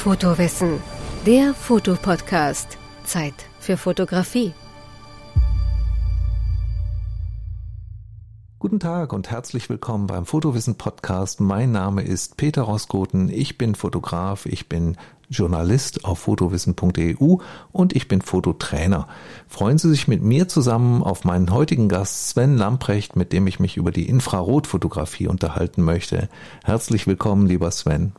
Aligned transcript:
Fotowissen, 0.00 0.80
der 1.26 1.52
Fotopodcast. 1.52 2.78
Zeit 3.04 3.34
für 3.58 3.76
Fotografie. 3.76 4.54
Guten 8.58 8.80
Tag 8.80 9.12
und 9.12 9.30
herzlich 9.30 9.68
willkommen 9.68 10.06
beim 10.06 10.24
Fotowissen 10.24 10.76
Podcast. 10.76 11.42
Mein 11.42 11.72
Name 11.72 12.00
ist 12.00 12.38
Peter 12.38 12.62
Roskoten. 12.62 13.28
Ich 13.28 13.58
bin 13.58 13.74
Fotograf, 13.74 14.46
ich 14.46 14.70
bin 14.70 14.96
Journalist 15.28 16.06
auf 16.06 16.20
fotowissen.eu 16.20 17.36
und 17.70 17.94
ich 17.94 18.08
bin 18.08 18.22
Fototrainer. 18.22 19.06
Freuen 19.48 19.76
Sie 19.76 19.90
sich 19.90 20.08
mit 20.08 20.22
mir 20.22 20.48
zusammen 20.48 21.02
auf 21.02 21.24
meinen 21.24 21.52
heutigen 21.52 21.90
Gast 21.90 22.30
Sven 22.30 22.56
Lamprecht, 22.56 23.16
mit 23.16 23.34
dem 23.34 23.46
ich 23.46 23.60
mich 23.60 23.76
über 23.76 23.90
die 23.90 24.08
Infrarotfotografie 24.08 25.28
unterhalten 25.28 25.82
möchte. 25.82 26.30
Herzlich 26.64 27.06
willkommen, 27.06 27.46
lieber 27.46 27.70
Sven. 27.70 28.14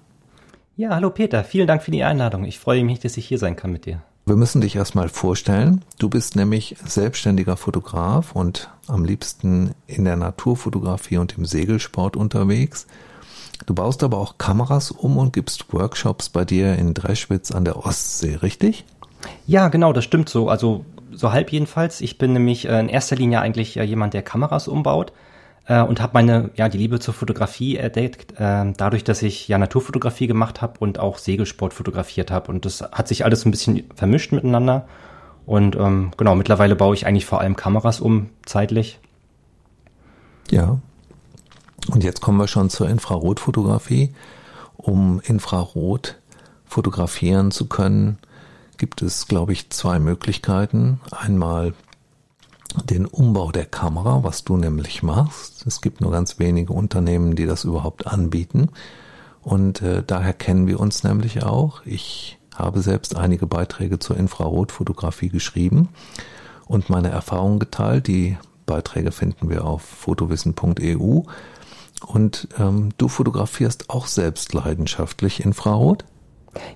Ja, 0.82 0.96
hallo 0.96 1.12
Peter, 1.12 1.44
vielen 1.44 1.68
Dank 1.68 1.84
für 1.84 1.92
die 1.92 2.04
Einladung. 2.04 2.44
Ich 2.44 2.58
freue 2.58 2.84
mich, 2.84 3.00
dass 3.00 3.16
ich 3.16 3.28
hier 3.28 3.38
sein 3.38 3.56
kann 3.56 3.72
mit 3.72 3.86
dir. 3.86 4.02
Wir 4.26 4.36
müssen 4.36 4.62
dich 4.62 4.76
erstmal 4.76 5.10
vorstellen. 5.10 5.84
Du 6.00 6.10
bist 6.10 6.36
nämlich 6.36 6.76
selbstständiger 6.84 7.56
Fotograf 7.56 8.32
und 8.32 8.68
am 8.88 9.06
liebsten 9.06 9.76
in 9.86 10.06
der 10.06 10.16
Naturfotografie 10.16 11.18
und 11.18 11.38
im 11.38 11.46
Segelsport 11.46 12.18
unterwegs. 12.18 12.88
Du 13.68 13.76
baust 13.76 14.02
aber 14.02 14.18
auch 14.18 14.40
Kameras 14.40 14.90
um 14.90 15.18
und 15.18 15.34
gibst 15.34 15.72
Workshops 15.72 16.30
bei 16.30 16.46
dir 16.46 16.74
in 16.80 16.96
Dreschwitz 16.96 17.52
an 17.52 17.64
der 17.64 17.78
Ostsee, 17.78 18.38
richtig? 18.38 18.84
Ja, 19.46 19.68
genau, 19.68 19.94
das 19.94 20.04
stimmt 20.04 20.30
so. 20.30 20.50
Also 20.50 20.84
so 21.12 21.32
halb 21.32 21.52
jedenfalls. 21.52 22.02
Ich 22.02 22.18
bin 22.18 22.34
nämlich 22.34 22.68
äh, 22.68 22.80
in 22.80 22.90
erster 22.90 23.18
Linie 23.18 23.42
eigentlich 23.42 23.78
äh, 23.78 23.84
jemand, 23.84 24.16
der 24.16 24.24
Kameras 24.24 24.68
umbaut 24.68 25.14
äh, 25.66 25.82
und 25.82 26.02
habe 26.02 26.14
meine, 26.14 26.50
ja, 26.56 26.70
die 26.70 26.78
Liebe 26.78 27.00
zur 27.00 27.14
Fotografie 27.14 27.78
entdeckt, 27.78 28.34
äh, 28.40 28.74
dadurch, 28.76 29.04
dass 29.04 29.22
ich 29.22 29.48
ja 29.48 29.58
Naturfotografie 29.58 30.28
gemacht 30.28 30.62
habe 30.62 30.74
und 30.80 31.00
auch 31.00 31.18
Segelsport 31.18 31.74
fotografiert 31.74 32.32
habe. 32.32 32.52
Und 32.52 32.66
das 32.66 32.82
hat 32.82 33.08
sich 33.08 33.26
alles 33.26 33.46
ein 33.46 33.52
bisschen 33.52 33.84
vermischt 33.96 34.32
miteinander. 34.32 34.88
Und 35.46 35.76
ähm, 35.76 36.12
genau, 36.18 36.36
mittlerweile 36.36 36.76
baue 36.76 36.96
ich 36.96 37.06
eigentlich 37.06 37.26
vor 37.26 37.42
allem 37.42 37.56
Kameras 37.56 38.00
um, 38.00 38.30
zeitlich. 38.46 39.00
Ja. 40.50 40.80
Und 41.92 42.04
jetzt 42.04 42.22
kommen 42.22 42.38
wir 42.38 42.48
schon 42.48 42.70
zur 42.70 42.90
Infrarotfotografie. 42.90 44.14
Um 44.78 45.22
Infrarot 45.24 46.18
fotografieren 46.66 47.52
zu 47.52 47.68
können, 47.68 48.18
gibt 48.78 49.02
es, 49.02 49.28
glaube 49.28 49.54
ich, 49.54 49.70
zwei 49.70 50.00
Möglichkeiten. 50.00 51.00
Einmal 51.12 51.74
den 52.86 53.06
Umbau 53.06 53.52
der 53.52 53.66
Kamera, 53.66 54.24
was 54.24 54.44
du 54.44 54.58
nämlich 54.58 55.04
machst. 55.04 55.66
Es 55.66 55.82
gibt 55.82 56.02
nur 56.02 56.12
ganz 56.12 56.40
wenige 56.40 56.74
Unternehmen, 56.74 57.36
die 57.36 57.46
das 57.46 57.64
überhaupt 57.64 58.08
anbieten. 58.08 58.70
Und 59.42 59.82
äh, 59.82 60.04
daher 60.06 60.34
kennen 60.34 60.68
wir 60.68 60.80
uns 60.80 61.04
nämlich 61.04 61.44
auch. 61.44 61.86
Ich 61.86 62.38
habe 62.56 62.82
selbst 62.82 63.16
einige 63.16 63.48
Beiträge 63.48 64.00
zur 64.00 64.18
Infrarotfotografie 64.18 65.30
geschrieben 65.30 65.90
und 66.66 66.90
meine 66.90 67.10
Erfahrungen 67.10 67.60
geteilt. 67.60 68.08
Die 68.08 68.38
Beiträge 68.66 69.12
finden 69.12 69.50
wir 69.50 69.66
auf 69.66 69.82
fotowissen.eu. 69.82 71.22
Und 72.06 72.48
ähm, 72.58 72.90
du 72.98 73.08
fotografierst 73.08 73.90
auch 73.90 74.08
selbst 74.08 74.54
leidenschaftlich 74.54 75.44
Infrarot? 75.44 76.06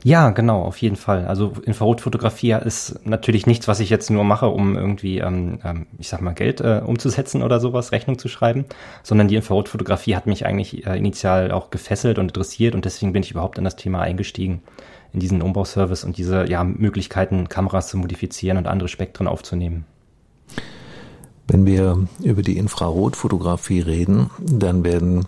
Ja, 0.03 0.29
genau, 0.29 0.61
auf 0.61 0.77
jeden 0.77 0.95
Fall. 0.95 1.25
Also 1.25 1.53
Infrarotfotografie 1.65 2.51
ist 2.63 3.05
natürlich 3.05 3.45
nichts, 3.45 3.67
was 3.67 3.81
ich 3.81 3.89
jetzt 3.89 4.09
nur 4.09 4.23
mache, 4.23 4.47
um 4.47 4.77
irgendwie, 4.77 5.19
ähm, 5.19 5.59
ähm, 5.65 5.87
ich 5.97 6.07
sag 6.07 6.21
mal, 6.21 6.33
Geld 6.33 6.61
äh, 6.61 6.81
umzusetzen 6.85 7.43
oder 7.43 7.59
sowas, 7.59 7.91
Rechnung 7.91 8.17
zu 8.17 8.29
schreiben, 8.29 8.65
sondern 9.03 9.27
die 9.27 9.35
Infrarotfotografie 9.35 10.15
hat 10.15 10.27
mich 10.27 10.45
eigentlich 10.45 10.85
äh, 10.85 10.97
initial 10.97 11.51
auch 11.51 11.71
gefesselt 11.71 12.19
und 12.19 12.27
interessiert 12.27 12.73
und 12.73 12.85
deswegen 12.85 13.11
bin 13.11 13.23
ich 13.23 13.31
überhaupt 13.31 13.57
in 13.57 13.65
das 13.65 13.75
Thema 13.75 14.01
eingestiegen, 14.01 14.61
in 15.11 15.19
diesen 15.19 15.41
Umbauservice 15.41 16.05
und 16.05 16.17
diese 16.17 16.49
ja, 16.49 16.63
Möglichkeiten, 16.63 17.49
Kameras 17.49 17.89
zu 17.89 17.97
modifizieren 17.97 18.57
und 18.57 18.67
andere 18.67 18.87
Spektren 18.87 19.27
aufzunehmen. 19.27 19.85
Wenn 21.47 21.65
wir 21.65 22.07
über 22.23 22.41
die 22.41 22.57
Infrarotfotografie 22.57 23.81
reden, 23.81 24.31
dann 24.39 24.83
werden 24.83 25.27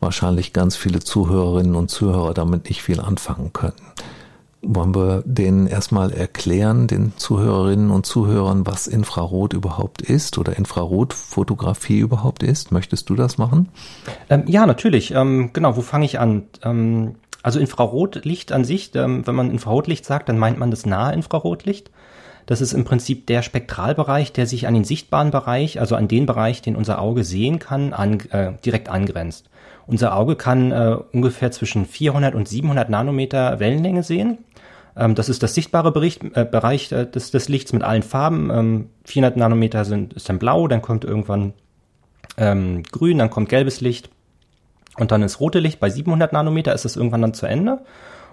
wahrscheinlich 0.00 0.52
ganz 0.52 0.76
viele 0.76 1.00
Zuhörerinnen 1.00 1.74
und 1.74 1.90
Zuhörer 1.90 2.34
damit 2.34 2.68
nicht 2.68 2.82
viel 2.82 3.00
anfangen 3.00 3.52
können. 3.52 3.74
Wollen 4.62 4.94
wir 4.94 5.22
denen 5.24 5.66
erstmal 5.68 6.12
erklären, 6.12 6.88
den 6.88 7.12
Zuhörerinnen 7.16 7.90
und 7.90 8.04
Zuhörern, 8.04 8.66
was 8.66 8.88
Infrarot 8.88 9.52
überhaupt 9.52 10.02
ist 10.02 10.38
oder 10.38 10.56
Infrarotfotografie 10.56 12.00
überhaupt 12.00 12.42
ist? 12.42 12.72
Möchtest 12.72 13.08
du 13.08 13.14
das 13.14 13.38
machen? 13.38 13.68
Ähm, 14.28 14.44
ja, 14.46 14.66
natürlich. 14.66 15.12
Ähm, 15.12 15.50
genau, 15.52 15.76
wo 15.76 15.82
fange 15.82 16.04
ich 16.04 16.18
an? 16.18 16.44
Ähm, 16.64 17.14
also 17.44 17.60
Infrarotlicht 17.60 18.50
an 18.50 18.64
sich, 18.64 18.92
ähm, 18.96 19.24
wenn 19.24 19.36
man 19.36 19.52
Infrarotlicht 19.52 20.04
sagt, 20.04 20.28
dann 20.28 20.38
meint 20.38 20.58
man 20.58 20.72
das 20.72 20.84
nahe 20.84 21.14
Infrarotlicht. 21.14 21.92
Das 22.46 22.60
ist 22.60 22.72
im 22.72 22.84
Prinzip 22.84 23.26
der 23.28 23.42
Spektralbereich, 23.42 24.32
der 24.32 24.46
sich 24.46 24.66
an 24.66 24.74
den 24.74 24.84
sichtbaren 24.84 25.30
Bereich, 25.30 25.78
also 25.78 25.94
an 25.94 26.08
den 26.08 26.26
Bereich, 26.26 26.60
den 26.62 26.74
unser 26.74 27.00
Auge 27.00 27.22
sehen 27.22 27.60
kann, 27.60 27.92
an, 27.92 28.18
äh, 28.30 28.52
direkt 28.64 28.88
angrenzt. 28.88 29.48
Unser 29.86 30.16
Auge 30.16 30.36
kann 30.36 30.72
äh, 30.72 30.96
ungefähr 31.12 31.52
zwischen 31.52 31.86
400 31.86 32.34
und 32.34 32.48
700 32.48 32.88
Nanometer 32.90 33.60
Wellenlänge 33.60 34.02
sehen. 34.02 34.38
Ähm, 34.96 35.14
das 35.14 35.28
ist 35.28 35.42
das 35.42 35.54
sichtbare 35.54 35.92
Bericht, 35.92 36.22
äh, 36.34 36.44
Bereich 36.44 36.90
äh, 36.92 37.06
des, 37.06 37.30
des 37.30 37.48
Lichts 37.48 37.72
mit 37.72 37.82
allen 37.82 38.02
Farben. 38.02 38.50
Ähm, 38.50 38.90
400 39.04 39.36
Nanometer 39.36 39.84
sind, 39.84 40.14
ist 40.14 40.28
dann 40.28 40.38
blau, 40.38 40.66
dann 40.66 40.82
kommt 40.82 41.04
irgendwann 41.04 41.52
ähm, 42.36 42.82
grün, 42.82 43.18
dann 43.18 43.30
kommt 43.30 43.48
gelbes 43.48 43.80
Licht 43.80 44.10
und 44.96 45.12
dann 45.12 45.22
ist 45.22 45.40
rote 45.40 45.60
Licht. 45.60 45.78
Bei 45.78 45.90
700 45.90 46.32
Nanometer 46.32 46.74
ist 46.74 46.84
es 46.84 46.96
irgendwann 46.96 47.22
dann 47.22 47.34
zu 47.34 47.46
Ende. 47.46 47.80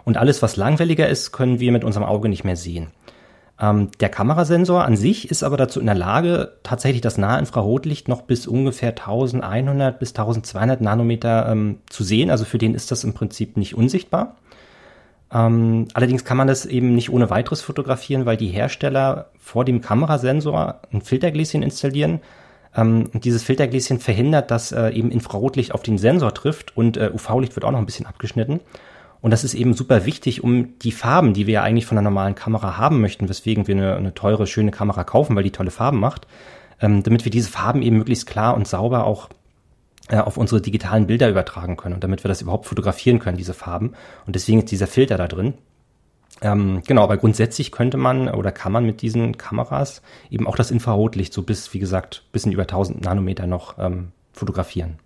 Und 0.05 0.17
alles, 0.17 0.41
was 0.41 0.57
langwelliger 0.57 1.07
ist, 1.07 1.31
können 1.31 1.59
wir 1.59 1.71
mit 1.71 1.83
unserem 1.83 2.05
Auge 2.05 2.27
nicht 2.29 2.43
mehr 2.43 2.57
sehen. 2.57 2.87
Ähm, 3.59 3.89
der 3.99 4.09
Kamerasensor 4.09 4.83
an 4.83 4.97
sich 4.97 5.29
ist 5.29 5.43
aber 5.43 5.57
dazu 5.57 5.79
in 5.79 5.85
der 5.85 5.95
Lage, 5.95 6.53
tatsächlich 6.63 7.01
das 7.01 7.17
Nahinfrarotlicht 7.17 8.07
noch 8.07 8.23
bis 8.23 8.47
ungefähr 8.47 8.89
1100 8.89 9.99
bis 9.99 10.09
1200 10.09 10.81
Nanometer 10.81 11.49
ähm, 11.49 11.79
zu 11.89 12.03
sehen. 12.03 12.31
Also 12.31 12.45
für 12.45 12.57
den 12.57 12.73
ist 12.73 12.91
das 12.91 13.03
im 13.03 13.13
Prinzip 13.13 13.57
nicht 13.57 13.75
unsichtbar. 13.75 14.35
Ähm, 15.31 15.87
allerdings 15.93 16.25
kann 16.25 16.37
man 16.37 16.47
das 16.47 16.65
eben 16.65 16.95
nicht 16.95 17.11
ohne 17.11 17.29
weiteres 17.29 17.61
fotografieren, 17.61 18.25
weil 18.25 18.37
die 18.37 18.47
Hersteller 18.47 19.29
vor 19.39 19.65
dem 19.65 19.81
Kamerasensor 19.81 20.79
ein 20.91 21.01
Filtergläschen 21.01 21.63
installieren. 21.63 22.21
Ähm, 22.75 23.09
und 23.13 23.25
dieses 23.25 23.43
Filtergläschen 23.43 23.99
verhindert, 23.99 24.51
dass 24.51 24.71
äh, 24.71 24.89
eben 24.89 25.11
Infrarotlicht 25.11 25.73
auf 25.73 25.83
den 25.83 25.97
Sensor 25.97 26.33
trifft 26.33 26.75
und 26.77 26.97
äh, 26.97 27.11
UV-Licht 27.13 27.55
wird 27.55 27.65
auch 27.65 27.71
noch 27.71 27.79
ein 27.79 27.85
bisschen 27.85 28.05
abgeschnitten. 28.05 28.59
Und 29.23 29.31
das 29.31 29.45
ist 29.45 29.53
eben 29.53 29.73
super 29.73 30.05
wichtig, 30.05 30.43
um 30.43 30.77
die 30.79 30.91
Farben, 30.91 31.33
die 31.33 31.47
wir 31.47 31.53
ja 31.53 31.63
eigentlich 31.63 31.85
von 31.85 31.97
einer 31.97 32.09
normalen 32.09 32.35
Kamera 32.35 32.77
haben 32.77 32.99
möchten, 32.99 33.29
weswegen 33.29 33.67
wir 33.67 33.75
eine, 33.75 33.95
eine 33.95 34.13
teure, 34.13 34.47
schöne 34.47 34.71
Kamera 34.71 35.05
kaufen, 35.05 35.33
weil 35.37 35.45
die 35.45 35.51
tolle 35.51 35.71
Farben 35.71 36.01
macht, 36.01 36.27
ähm, 36.81 37.03
damit 37.03 37.23
wir 37.23 37.31
diese 37.31 37.49
Farben 37.49 37.81
eben 37.83 37.97
möglichst 37.97 38.27
klar 38.27 38.53
und 38.53 38.67
sauber 38.67 39.05
auch 39.05 39.29
äh, 40.09 40.17
auf 40.17 40.35
unsere 40.35 40.59
digitalen 40.59 41.07
Bilder 41.07 41.29
übertragen 41.29 41.77
können 41.77 41.95
und 41.95 42.03
damit 42.03 42.25
wir 42.25 42.27
das 42.27 42.41
überhaupt 42.41 42.65
fotografieren 42.65 43.19
können, 43.19 43.37
diese 43.37 43.53
Farben. 43.53 43.93
Und 44.25 44.35
deswegen 44.35 44.59
ist 44.59 44.71
dieser 44.71 44.87
Filter 44.87 45.15
da 45.15 45.29
drin. 45.29 45.53
Ähm, 46.41 46.81
genau, 46.85 47.03
aber 47.03 47.15
grundsätzlich 47.15 47.71
könnte 47.71 47.95
man 47.95 48.27
oder 48.27 48.51
kann 48.51 48.73
man 48.73 48.85
mit 48.85 49.01
diesen 49.01 49.37
Kameras 49.37 50.01
eben 50.31 50.47
auch 50.47 50.57
das 50.57 50.69
Infrarotlicht 50.69 51.31
so 51.31 51.43
bis, 51.43 51.73
wie 51.73 51.79
gesagt, 51.79 52.25
bis 52.33 52.45
in 52.45 52.51
über 52.51 52.63
1000 52.63 53.05
Nanometer 53.05 53.47
noch 53.47 53.79
ähm, 53.79 54.11
fotografieren. 54.33 54.99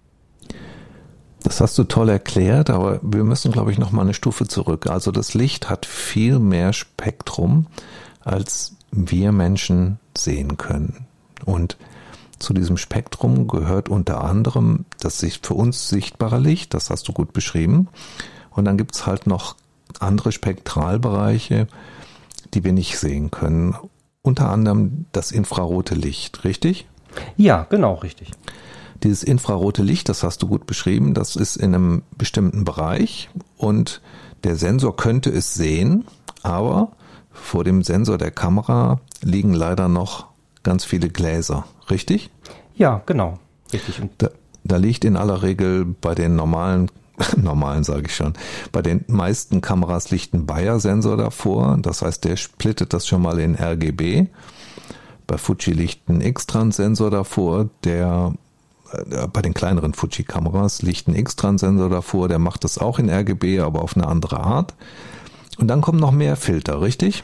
Das 1.44 1.62
hast 1.62 1.78
du 1.78 1.84
toll 1.84 2.10
erklärt, 2.10 2.70
aber 2.70 3.00
wir 3.02 3.24
müssen, 3.24 3.52
glaube 3.52 3.72
ich, 3.72 3.78
noch 3.78 3.92
mal 3.92 4.02
eine 4.02 4.14
Stufe 4.14 4.48
zurück. 4.48 4.88
Also 4.88 5.12
das 5.12 5.34
Licht 5.34 5.70
hat 5.70 5.86
viel 5.86 6.40
mehr 6.40 6.74
Spektrum, 6.74 7.68
als 8.22 8.76
wir 8.92 9.32
Menschen 9.32 10.00
sehen 10.18 10.58
können. 10.58 11.06
Und 11.46 11.78
zu 12.40 12.54
diesem 12.54 12.78
Spektrum 12.78 13.48
gehört 13.48 13.90
unter 13.90 14.24
anderem 14.24 14.86
das 15.00 15.26
für 15.42 15.54
uns 15.54 15.90
sichtbare 15.90 16.40
Licht, 16.40 16.74
das 16.74 16.90
hast 16.90 17.08
du 17.08 17.14
gut 17.14 17.34
beschrieben. 17.34 17.88
Und 18.52 18.66
dann 18.66 18.78
gibt's 18.78 19.06
halt 19.06 19.28
noch 19.28 19.56
andere 20.00 20.32
Spektralbereiche, 20.32 21.68
die 22.54 22.64
wir 22.64 22.74
nicht 22.74 22.98
sehen 22.98 23.32
können. 23.32 23.76
Unter 24.22 24.50
anderem 24.50 25.06
das 25.12 25.32
infrarote 25.32 25.96
Licht, 25.96 26.44
richtig? 26.44 26.88
Ja, 27.38 27.66
genau, 27.70 27.96
richtig. 27.96 28.32
Dieses 29.04 29.24
infrarote 29.24 29.84
Licht, 29.84 30.10
das 30.10 30.24
hast 30.24 30.42
du 30.42 30.48
gut 30.48 30.66
beschrieben, 30.66 31.14
das 31.14 31.36
ist 31.36 31.56
in 31.56 31.76
einem 31.76 32.04
bestimmten 32.18 32.64
Bereich 32.64 33.30
und 33.58 34.02
der 34.44 34.56
Sensor 34.56 34.96
könnte 34.96 35.30
es 35.30 35.54
sehen, 35.54 36.06
aber 36.44 36.92
vor 37.32 37.64
dem 37.64 37.84
Sensor 37.84 38.18
der 38.18 38.32
Kamera 38.32 39.00
liegen 39.22 39.54
leider 39.54 39.88
noch 39.88 40.28
ganz 40.64 40.84
viele 40.84 41.10
Gläser, 41.10 41.66
richtig? 41.90 42.30
Ja, 42.76 43.02
genau, 43.06 43.40
richtig. 43.72 44.02
Da, 44.18 44.30
da 44.64 44.78
liegt 44.78 45.06
in 45.06 45.16
aller 45.16 45.44
Regel 45.44 45.86
bei 45.86 46.16
den 46.16 46.36
normalen 46.36 46.90
normalen 47.38 47.84
sage 47.84 48.04
ich 48.06 48.16
schon. 48.16 48.34
Bei 48.72 48.82
den 48.82 49.04
meisten 49.08 49.62
Kameras 49.62 50.12
liegt 50.12 50.34
ein 50.34 50.46
Bayer-Sensor 50.46 51.18
davor, 51.18 51.78
das 51.82 52.02
heißt, 52.02 52.24
der 52.26 52.36
splittet 52.36 52.94
das 52.94 53.08
schon 53.08 53.22
mal 53.22 53.40
in 53.40 53.56
RGB. 53.56 54.28
Bei 55.26 55.38
Fuji 55.38 55.74
liegt 55.74 56.10
ein 56.10 56.22
X-Trans-Sensor 56.22 57.12
davor, 57.12 57.70
der 57.84 58.34
bei 59.34 59.42
den 59.42 59.54
kleineren 59.54 59.94
Fuji-Kameras 59.94 60.82
liegt 60.82 61.08
ein 61.08 61.16
X-Trans-Sensor 61.16 61.90
davor, 61.90 62.28
der 62.28 62.40
macht 62.40 62.64
das 62.64 62.78
auch 62.78 63.00
in 63.00 63.10
RGB, 63.10 63.60
aber 63.60 63.82
auf 63.82 63.96
eine 63.96 64.08
andere 64.08 64.40
Art. 64.40 64.76
Und 65.58 65.68
dann 65.68 65.82
kommen 65.82 66.00
noch 66.00 66.12
mehr 66.12 66.36
Filter, 66.36 66.82
richtig? 66.82 67.24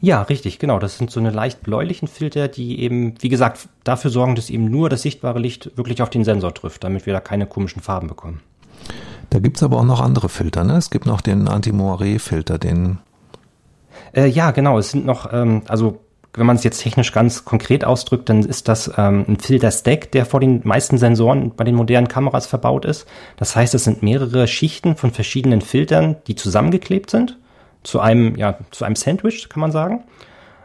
Ja, 0.00 0.22
richtig, 0.22 0.58
genau. 0.58 0.80
Das 0.80 0.98
sind 0.98 1.10
so 1.10 1.20
eine 1.20 1.30
leicht 1.30 1.62
bläulichen 1.62 2.08
Filter, 2.08 2.48
die 2.48 2.80
eben, 2.80 3.14
wie 3.20 3.28
gesagt, 3.28 3.68
dafür 3.84 4.10
sorgen, 4.10 4.34
dass 4.34 4.50
eben 4.50 4.64
nur 4.64 4.88
das 4.88 5.02
sichtbare 5.02 5.38
Licht 5.38 5.76
wirklich 5.76 6.02
auf 6.02 6.10
den 6.10 6.24
Sensor 6.24 6.52
trifft, 6.52 6.82
damit 6.82 7.06
wir 7.06 7.12
da 7.12 7.20
keine 7.20 7.46
komischen 7.46 7.82
Farben 7.82 8.08
bekommen. 8.08 8.40
Da 9.30 9.38
gibt's 9.38 9.62
aber 9.62 9.78
auch 9.78 9.84
noch 9.84 10.00
andere 10.00 10.28
Filter, 10.28 10.64
ne? 10.64 10.76
Es 10.76 10.90
gibt 10.90 11.06
noch 11.06 11.20
den 11.20 11.46
Anti-Moiré-Filter, 11.46 12.58
den. 12.58 12.98
Äh, 14.12 14.26
ja, 14.26 14.50
genau. 14.50 14.76
Es 14.76 14.90
sind 14.90 15.06
noch, 15.06 15.32
ähm, 15.32 15.62
also 15.68 16.00
wenn 16.34 16.46
man 16.46 16.56
es 16.56 16.64
jetzt 16.64 16.82
technisch 16.82 17.12
ganz 17.12 17.44
konkret 17.44 17.84
ausdrückt, 17.84 18.28
dann 18.28 18.42
ist 18.42 18.68
das 18.68 18.90
ähm, 18.96 19.24
ein 19.28 19.38
Filter-Stack, 19.38 20.12
der 20.12 20.24
vor 20.24 20.40
den 20.40 20.62
meisten 20.64 20.96
Sensoren 20.96 21.54
bei 21.54 21.64
den 21.64 21.74
modernen 21.74 22.08
Kameras 22.08 22.46
verbaut 22.46 22.84
ist. 22.84 23.06
Das 23.36 23.54
heißt, 23.54 23.74
es 23.74 23.84
sind 23.84 24.02
mehrere 24.02 24.46
Schichten 24.48 24.96
von 24.96 25.10
verschiedenen 25.10 25.60
Filtern, 25.60 26.16
die 26.26 26.34
zusammengeklebt 26.34 27.10
sind 27.10 27.38
zu 27.82 28.00
einem, 28.00 28.36
ja, 28.36 28.58
zu 28.70 28.84
einem 28.84 28.96
Sandwich, 28.96 29.48
kann 29.48 29.60
man 29.60 29.72
sagen. 29.72 30.04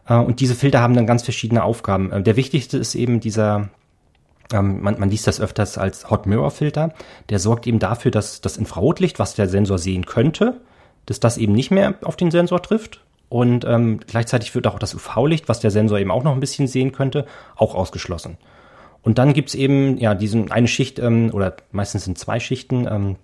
Äh, 0.07 0.15
und 0.15 0.39
diese 0.39 0.55
Filter 0.55 0.81
haben 0.81 0.93
dann 0.93 1.07
ganz 1.07 1.23
verschiedene 1.23 1.63
Aufgaben. 1.63 2.11
Äh, 2.11 2.21
der 2.21 2.35
wichtigste 2.35 2.77
ist 2.77 2.95
eben 2.95 3.19
dieser, 3.19 3.69
ähm, 4.53 4.81
man, 4.81 4.99
man 4.99 5.09
liest 5.09 5.27
das 5.27 5.41
öfters 5.41 5.77
als 5.77 6.09
Hot 6.09 6.25
Mirror 6.25 6.51
Filter. 6.51 6.93
Der 7.29 7.39
sorgt 7.39 7.67
eben 7.67 7.79
dafür, 7.79 8.11
dass 8.11 8.41
das 8.41 8.57
Infrarotlicht, 8.57 9.19
was 9.19 9.35
der 9.35 9.49
Sensor 9.49 9.79
sehen 9.79 10.05
könnte, 10.05 10.61
dass 11.05 11.19
das 11.19 11.37
eben 11.37 11.53
nicht 11.53 11.71
mehr 11.71 11.95
auf 12.03 12.15
den 12.15 12.31
Sensor 12.31 12.61
trifft. 12.61 13.01
Und 13.29 13.65
ähm, 13.65 13.99
gleichzeitig 14.07 14.55
wird 14.55 14.67
auch 14.67 14.79
das 14.79 14.95
UV-Licht, 14.95 15.49
was 15.49 15.59
der 15.59 15.71
Sensor 15.71 15.99
eben 15.99 16.11
auch 16.11 16.23
noch 16.23 16.33
ein 16.33 16.39
bisschen 16.39 16.67
sehen 16.67 16.91
könnte, 16.91 17.25
auch 17.55 17.75
ausgeschlossen. 17.75 18.37
Und 19.01 19.17
dann 19.17 19.33
gibt's 19.33 19.53
eben 19.53 19.97
ja 19.97 20.15
diesen 20.15 20.51
eine 20.51 20.67
Schicht 20.67 20.99
ähm, 20.99 21.31
oder 21.33 21.55
meistens 21.71 22.05
sind 22.05 22.17
zwei 22.17 22.39
Schichten 22.39 22.87
ähm, 22.89 23.15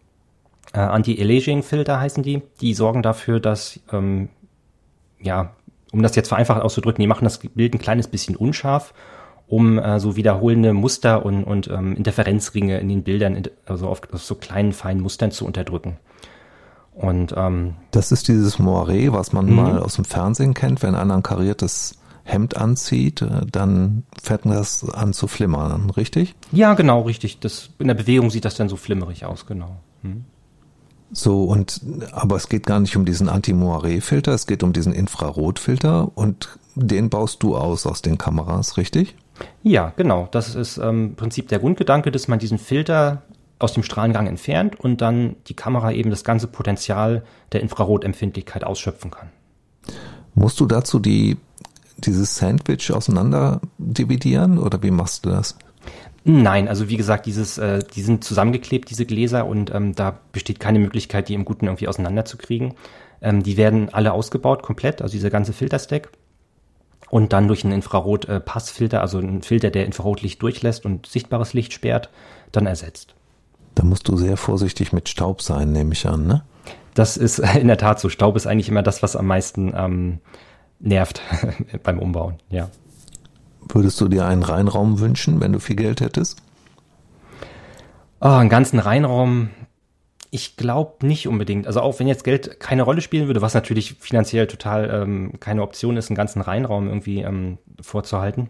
äh, 0.74 0.80
Anti-Aliasing-Filter 0.80 2.00
heißen 2.00 2.24
die. 2.24 2.42
Die 2.62 2.74
sorgen 2.74 3.02
dafür, 3.02 3.40
dass, 3.40 3.80
ähm, 3.92 4.30
ja, 5.22 5.52
um 5.92 6.02
das 6.02 6.16
jetzt 6.16 6.30
vereinfacht 6.30 6.62
auszudrücken, 6.62 7.02
die 7.02 7.08
machen 7.08 7.26
das 7.26 7.38
Bild 7.38 7.74
ein 7.74 7.80
kleines 7.80 8.08
bisschen 8.08 8.36
unscharf, 8.36 8.94
um 9.48 9.78
äh, 9.78 10.00
so 10.00 10.16
wiederholende 10.16 10.74
Muster 10.74 11.26
und, 11.26 11.44
und 11.44 11.68
ähm, 11.68 11.96
Interferenzringe 11.96 12.80
in 12.80 12.90
den 12.90 13.04
Bildern, 13.04 13.44
also 13.66 13.88
auf, 13.88 14.02
auf 14.12 14.24
so 14.24 14.36
kleinen, 14.36 14.74
feinen 14.74 15.04
Mustern 15.04 15.32
zu 15.32 15.46
unterdrücken. 15.46 15.98
Und 16.96 17.34
ähm, 17.36 17.74
das 17.92 18.12
ist 18.12 18.28
dieses 18.28 18.60
Moiré, 18.60 19.12
was 19.12 19.34
man 19.34 19.48
mhm. 19.48 19.56
mal 19.56 19.80
aus 19.80 19.96
dem 19.96 20.06
Fernsehen 20.06 20.54
kennt, 20.54 20.84
wenn 20.84 20.96
einer 20.96 21.16
ein 21.16 21.24
kariertes 21.24 21.98
Hemd 22.24 22.56
anzieht, 22.56 23.22
äh, 23.22 23.46
dann 23.52 24.04
fährt 24.22 24.46
das 24.46 24.88
an 24.90 25.14
zu 25.14 25.28
flimmern, 25.28 25.90
richtig? 25.90 26.36
Ja, 26.52 26.74
genau, 26.74 27.02
richtig. 27.02 27.40
Das, 27.40 27.70
in 27.80 27.88
der 27.88 27.96
Bewegung 27.96 28.30
sieht 28.30 28.46
das 28.46 28.56
dann 28.56 28.70
so 28.70 28.78
flimmerig 28.78 29.26
aus, 29.26 29.46
genau. 29.46 29.78
Hm. 30.02 30.26
So, 31.12 31.44
und, 31.44 31.82
aber 32.12 32.38
es 32.38 32.50
geht 32.50 32.66
gar 32.66 32.80
nicht 32.80 32.96
um 32.96 33.06
diesen 33.06 33.30
Anti-Moiré-Filter, 33.30 34.32
es 34.34 34.48
geht 34.48 34.64
um 34.64 34.74
diesen 34.74 34.94
Infrarotfilter 34.94 36.12
und 36.16 36.58
den 36.76 37.10
baust 37.10 37.44
du 37.44 37.56
aus 37.56 37.86
aus 37.86 38.02
den 38.02 38.18
Kameras, 38.18 38.78
richtig? 38.78 39.16
Ja, 39.62 39.94
genau. 39.96 40.28
Das 40.32 40.56
ist 40.56 40.78
ähm, 40.78 41.10
im 41.10 41.16
Prinzip 41.16 41.50
der 41.50 41.60
Grundgedanke, 41.60 42.12
dass 42.12 42.28
man 42.28 42.40
diesen 42.40 42.58
Filter 42.58 43.24
aus 43.60 43.74
dem 43.74 43.84
Strahlengang 43.84 44.28
entfernt 44.28 44.80
und 44.80 45.02
dann 45.02 45.36
die 45.48 45.56
Kamera 45.56 45.92
eben 45.92 46.10
das 46.10 46.24
ganze 46.24 46.48
Potenzial 46.48 47.24
der 47.52 47.62
Infrarotempfindlichkeit 47.62 48.64
ausschöpfen 48.64 49.12
kann. 49.12 49.30
Musst 50.36 50.60
du 50.60 50.66
dazu 50.66 51.00
die, 51.00 51.38
dieses 51.98 52.36
Sandwich 52.36 52.92
auseinander 52.92 53.62
dividieren 53.78 54.58
oder 54.58 54.82
wie 54.84 54.92
machst 54.92 55.26
du 55.26 55.30
das? 55.30 55.58
Nein, 56.26 56.70
also 56.70 56.88
wie 56.88 56.96
gesagt, 56.96 57.26
dieses, 57.26 57.58
äh, 57.58 57.80
die 57.96 58.02
sind 58.02 58.24
zusammengeklebt, 58.24 58.90
diese 58.90 59.06
Gläser, 59.06 59.46
und 59.46 59.74
ähm, 59.74 59.94
da 59.94 60.20
besteht 60.32 60.60
keine 60.60 60.80
Möglichkeit, 60.80 61.28
die 61.28 61.34
im 61.34 61.44
Guten 61.44 61.66
irgendwie 61.66 61.90
auseinanderzukriegen. 61.90 62.76
Ähm, 63.22 63.44
die 63.44 63.58
werden 63.58 63.90
alle 63.94 64.14
ausgebaut, 64.14 64.64
komplett, 64.64 65.02
also 65.02 65.12
dieser 65.12 65.30
ganze 65.30 65.52
Filterstack. 65.52 66.10
Und 67.10 67.34
dann 67.34 67.48
durch 67.48 67.66
einen 67.66 67.74
Infrarot-Passfilter, 67.74 68.98
äh, 68.98 69.02
also 69.02 69.18
einen 69.18 69.42
Filter, 69.42 69.70
der 69.70 69.86
Infrarotlicht 69.86 70.42
durchlässt 70.42 70.86
und 70.86 71.08
sichtbares 71.08 71.54
Licht 71.54 71.74
sperrt, 71.74 72.10
dann 72.54 72.68
ersetzt. 72.68 73.16
Da 73.76 73.84
musst 73.84 74.08
du 74.08 74.18
sehr 74.18 74.38
vorsichtig 74.38 74.94
mit 74.94 75.10
Staub 75.10 75.42
sein, 75.42 75.72
nehme 75.72 75.94
ich 75.94 76.08
an, 76.08 76.28
ne? 76.28 76.44
Das 76.94 77.18
ist 77.18 77.40
in 77.60 77.68
der 77.68 77.78
Tat 77.78 78.00
so. 78.00 78.10
Staub 78.10 78.36
ist 78.36 78.48
eigentlich 78.48 78.70
immer 78.70 78.84
das, 78.84 79.04
was 79.04 79.16
am 79.16 79.28
meisten 79.28 79.74
ähm, 79.76 80.20
nervt 80.80 81.22
beim 81.84 82.00
Umbauen, 82.00 82.36
ja. 82.50 82.70
Würdest 83.72 84.00
du 84.02 84.10
dir 84.10 84.26
einen 84.26 84.44
Reinraum 84.44 85.00
wünschen, 85.00 85.40
wenn 85.40 85.54
du 85.54 85.60
viel 85.60 85.78
Geld 85.78 86.02
hättest? 86.02 86.42
Oh, 88.20 88.28
einen 88.28 88.50
ganzen 88.50 88.80
Reinraum, 88.80 89.50
ich 90.32 90.58
glaube 90.58 91.06
nicht 91.06 91.28
unbedingt. 91.28 91.68
Also 91.68 91.82
auch 91.82 92.00
wenn 92.00 92.08
jetzt 92.08 92.24
Geld 92.24 92.60
keine 92.60 92.84
Rolle 92.84 93.02
spielen 93.02 93.28
würde, 93.28 93.42
was 93.42 93.54
natürlich 93.54 93.96
finanziell 94.00 94.48
total 94.48 94.90
ähm, 94.90 95.34
keine 95.40 95.62
Option 95.62 95.96
ist, 95.96 96.10
einen 96.10 96.18
ganzen 96.18 96.42
Reinraum 96.42 96.88
irgendwie 96.88 97.22
ähm, 97.22 97.58
vorzuhalten, 97.82 98.50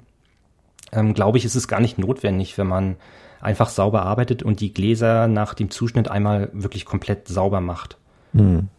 ähm, 0.92 1.14
glaube 1.14 1.38
ich, 1.38 1.46
ist 1.46 1.56
es 1.56 1.68
gar 1.68 1.80
nicht 1.80 1.98
notwendig, 1.98 2.58
wenn 2.58 2.68
man 2.68 2.96
einfach 3.44 3.70
sauber 3.70 4.04
arbeitet 4.04 4.44
und 4.44 4.60
die 4.60 4.74
Gläser 4.74 5.28
nach 5.28 5.54
dem 5.54 5.70
Zuschnitt 5.70 6.10
einmal 6.10 6.50
wirklich 6.54 6.86
komplett 6.86 7.28
sauber 7.28 7.62
macht. 7.62 7.98
Hm. 8.34 8.70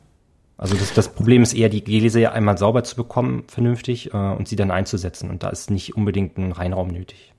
Also 0.56 0.76
das, 0.76 0.94
das 0.94 1.08
Problem 1.08 1.42
ist 1.42 1.52
eher, 1.52 1.68
die 1.68 1.82
Gläser 1.82 2.20
ja 2.20 2.32
einmal 2.32 2.58
sauber 2.58 2.84
zu 2.84 2.96
bekommen, 2.96 3.44
vernünftig, 3.48 4.14
äh, 4.14 4.16
und 4.16 4.48
sie 4.48 4.56
dann 4.56 4.70
einzusetzen. 4.70 5.30
Und 5.30 5.42
da 5.42 5.48
ist 5.48 5.70
nicht 5.70 5.96
unbedingt 5.96 6.38
ein 6.38 6.52
Reinraum 6.52 6.88
nötig. 6.88 7.32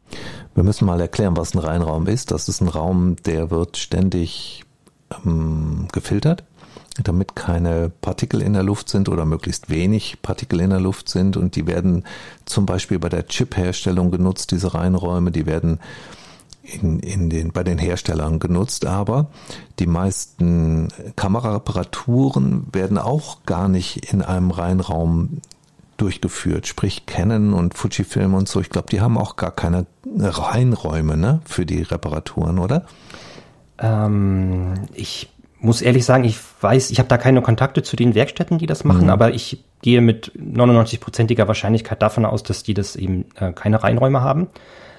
Wir 0.54 0.64
müssen 0.64 0.86
mal 0.86 1.00
erklären, 1.00 1.38
was 1.38 1.56
ein 1.56 1.60
Reinraum 1.60 2.08
ist. 2.08 2.32
Das 2.32 2.50
ist 2.50 2.62
ein 2.62 2.68
Raum, 2.68 3.16
der 3.26 3.52
wird 3.52 3.78
ständig 3.78 4.64
ähm, 5.26 5.88
gefiltert, 5.92 6.44
damit 7.02 7.36
keine 7.36 7.90
Partikel 8.02 8.42
in 8.42 8.54
der 8.54 8.64
Luft 8.64 8.90
sind 8.90 9.10
oder 9.10 9.26
möglichst 9.26 9.70
wenig 9.70 10.22
Partikel 10.22 10.60
in 10.60 10.70
der 10.70 10.80
Luft 10.80 11.10
sind. 11.10 11.38
Und 11.38 11.56
die 11.56 11.68
werden 11.68 12.04
zum 12.44 12.66
Beispiel 12.66 13.00
bei 13.00 13.10
der 13.10 13.28
Chip-Herstellung 13.28 14.12
genutzt, 14.12 14.52
diese 14.52 14.74
Reinräume. 14.74 15.32
Die 15.32 15.46
werden 15.46 15.80
in, 16.66 17.00
in 17.00 17.30
den, 17.30 17.52
bei 17.52 17.64
den 17.64 17.78
Herstellern 17.78 18.40
genutzt, 18.40 18.86
aber 18.86 19.28
die 19.80 19.88
meisten 19.88 20.90
Kamerareparaturen 21.16 22.68
werden 22.74 22.98
auch 22.98 23.44
gar 23.46 23.68
nicht 23.68 24.12
in 24.12 24.22
einem 24.22 24.52
Reinraum 24.52 25.42
durchgeführt, 25.98 26.68
sprich 26.68 27.06
Canon 27.06 27.54
und 27.54 27.74
Fujifilm 27.74 28.34
und 28.34 28.50
so. 28.50 28.60
Ich 28.60 28.70
glaube, 28.70 28.88
die 28.90 29.02
haben 29.02 29.18
auch 29.18 29.36
gar 29.36 29.52
keine 29.52 29.86
Reinräume 30.18 31.16
ne, 31.16 31.42
für 31.46 31.66
die 31.66 31.82
Reparaturen, 31.82 32.60
oder? 32.60 32.86
Ähm, 33.80 34.74
ich 34.94 35.30
muss 35.60 35.82
ehrlich 35.82 36.06
sagen, 36.06 36.24
ich 36.26 36.38
weiß, 36.62 36.92
ich 36.92 37.00
habe 37.00 37.10
da 37.10 37.18
keine 37.18 37.42
Kontakte 37.42 37.82
zu 37.82 37.96
den 37.96 38.14
Werkstätten, 38.14 38.58
die 38.58 38.68
das 38.68 38.84
machen, 38.84 39.06
mhm. 39.06 39.10
aber 39.10 39.34
ich 39.34 39.64
gehe 39.82 40.02
mit 40.02 40.32
99-prozentiger 40.38 41.48
Wahrscheinlichkeit 41.48 42.02
davon 42.02 42.26
aus, 42.26 42.44
dass 42.44 42.64
die 42.64 42.74
das 42.74 42.96
eben 42.96 43.26
äh, 43.36 43.54
keine 43.54 43.84
Reinräume 43.84 44.22
haben. 44.22 44.48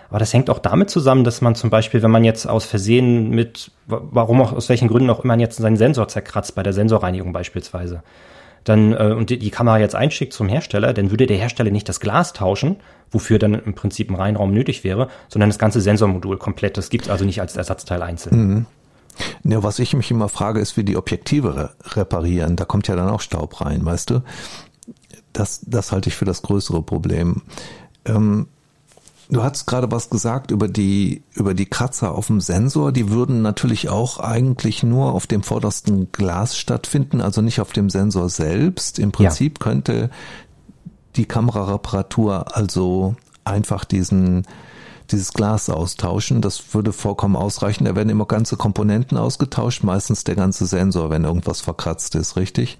Aber 0.08 0.18
das 0.18 0.32
hängt 0.32 0.50
auch 0.50 0.58
damit 0.58 0.90
zusammen, 0.90 1.24
dass 1.24 1.40
man 1.40 1.54
zum 1.54 1.70
Beispiel, 1.70 2.02
wenn 2.02 2.10
man 2.10 2.24
jetzt 2.24 2.46
aus 2.46 2.64
Versehen 2.64 3.30
mit, 3.30 3.70
warum 3.86 4.40
auch, 4.40 4.52
aus 4.52 4.68
welchen 4.68 4.88
Gründen 4.88 5.10
auch 5.10 5.24
immer 5.24 5.38
jetzt 5.38 5.56
seinen 5.56 5.76
Sensor 5.76 6.08
zerkratzt, 6.08 6.54
bei 6.54 6.62
der 6.62 6.72
Sensorreinigung 6.72 7.32
beispielsweise, 7.32 8.02
dann, 8.64 8.92
äh, 8.92 9.14
und 9.16 9.30
die, 9.30 9.38
die 9.38 9.50
Kamera 9.50 9.78
jetzt 9.78 9.94
einschickt 9.94 10.32
zum 10.32 10.48
Hersteller, 10.48 10.92
dann 10.92 11.10
würde 11.10 11.26
der 11.26 11.36
Hersteller 11.36 11.70
nicht 11.70 11.88
das 11.88 12.00
Glas 12.00 12.32
tauschen, 12.32 12.76
wofür 13.10 13.38
dann 13.38 13.54
im 13.54 13.74
Prinzip 13.74 14.10
ein 14.10 14.16
Reinraum 14.16 14.52
nötig 14.52 14.84
wäre, 14.84 15.08
sondern 15.28 15.50
das 15.50 15.58
ganze 15.58 15.80
Sensormodul 15.80 16.36
komplett. 16.38 16.76
Das 16.76 16.90
gibt 16.90 17.04
es 17.04 17.10
also 17.10 17.24
nicht 17.24 17.40
als 17.40 17.56
Ersatzteil 17.56 18.02
einzeln. 18.02 18.36
Mhm. 18.36 18.66
Ja, 19.44 19.62
was 19.62 19.78
ich 19.78 19.94
mich 19.94 20.10
immer 20.10 20.28
frage, 20.28 20.60
ist, 20.60 20.76
wie 20.76 20.84
die 20.84 20.96
Objektive 20.96 21.70
reparieren. 21.84 22.56
Da 22.56 22.64
kommt 22.64 22.88
ja 22.88 22.96
dann 22.96 23.08
auch 23.08 23.20
Staub 23.20 23.60
rein, 23.60 23.84
weißt 23.84 24.10
du? 24.10 24.22
Das, 25.32 25.60
das 25.66 25.92
halte 25.92 26.08
ich 26.08 26.16
für 26.16 26.24
das 26.24 26.42
größere 26.42 26.82
Problem. 26.82 27.42
Ähm, 28.04 28.48
Du 29.28 29.42
hast 29.42 29.66
gerade 29.66 29.90
was 29.90 30.08
gesagt 30.08 30.50
über 30.50 30.68
die, 30.68 31.24
über 31.34 31.54
die 31.54 31.66
Kratzer 31.66 32.14
auf 32.14 32.28
dem 32.28 32.40
Sensor. 32.40 32.92
Die 32.92 33.10
würden 33.10 33.42
natürlich 33.42 33.88
auch 33.88 34.20
eigentlich 34.20 34.82
nur 34.82 35.12
auf 35.12 35.26
dem 35.26 35.42
vordersten 35.42 36.12
Glas 36.12 36.56
stattfinden, 36.56 37.20
also 37.20 37.42
nicht 37.42 37.60
auf 37.60 37.72
dem 37.72 37.90
Sensor 37.90 38.28
selbst. 38.28 38.98
Im 38.98 39.10
Prinzip 39.10 39.58
ja. 39.58 39.64
könnte 39.64 40.10
die 41.16 41.24
Kamerareparatur 41.24 42.56
also 42.56 43.16
einfach 43.44 43.84
diesen, 43.84 44.46
dieses 45.10 45.32
Glas 45.32 45.70
austauschen. 45.70 46.40
Das 46.40 46.74
würde 46.74 46.92
vollkommen 46.92 47.34
ausreichen. 47.36 47.84
Da 47.84 47.96
werden 47.96 48.10
immer 48.10 48.26
ganze 48.26 48.56
Komponenten 48.56 49.18
ausgetauscht, 49.18 49.82
meistens 49.82 50.22
der 50.22 50.36
ganze 50.36 50.66
Sensor, 50.66 51.10
wenn 51.10 51.24
irgendwas 51.24 51.60
verkratzt 51.60 52.14
ist, 52.14 52.36
richtig? 52.36 52.78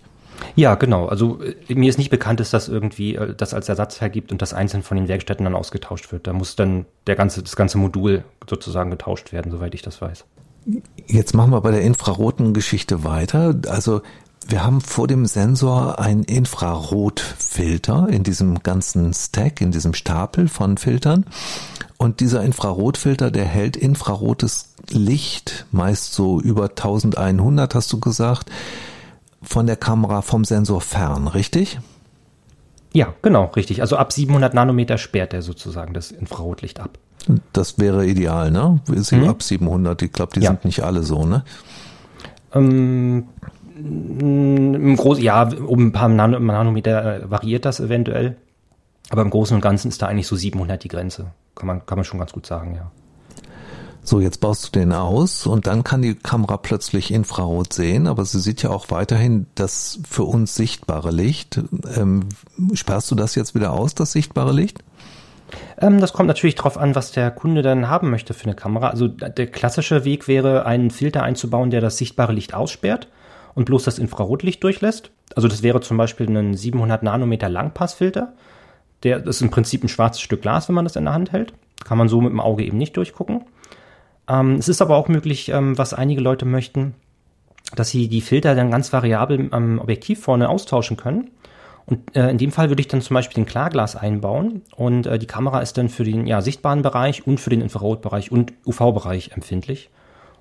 Ja, 0.54 0.74
genau. 0.74 1.06
Also 1.06 1.40
äh, 1.42 1.74
mir 1.74 1.88
ist 1.88 1.98
nicht 1.98 2.10
bekannt, 2.10 2.40
dass 2.40 2.50
das 2.50 2.68
irgendwie 2.68 3.16
äh, 3.16 3.34
das 3.34 3.54
als 3.54 3.68
Ersatzteil 3.68 4.10
gibt 4.10 4.32
und 4.32 4.42
das 4.42 4.52
einzeln 4.54 4.82
von 4.82 4.96
den 4.96 5.08
Werkstätten 5.08 5.44
dann 5.44 5.54
ausgetauscht 5.54 6.12
wird. 6.12 6.26
Da 6.26 6.32
muss 6.32 6.56
dann 6.56 6.86
der 7.06 7.16
ganze, 7.16 7.42
das 7.42 7.56
ganze 7.56 7.78
Modul 7.78 8.24
sozusagen 8.48 8.90
getauscht 8.90 9.32
werden, 9.32 9.50
soweit 9.50 9.74
ich 9.74 9.82
das 9.82 10.00
weiß. 10.00 10.24
Jetzt 11.06 11.34
machen 11.34 11.52
wir 11.52 11.60
bei 11.60 11.70
der 11.70 11.82
infraroten 11.82 12.52
Geschichte 12.52 13.04
weiter. 13.04 13.54
Also 13.68 14.02
wir 14.48 14.64
haben 14.64 14.80
vor 14.80 15.08
dem 15.08 15.26
Sensor 15.26 15.98
einen 15.98 16.22
Infrarotfilter 16.22 18.08
in 18.08 18.22
diesem 18.22 18.62
ganzen 18.62 19.12
Stack, 19.12 19.60
in 19.60 19.72
diesem 19.72 19.94
Stapel 19.94 20.48
von 20.48 20.76
Filtern. 20.76 21.26
Und 21.98 22.20
dieser 22.20 22.42
Infrarotfilter, 22.44 23.30
der 23.30 23.44
hält 23.44 23.76
infrarotes 23.76 24.70
Licht, 24.88 25.66
meist 25.72 26.12
so 26.12 26.40
über 26.40 26.64
1100 26.64 27.74
hast 27.74 27.92
du 27.92 27.98
gesagt, 27.98 28.50
von 29.46 29.66
der 29.66 29.76
Kamera 29.76 30.22
vom 30.22 30.44
Sensor 30.44 30.80
fern, 30.80 31.28
richtig? 31.28 31.78
Ja, 32.92 33.14
genau, 33.22 33.46
richtig. 33.56 33.80
Also 33.80 33.96
ab 33.96 34.12
700 34.12 34.54
Nanometer 34.54 34.98
sperrt 34.98 35.34
er 35.34 35.42
sozusagen 35.42 35.94
das 35.94 36.10
Infrarotlicht 36.10 36.80
ab. 36.80 36.98
Das 37.52 37.78
wäre 37.78 38.06
ideal, 38.06 38.50
ne? 38.50 38.80
Mhm. 38.88 39.28
Ab 39.28 39.42
700, 39.42 40.02
ich 40.02 40.12
glaube, 40.12 40.32
die 40.34 40.40
ja. 40.40 40.50
sind 40.50 40.64
nicht 40.64 40.82
alle 40.82 41.02
so, 41.02 41.24
ne? 41.24 41.44
Ähm, 42.54 43.24
im 43.76 44.96
Großen, 44.96 45.22
ja, 45.22 45.42
um 45.42 45.88
ein 45.88 45.92
paar 45.92 46.08
Nanometer 46.08 47.24
äh, 47.24 47.30
variiert 47.30 47.64
das 47.64 47.80
eventuell. 47.80 48.36
Aber 49.10 49.22
im 49.22 49.30
Großen 49.30 49.54
und 49.54 49.60
Ganzen 49.60 49.88
ist 49.88 50.02
da 50.02 50.06
eigentlich 50.06 50.26
so 50.26 50.36
700 50.36 50.82
die 50.82 50.88
Grenze. 50.88 51.32
Kann 51.54 51.66
man, 51.66 51.86
kann 51.86 51.98
man 51.98 52.04
schon 52.04 52.18
ganz 52.18 52.32
gut 52.32 52.46
sagen, 52.46 52.74
ja. 52.74 52.90
So, 54.08 54.20
jetzt 54.20 54.40
baust 54.40 54.68
du 54.68 54.78
den 54.78 54.92
aus 54.92 55.48
und 55.48 55.66
dann 55.66 55.82
kann 55.82 56.00
die 56.00 56.14
Kamera 56.14 56.58
plötzlich 56.58 57.12
Infrarot 57.12 57.72
sehen, 57.72 58.06
aber 58.06 58.24
sie 58.24 58.38
sieht 58.38 58.62
ja 58.62 58.70
auch 58.70 58.88
weiterhin 58.90 59.46
das 59.56 59.98
für 60.08 60.22
uns 60.22 60.54
sichtbare 60.54 61.10
Licht. 61.10 61.60
Ähm, 61.96 62.28
sperrst 62.72 63.10
du 63.10 63.16
das 63.16 63.34
jetzt 63.34 63.56
wieder 63.56 63.72
aus, 63.72 63.96
das 63.96 64.12
sichtbare 64.12 64.52
Licht? 64.52 64.78
Ähm, 65.78 66.00
das 66.00 66.12
kommt 66.12 66.28
natürlich 66.28 66.54
darauf 66.54 66.78
an, 66.78 66.94
was 66.94 67.10
der 67.10 67.32
Kunde 67.32 67.62
dann 67.62 67.88
haben 67.88 68.08
möchte 68.10 68.32
für 68.32 68.44
eine 68.44 68.54
Kamera. 68.54 68.90
Also 68.90 69.08
der 69.08 69.48
klassische 69.48 70.04
Weg 70.04 70.28
wäre, 70.28 70.66
einen 70.66 70.92
Filter 70.92 71.24
einzubauen, 71.24 71.70
der 71.70 71.80
das 71.80 71.96
sichtbare 71.98 72.32
Licht 72.32 72.54
aussperrt 72.54 73.08
und 73.56 73.64
bloß 73.64 73.82
das 73.82 73.98
Infrarotlicht 73.98 74.62
durchlässt. 74.62 75.10
Also 75.34 75.48
das 75.48 75.64
wäre 75.64 75.80
zum 75.80 75.96
Beispiel 75.96 76.28
ein 76.28 76.54
700 76.54 77.02
Nanometer 77.02 77.48
Langpassfilter. 77.48 78.34
Der 79.02 79.26
ist 79.26 79.42
im 79.42 79.50
Prinzip 79.50 79.82
ein 79.82 79.88
schwarzes 79.88 80.20
Stück 80.20 80.42
Glas, 80.42 80.68
wenn 80.68 80.76
man 80.76 80.84
das 80.84 80.94
in 80.94 81.06
der 81.06 81.14
Hand 81.14 81.32
hält. 81.32 81.54
Kann 81.84 81.98
man 81.98 82.08
so 82.08 82.20
mit 82.20 82.30
dem 82.30 82.40
Auge 82.40 82.64
eben 82.64 82.78
nicht 82.78 82.96
durchgucken. 82.96 83.42
Ähm, 84.28 84.56
es 84.56 84.68
ist 84.68 84.82
aber 84.82 84.96
auch 84.96 85.08
möglich, 85.08 85.48
ähm, 85.50 85.78
was 85.78 85.94
einige 85.94 86.20
Leute 86.20 86.44
möchten, 86.46 86.94
dass 87.74 87.90
sie 87.90 88.08
die 88.08 88.20
Filter 88.20 88.54
dann 88.54 88.70
ganz 88.70 88.92
variabel 88.92 89.48
am 89.50 89.78
Objektiv 89.78 90.20
vorne 90.20 90.48
austauschen 90.48 90.96
können. 90.96 91.30
Und 91.86 92.16
äh, 92.16 92.28
in 92.30 92.38
dem 92.38 92.50
Fall 92.50 92.68
würde 92.68 92.80
ich 92.80 92.88
dann 92.88 93.00
zum 93.00 93.14
Beispiel 93.14 93.36
den 93.36 93.46
Klarglas 93.46 93.94
einbauen 93.94 94.62
und 94.74 95.06
äh, 95.06 95.20
die 95.20 95.26
Kamera 95.26 95.60
ist 95.60 95.78
dann 95.78 95.88
für 95.88 96.02
den 96.02 96.26
ja, 96.26 96.42
sichtbaren 96.42 96.82
Bereich 96.82 97.26
und 97.26 97.38
für 97.38 97.50
den 97.50 97.60
Infrarotbereich 97.60 98.32
und 98.32 98.52
UV-Bereich 98.66 99.30
empfindlich. 99.32 99.90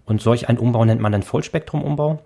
Und 0.06 0.22
solch 0.22 0.50
einen 0.50 0.58
Umbau 0.58 0.86
nennt 0.86 1.01
man 1.01 1.12
dann 1.12 1.24
Vollspektrum-Umbau. 1.24 2.20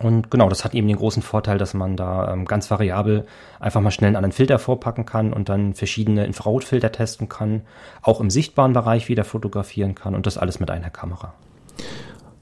Und 0.00 0.30
genau, 0.30 0.48
das 0.48 0.64
hat 0.64 0.74
eben 0.74 0.88
den 0.88 0.96
großen 0.96 1.22
Vorteil, 1.22 1.58
dass 1.58 1.74
man 1.74 1.96
da 1.96 2.32
ähm, 2.32 2.46
ganz 2.46 2.70
variabel 2.70 3.26
einfach 3.60 3.82
mal 3.82 3.90
schnell 3.90 4.08
einen 4.08 4.16
anderen 4.16 4.32
Filter 4.32 4.58
vorpacken 4.58 5.04
kann 5.04 5.32
und 5.32 5.50
dann 5.50 5.74
verschiedene 5.74 6.24
Infrarotfilter 6.24 6.90
testen 6.90 7.28
kann, 7.28 7.62
auch 8.00 8.20
im 8.20 8.30
sichtbaren 8.30 8.72
Bereich 8.72 9.10
wieder 9.10 9.24
fotografieren 9.24 9.94
kann 9.94 10.14
und 10.14 10.26
das 10.26 10.38
alles 10.38 10.58
mit 10.58 10.70
einer 10.70 10.88
Kamera. 10.88 11.34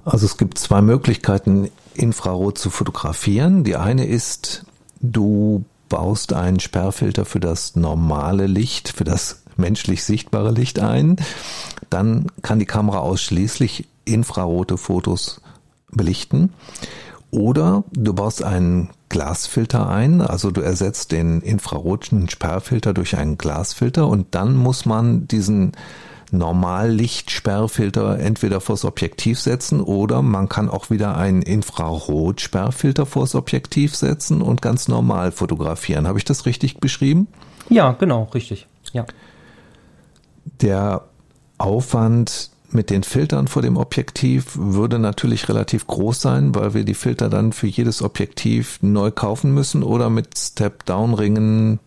Also 0.04 0.24
es 0.24 0.36
gibt 0.36 0.58
zwei 0.58 0.80
Möglichkeiten, 0.80 1.70
Infrarot 1.94 2.58
zu 2.58 2.70
fotografieren. 2.70 3.64
Die 3.64 3.76
eine 3.76 4.06
ist, 4.06 4.64
du 5.00 5.64
baust 5.88 6.32
einen 6.32 6.60
Sperrfilter 6.60 7.24
für 7.24 7.40
das 7.40 7.74
normale 7.74 8.46
Licht, 8.46 8.88
für 8.88 9.04
das 9.04 9.42
menschlich 9.56 10.04
sichtbare 10.04 10.52
Licht 10.52 10.78
ein. 10.78 11.16
Dann 11.90 12.26
kann 12.42 12.60
die 12.60 12.66
Kamera 12.66 13.00
ausschließlich 13.00 13.88
infrarote 14.04 14.78
Fotos 14.78 15.40
belichten. 15.90 16.52
Oder 17.30 17.84
du 17.92 18.14
baust 18.14 18.42
einen 18.42 18.90
Glasfilter 19.10 19.88
ein, 19.88 20.20
also 20.20 20.50
du 20.50 20.60
ersetzt 20.60 21.12
den 21.12 21.40
infraroten 21.40 22.28
Sperrfilter 22.28 22.94
durch 22.94 23.16
einen 23.16 23.36
Glasfilter 23.36 24.08
und 24.08 24.34
dann 24.34 24.56
muss 24.56 24.86
man 24.86 25.28
diesen 25.28 25.72
Normallichtsperrfilter 26.30 28.18
entweder 28.18 28.60
vors 28.60 28.84
Objektiv 28.84 29.40
setzen 29.40 29.80
oder 29.80 30.22
man 30.22 30.48
kann 30.48 30.68
auch 30.68 30.90
wieder 30.90 31.16
einen 31.16 31.42
Infrarotsperrfilter 31.42 33.06
vors 33.06 33.34
Objektiv 33.34 33.96
setzen 33.96 34.42
und 34.42 34.60
ganz 34.60 34.88
normal 34.88 35.32
fotografieren. 35.32 36.06
Habe 36.06 36.18
ich 36.18 36.24
das 36.24 36.44
richtig 36.46 36.78
beschrieben? 36.78 37.28
Ja, 37.70 37.92
genau, 37.92 38.24
richtig. 38.34 38.66
Ja. 38.92 39.06
Der 40.60 41.04
Aufwand 41.56 42.50
mit 42.70 42.90
den 42.90 43.02
Filtern 43.02 43.48
vor 43.48 43.62
dem 43.62 43.76
Objektiv 43.76 44.56
würde 44.56 44.98
natürlich 44.98 45.48
relativ 45.48 45.86
groß 45.86 46.20
sein, 46.20 46.54
weil 46.54 46.74
wir 46.74 46.84
die 46.84 46.94
Filter 46.94 47.28
dann 47.28 47.52
für 47.52 47.66
jedes 47.66 48.02
Objektiv 48.02 48.78
neu 48.82 49.10
kaufen 49.10 49.54
müssen 49.54 49.82
oder 49.82 50.10
mit 50.10 50.36
Step-Down-Ringen 50.36 51.80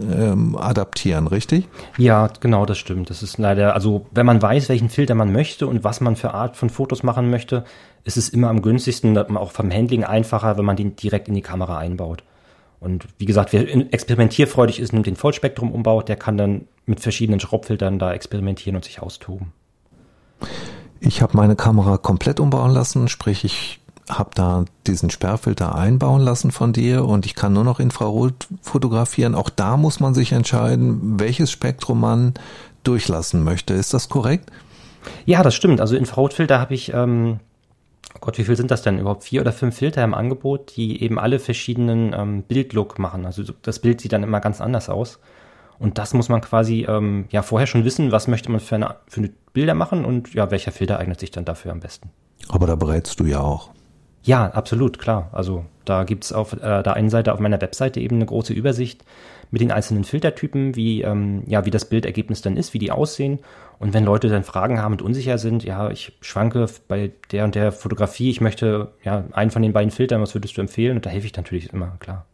ähm, 0.00 0.56
adaptieren, 0.56 1.26
richtig? 1.26 1.68
Ja, 1.96 2.28
genau, 2.40 2.66
das 2.66 2.78
stimmt. 2.78 3.10
Das 3.10 3.22
ist 3.22 3.38
leider, 3.38 3.74
also 3.74 4.06
wenn 4.10 4.26
man 4.26 4.40
weiß, 4.40 4.68
welchen 4.68 4.90
Filter 4.90 5.14
man 5.14 5.32
möchte 5.32 5.66
und 5.66 5.84
was 5.84 6.00
man 6.00 6.16
für 6.16 6.34
Art 6.34 6.56
von 6.56 6.70
Fotos 6.70 7.02
machen 7.02 7.30
möchte, 7.30 7.64
ist 8.04 8.16
es 8.16 8.28
immer 8.28 8.48
am 8.48 8.62
günstigsten, 8.62 9.16
auch 9.36 9.52
vom 9.52 9.72
Handling 9.72 10.04
einfacher, 10.04 10.56
wenn 10.56 10.64
man 10.64 10.76
den 10.76 10.96
direkt 10.96 11.28
in 11.28 11.34
die 11.34 11.42
Kamera 11.42 11.78
einbaut. 11.78 12.22
Und 12.80 13.06
wie 13.18 13.24
gesagt, 13.24 13.52
wer 13.52 13.68
experimentierfreudig 13.92 14.78
ist, 14.78 14.92
nimmt 14.92 15.06
den 15.06 15.16
Vollspektrum-Umbau, 15.16 16.02
der 16.02 16.16
kann 16.16 16.36
dann 16.36 16.68
mit 16.86 17.00
verschiedenen 17.00 17.40
Schraubfiltern 17.40 17.98
da 17.98 18.12
experimentieren 18.12 18.76
und 18.76 18.84
sich 18.84 19.02
austoben. 19.02 19.52
Ich 21.00 21.22
habe 21.22 21.36
meine 21.36 21.56
Kamera 21.56 21.96
komplett 21.96 22.40
umbauen 22.40 22.72
lassen, 22.72 23.08
sprich 23.08 23.44
ich 23.44 23.80
habe 24.08 24.30
da 24.34 24.64
diesen 24.86 25.10
Sperrfilter 25.10 25.74
einbauen 25.74 26.22
lassen 26.22 26.50
von 26.50 26.72
dir 26.72 27.04
und 27.04 27.26
ich 27.26 27.34
kann 27.34 27.52
nur 27.52 27.64
noch 27.64 27.78
Infrarot 27.80 28.48
fotografieren. 28.62 29.34
Auch 29.34 29.50
da 29.50 29.76
muss 29.76 30.00
man 30.00 30.14
sich 30.14 30.32
entscheiden, 30.32 31.20
welches 31.20 31.50
Spektrum 31.50 32.00
man 32.00 32.34
durchlassen 32.84 33.44
möchte. 33.44 33.74
Ist 33.74 33.92
das 33.94 34.08
korrekt? 34.08 34.50
Ja, 35.26 35.42
das 35.42 35.54
stimmt. 35.54 35.80
Also 35.80 35.96
Infrarotfilter 35.96 36.58
habe 36.58 36.74
ich, 36.74 36.92
ähm, 36.92 37.40
oh 38.14 38.18
Gott, 38.20 38.38
wie 38.38 38.44
viel 38.44 38.56
sind 38.56 38.70
das 38.70 38.82
denn 38.82 38.98
überhaupt? 38.98 39.24
Vier 39.24 39.42
oder 39.42 39.52
fünf 39.52 39.76
Filter 39.76 40.02
im 40.02 40.14
Angebot, 40.14 40.76
die 40.76 41.02
eben 41.02 41.18
alle 41.18 41.38
verschiedenen 41.38 42.14
ähm, 42.14 42.42
Bildlook 42.42 42.98
machen. 42.98 43.26
Also 43.26 43.42
das 43.62 43.78
Bild 43.78 44.00
sieht 44.00 44.12
dann 44.12 44.22
immer 44.22 44.40
ganz 44.40 44.60
anders 44.60 44.88
aus. 44.88 45.18
Und 45.78 45.98
das 45.98 46.14
muss 46.14 46.28
man 46.28 46.40
quasi 46.40 46.86
ähm, 46.88 47.26
ja 47.30 47.42
vorher 47.42 47.66
schon 47.66 47.84
wissen, 47.84 48.10
was 48.10 48.26
möchte 48.26 48.50
man 48.50 48.60
für 48.60 48.74
eine, 48.74 48.96
für 49.06 49.20
eine 49.20 49.30
Bilder 49.52 49.74
machen 49.74 50.04
und 50.04 50.34
ja, 50.34 50.50
welcher 50.50 50.72
Filter 50.72 50.98
eignet 50.98 51.20
sich 51.20 51.30
dann 51.30 51.44
dafür 51.44 51.72
am 51.72 51.80
besten. 51.80 52.10
Aber 52.48 52.66
da 52.66 52.74
berätst 52.74 53.20
du 53.20 53.24
ja 53.24 53.40
auch. 53.40 53.70
Ja, 54.22 54.46
absolut, 54.46 54.98
klar. 54.98 55.30
Also 55.32 55.64
da 55.84 56.04
gibt's 56.04 56.32
auf 56.32 56.52
äh, 56.52 56.82
der 56.82 56.94
einen 56.94 57.10
Seite 57.10 57.32
auf 57.32 57.40
meiner 57.40 57.60
Webseite 57.60 58.00
eben 58.00 58.16
eine 58.16 58.26
große 58.26 58.52
Übersicht 58.52 59.04
mit 59.50 59.62
den 59.62 59.72
einzelnen 59.72 60.04
Filtertypen, 60.04 60.76
wie, 60.76 61.02
ähm, 61.02 61.44
ja, 61.46 61.64
wie 61.64 61.70
das 61.70 61.86
Bildergebnis 61.86 62.42
dann 62.42 62.56
ist, 62.56 62.74
wie 62.74 62.78
die 62.78 62.90
aussehen. 62.90 63.38
Und 63.78 63.94
wenn 63.94 64.04
Leute 64.04 64.28
dann 64.28 64.44
Fragen 64.44 64.82
haben 64.82 64.92
und 64.92 65.02
unsicher 65.02 65.38
sind, 65.38 65.64
ja, 65.64 65.90
ich 65.90 66.18
schwanke 66.20 66.66
bei 66.88 67.12
der 67.30 67.44
und 67.44 67.54
der 67.54 67.72
Fotografie, 67.72 68.30
ich 68.30 68.40
möchte 68.40 68.92
ja 69.02 69.24
einen 69.32 69.50
von 69.50 69.62
den 69.62 69.72
beiden 69.72 69.90
Filtern, 69.90 70.20
was 70.20 70.34
würdest 70.34 70.56
du 70.56 70.60
empfehlen? 70.60 70.96
Und 70.96 71.06
da 71.06 71.10
helfe 71.10 71.26
ich 71.26 71.36
natürlich 71.36 71.72
immer, 71.72 71.96
klar. 72.00 72.26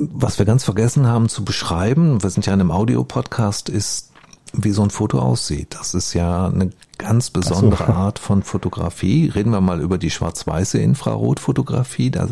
Was 0.00 0.38
wir 0.38 0.46
ganz 0.46 0.62
vergessen 0.62 1.08
haben 1.08 1.28
zu 1.28 1.44
beschreiben, 1.44 2.22
wir 2.22 2.30
sind 2.30 2.46
ja 2.46 2.54
in 2.54 2.60
einem 2.60 2.70
Audiopodcast, 2.70 3.68
ist, 3.68 4.12
wie 4.52 4.70
so 4.70 4.82
ein 4.82 4.90
Foto 4.90 5.18
aussieht. 5.18 5.74
Das 5.74 5.92
ist 5.92 6.14
ja 6.14 6.46
eine 6.46 6.70
ganz 6.98 7.30
besondere 7.30 7.86
so. 7.86 7.92
Art 7.92 8.20
von 8.20 8.44
Fotografie. 8.44 9.28
Reden 9.28 9.50
wir 9.50 9.60
mal 9.60 9.80
über 9.80 9.98
die 9.98 10.10
schwarz-weiße 10.10 10.78
Infrarotfotografie. 10.78 12.12
Da 12.12 12.28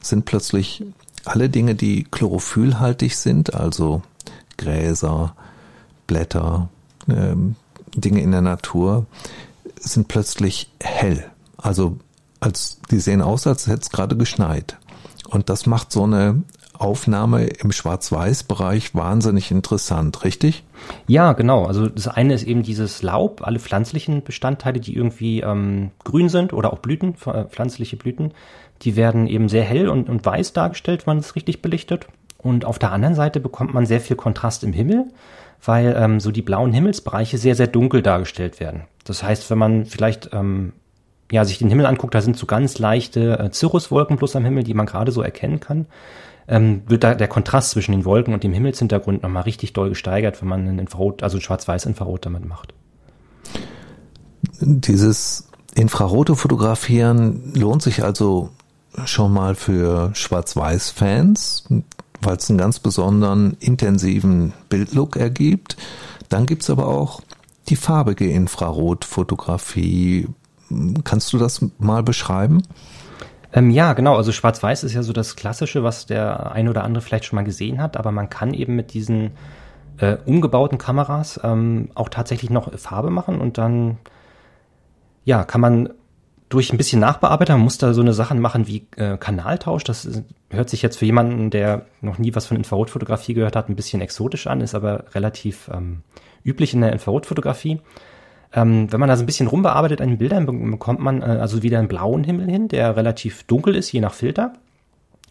sind 0.00 0.26
plötzlich 0.26 0.84
alle 1.24 1.48
Dinge, 1.48 1.74
die 1.74 2.04
chlorophyllhaltig 2.04 3.16
sind, 3.16 3.52
also 3.52 4.02
Gräser, 4.56 5.34
Blätter, 6.06 6.68
ähm, 7.08 7.56
Dinge 7.96 8.20
in 8.20 8.30
der 8.30 8.42
Natur, 8.42 9.06
sind 9.80 10.06
plötzlich 10.06 10.70
hell. 10.80 11.24
Also 11.56 11.96
als 12.38 12.78
die 12.92 13.00
sehen 13.00 13.22
aus, 13.22 13.48
als 13.48 13.66
hätte 13.66 13.82
es 13.82 13.90
gerade 13.90 14.16
geschneit. 14.16 14.78
Und 15.30 15.48
das 15.48 15.66
macht 15.66 15.90
so 15.90 16.04
eine 16.04 16.44
Aufnahme 16.82 17.44
im 17.44 17.70
Schwarz-Weiß-Bereich 17.70 18.94
wahnsinnig 18.94 19.52
interessant, 19.52 20.24
richtig? 20.24 20.64
Ja, 21.06 21.32
genau. 21.32 21.64
Also 21.64 21.88
das 21.88 22.08
eine 22.08 22.34
ist 22.34 22.42
eben 22.42 22.64
dieses 22.64 23.02
Laub, 23.02 23.46
alle 23.46 23.60
pflanzlichen 23.60 24.24
Bestandteile, 24.24 24.80
die 24.80 24.96
irgendwie 24.96 25.40
ähm, 25.40 25.92
grün 26.02 26.28
sind 26.28 26.52
oder 26.52 26.72
auch 26.72 26.80
Blüten, 26.80 27.14
äh, 27.26 27.44
pflanzliche 27.44 27.96
Blüten, 27.96 28.32
die 28.82 28.96
werden 28.96 29.28
eben 29.28 29.48
sehr 29.48 29.62
hell 29.62 29.88
und, 29.88 30.08
und 30.08 30.26
weiß 30.26 30.54
dargestellt, 30.54 31.06
wenn 31.06 31.16
man 31.16 31.18
es 31.18 31.36
richtig 31.36 31.62
belichtet. 31.62 32.08
Und 32.38 32.64
auf 32.64 32.80
der 32.80 32.90
anderen 32.90 33.14
Seite 33.14 33.38
bekommt 33.38 33.72
man 33.72 33.86
sehr 33.86 34.00
viel 34.00 34.16
Kontrast 34.16 34.64
im 34.64 34.72
Himmel, 34.72 35.04
weil 35.64 35.94
ähm, 35.96 36.18
so 36.18 36.32
die 36.32 36.42
blauen 36.42 36.72
Himmelsbereiche 36.72 37.38
sehr, 37.38 37.54
sehr 37.54 37.68
dunkel 37.68 38.02
dargestellt 38.02 38.58
werden. 38.58 38.82
Das 39.04 39.22
heißt, 39.22 39.48
wenn 39.50 39.58
man 39.58 39.86
vielleicht 39.86 40.30
ähm, 40.32 40.72
ja, 41.30 41.44
sich 41.44 41.58
den 41.58 41.68
Himmel 41.68 41.86
anguckt, 41.86 42.14
da 42.14 42.20
sind 42.20 42.36
so 42.36 42.46
ganz 42.46 42.80
leichte 42.80 43.38
äh, 43.38 43.52
Cirruswolken 43.52 44.16
bloß 44.16 44.34
am 44.34 44.44
Himmel, 44.44 44.64
die 44.64 44.74
man 44.74 44.86
gerade 44.86 45.12
so 45.12 45.22
erkennen 45.22 45.60
kann 45.60 45.86
ähm, 46.48 46.82
wird 46.86 47.04
da 47.04 47.14
der 47.14 47.28
Kontrast 47.28 47.70
zwischen 47.70 47.92
den 47.92 48.04
Wolken 48.04 48.34
und 48.34 48.42
dem 48.42 48.52
Himmelshintergrund 48.52 49.22
nochmal 49.22 49.44
richtig 49.44 49.72
doll 49.72 49.88
gesteigert, 49.88 50.40
wenn 50.42 50.48
man 50.48 50.68
ein 50.68 50.78
Infrarot, 50.78 51.22
also 51.22 51.40
Schwarz-Weiß-Infrarot 51.40 52.26
damit 52.26 52.46
macht. 52.46 52.74
Dieses 54.60 55.48
infrarote 55.74 56.36
Fotografieren 56.36 57.52
lohnt 57.54 57.82
sich 57.82 58.02
also 58.04 58.50
schon 59.04 59.32
mal 59.32 59.54
für 59.54 60.10
Schwarz-Weiß-Fans, 60.14 61.64
weil 62.20 62.36
es 62.36 62.50
einen 62.50 62.58
ganz 62.58 62.78
besonderen 62.78 63.56
intensiven 63.60 64.52
Bildlook 64.68 65.16
ergibt. 65.16 65.76
Dann 66.28 66.46
gibt's 66.46 66.70
aber 66.70 66.86
auch 66.86 67.20
die 67.68 67.76
farbige 67.76 68.28
Infrarotfotografie. 68.30 70.28
Kannst 71.04 71.32
du 71.32 71.38
das 71.38 71.64
mal 71.78 72.02
beschreiben? 72.02 72.62
Ähm, 73.52 73.70
ja, 73.70 73.92
genau. 73.92 74.16
Also 74.16 74.32
Schwarz-Weiß 74.32 74.84
ist 74.84 74.94
ja 74.94 75.02
so 75.02 75.12
das 75.12 75.36
Klassische, 75.36 75.82
was 75.82 76.06
der 76.06 76.52
ein 76.52 76.68
oder 76.68 76.84
andere 76.84 77.02
vielleicht 77.02 77.26
schon 77.26 77.36
mal 77.36 77.44
gesehen 77.44 77.82
hat. 77.82 77.96
Aber 77.96 78.12
man 78.12 78.30
kann 78.30 78.54
eben 78.54 78.76
mit 78.76 78.94
diesen 78.94 79.32
äh, 79.98 80.16
umgebauten 80.24 80.78
Kameras 80.78 81.40
ähm, 81.42 81.90
auch 81.94 82.08
tatsächlich 82.08 82.50
noch 82.50 82.72
Farbe 82.78 83.10
machen 83.10 83.40
und 83.40 83.58
dann 83.58 83.98
ja 85.24 85.44
kann 85.44 85.60
man 85.60 85.90
durch 86.48 86.70
ein 86.70 86.76
bisschen 86.76 87.00
Nachbearbeitung 87.00 87.60
muss 87.60 87.78
da 87.78 87.94
so 87.94 88.02
eine 88.02 88.12
Sachen 88.12 88.38
machen 88.38 88.66
wie 88.66 88.86
äh, 88.96 89.16
Kanaltausch. 89.16 89.84
Das 89.84 90.22
hört 90.50 90.68
sich 90.68 90.82
jetzt 90.82 90.98
für 90.98 91.06
jemanden, 91.06 91.48
der 91.48 91.86
noch 92.02 92.18
nie 92.18 92.34
was 92.34 92.46
von 92.46 92.58
Infrarotfotografie 92.58 93.32
gehört 93.32 93.56
hat, 93.56 93.70
ein 93.70 93.76
bisschen 93.76 94.02
exotisch 94.02 94.46
an, 94.46 94.60
ist 94.60 94.74
aber 94.74 95.04
relativ 95.14 95.70
ähm, 95.72 96.02
üblich 96.44 96.74
in 96.74 96.82
der 96.82 96.92
Infrarotfotografie. 96.92 97.80
Ähm, 98.54 98.92
wenn 98.92 99.00
man 99.00 99.08
da 99.08 99.16
so 99.16 99.22
ein 99.22 99.26
bisschen 99.26 99.46
rumbearbeitet 99.46 100.00
an 100.00 100.08
den 100.08 100.18
Bildern, 100.18 100.46
bekommt 100.70 101.00
man 101.00 101.22
äh, 101.22 101.24
also 101.24 101.62
wieder 101.62 101.78
einen 101.78 101.88
blauen 101.88 102.24
Himmel 102.24 102.50
hin, 102.50 102.68
der 102.68 102.96
relativ 102.96 103.44
dunkel 103.44 103.74
ist, 103.74 103.90
je 103.92 104.00
nach 104.00 104.14
Filter. 104.14 104.52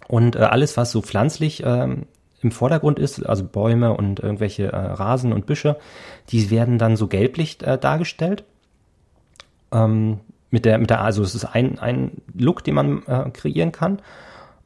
Und 0.08 0.36
äh, 0.36 0.40
alles, 0.40 0.76
was 0.76 0.92
so 0.92 1.02
pflanzlich 1.02 1.64
ähm, 1.66 2.06
im 2.42 2.52
Vordergrund 2.52 3.00
ist, 3.00 3.24
also 3.26 3.44
Bäume 3.44 3.94
und 3.94 4.20
irgendwelche 4.20 4.72
äh, 4.72 4.76
Rasen 4.76 5.34
und 5.34 5.46
Büsche, 5.46 5.78
die 6.30 6.50
werden 6.50 6.80
dann 6.80 6.98
so 6.98 7.08
gelblich 7.08 7.60
äh, 7.62 7.78
dargestellt. 7.78 8.44
Ähm, 9.72 10.20
mit 10.50 10.66
der, 10.66 10.78
mit 10.80 10.90
der, 10.90 11.02
also 11.02 11.24
es 11.24 11.36
ist 11.36 11.46
ein, 11.46 11.80
ein 11.80 12.22
Look, 12.34 12.64
den 12.64 12.76
man 12.76 13.04
äh, 13.08 13.30
kreieren 13.32 13.72
kann. 13.72 14.00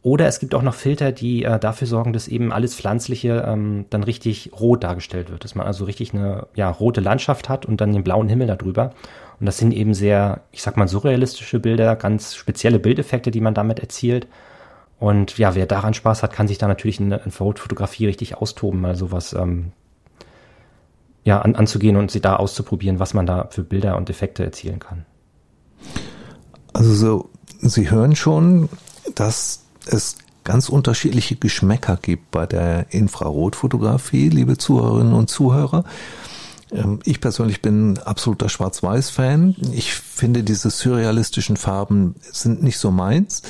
Oder 0.06 0.28
es 0.28 0.38
gibt 0.38 0.54
auch 0.54 0.62
noch 0.62 0.76
Filter, 0.76 1.12
die 1.12 1.46
äh, 1.46 1.58
dafür 1.58 1.88
sorgen, 1.88 2.14
dass 2.14 2.28
eben 2.28 2.54
alles 2.54 2.76
Pflanzliche 2.76 3.44
ähm, 3.48 3.86
dann 3.90 4.04
richtig 4.04 4.52
rot 4.54 4.84
dargestellt 4.84 5.32
wird. 5.32 5.44
Dass 5.44 5.56
man 5.56 5.66
also 5.66 5.84
richtig 5.86 6.14
eine 6.14 6.46
ja, 6.54 6.70
rote 6.70 7.02
Landschaft 7.02 7.50
hat 7.50 7.66
und 7.66 7.82
dann 7.82 7.92
den 7.92 8.04
blauen 8.04 8.30
Himmel 8.30 8.46
darüber. 8.46 8.94
Und 9.40 9.48
das 9.48 9.58
sind 9.58 9.72
eben 9.74 9.96
sehr, 9.96 10.42
ich 10.52 10.62
sag 10.62 10.78
mal, 10.78 10.88
surrealistische 10.88 11.60
Bilder, 11.60 11.96
ganz 11.96 12.36
spezielle 12.36 12.78
Bildeffekte, 12.78 13.32
die 13.32 13.42
man 13.42 13.56
damit 13.56 13.80
erzielt. 13.80 14.28
Und 15.00 15.40
ja, 15.40 15.56
wer 15.56 15.66
daran 15.66 15.96
Spaß 15.96 16.22
hat, 16.22 16.34
kann 16.34 16.48
sich 16.48 16.60
da 16.60 16.68
natürlich 16.68 17.00
in 17.00 17.10
der 17.10 17.26
Infrarotfotografie 17.26 18.06
richtig 18.06 18.38
austoben, 18.38 18.82
mal 18.82 18.96
sowas 18.96 19.34
ähm, 19.34 19.72
ja, 21.24 21.42
an, 21.42 21.56
anzugehen 21.56 21.96
und 21.96 22.12
sie 22.12 22.22
da 22.22 22.36
auszuprobieren, 22.36 23.00
was 23.00 23.16
man 23.16 23.26
da 23.26 23.48
für 23.50 23.64
Bilder 23.64 23.98
und 23.98 24.12
Effekte 24.12 24.44
erzielen 24.44 24.78
kann. 24.78 25.04
Also 26.74 26.94
so, 26.94 27.30
Sie 27.60 27.90
hören 27.90 28.16
schon, 28.16 28.70
dass 29.16 29.64
es 29.88 30.18
ganz 30.44 30.70
unterschiedliche 30.70 31.36
Geschmäcker 31.36 31.98
gibt 31.98 32.32
bei 32.32 32.46
der 32.46 32.88
Infrarotfotografie, 32.92 34.30
liebe 34.30 34.58
Zuhörerinnen 34.58 35.13
und 35.13 35.30
Zuhörer. 35.30 35.84
Ähm, 36.72 37.00
ich 37.04 37.20
persönlich 37.20 37.62
bin 37.62 37.98
absoluter 38.00 38.50
Schwarz-Weiß-Fan. 38.50 39.56
Ich 39.74 39.94
finde, 39.94 40.44
diese 40.44 40.70
surrealistischen 40.70 41.58
Farben 41.58 42.15
sind 42.32 42.63
nicht 42.63 42.77
so 42.77 42.92
meins. 42.92 43.42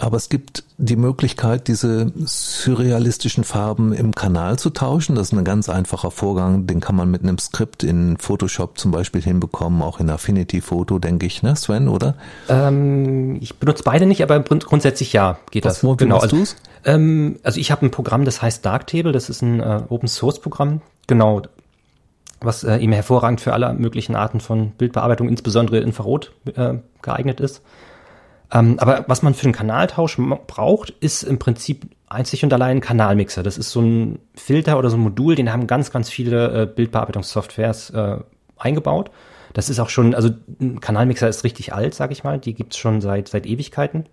Aber 0.00 0.16
es 0.16 0.28
gibt 0.28 0.64
die 0.76 0.96
Möglichkeit, 0.96 1.68
diese 1.68 2.12
surrealistischen 2.16 3.44
Farben 3.44 3.92
im 3.92 4.14
Kanal 4.14 4.58
zu 4.58 4.70
tauschen. 4.70 5.14
Das 5.14 5.28
ist 5.28 5.38
ein 5.38 5.44
ganz 5.44 5.68
einfacher 5.68 6.10
Vorgang. 6.10 6.66
Den 6.66 6.80
kann 6.80 6.96
man 6.96 7.10
mit 7.10 7.22
einem 7.22 7.38
Skript 7.38 7.84
in 7.84 8.16
Photoshop 8.16 8.78
zum 8.78 8.90
Beispiel 8.90 9.22
hinbekommen, 9.22 9.82
auch 9.82 10.00
in 10.00 10.10
Affinity 10.10 10.60
Photo, 10.60 10.98
denke 10.98 11.26
ich, 11.26 11.42
ne, 11.42 11.54
Sven, 11.54 11.88
oder? 11.88 12.16
Ähm, 12.48 13.36
ich 13.40 13.58
benutze 13.58 13.84
beide 13.84 14.06
nicht, 14.06 14.22
aber 14.22 14.40
grundsätzlich 14.40 15.12
ja, 15.12 15.38
geht 15.50 15.64
Was, 15.64 15.74
das. 15.74 15.84
Wo 15.84 15.94
genau. 15.94 16.18
Also, 16.18 16.42
ähm, 16.84 17.38
also 17.44 17.60
ich 17.60 17.70
habe 17.70 17.86
ein 17.86 17.90
Programm, 17.90 18.24
das 18.24 18.42
heißt 18.42 18.64
Darktable. 18.64 19.12
Das 19.12 19.30
ist 19.30 19.42
ein 19.42 19.60
äh, 19.60 19.82
Open 19.88 20.08
Source 20.08 20.40
Programm. 20.40 20.80
Genau. 21.06 21.42
Was 22.40 22.64
äh, 22.64 22.78
eben 22.78 22.92
hervorragend 22.92 23.40
für 23.40 23.52
alle 23.52 23.72
möglichen 23.74 24.16
Arten 24.16 24.40
von 24.40 24.72
Bildbearbeitung, 24.72 25.28
insbesondere 25.28 25.78
Infrarot, 25.78 26.32
äh, 26.56 26.74
geeignet 27.00 27.40
ist. 27.40 27.62
Ähm, 28.52 28.78
aber 28.78 29.04
was 29.08 29.22
man 29.22 29.34
für 29.34 29.44
einen 29.44 29.52
Kanaltausch 29.52 30.18
braucht, 30.46 30.90
ist 31.00 31.22
im 31.22 31.38
Prinzip 31.38 31.86
einzig 32.08 32.44
und 32.44 32.52
allein 32.52 32.78
ein 32.78 32.80
Kanalmixer. 32.80 33.42
Das 33.42 33.58
ist 33.58 33.70
so 33.70 33.80
ein 33.80 34.18
Filter 34.34 34.78
oder 34.78 34.90
so 34.90 34.96
ein 34.96 35.00
Modul, 35.00 35.34
den 35.34 35.52
haben 35.52 35.66
ganz, 35.66 35.90
ganz 35.90 36.10
viele 36.10 36.62
äh, 36.62 36.66
Bildbearbeitungssoftwares 36.66 37.90
äh, 37.90 38.18
eingebaut. 38.56 39.10
Das 39.52 39.70
ist 39.70 39.78
auch 39.78 39.88
schon, 39.88 40.14
also 40.14 40.30
ein 40.60 40.80
Kanalmixer 40.80 41.28
ist 41.28 41.44
richtig 41.44 41.72
alt, 41.72 41.94
sag 41.94 42.10
ich 42.10 42.24
mal. 42.24 42.38
Die 42.38 42.54
gibt's 42.54 42.76
schon 42.76 43.00
seit, 43.00 43.28
seit 43.28 43.46
Ewigkeiten. 43.46 44.06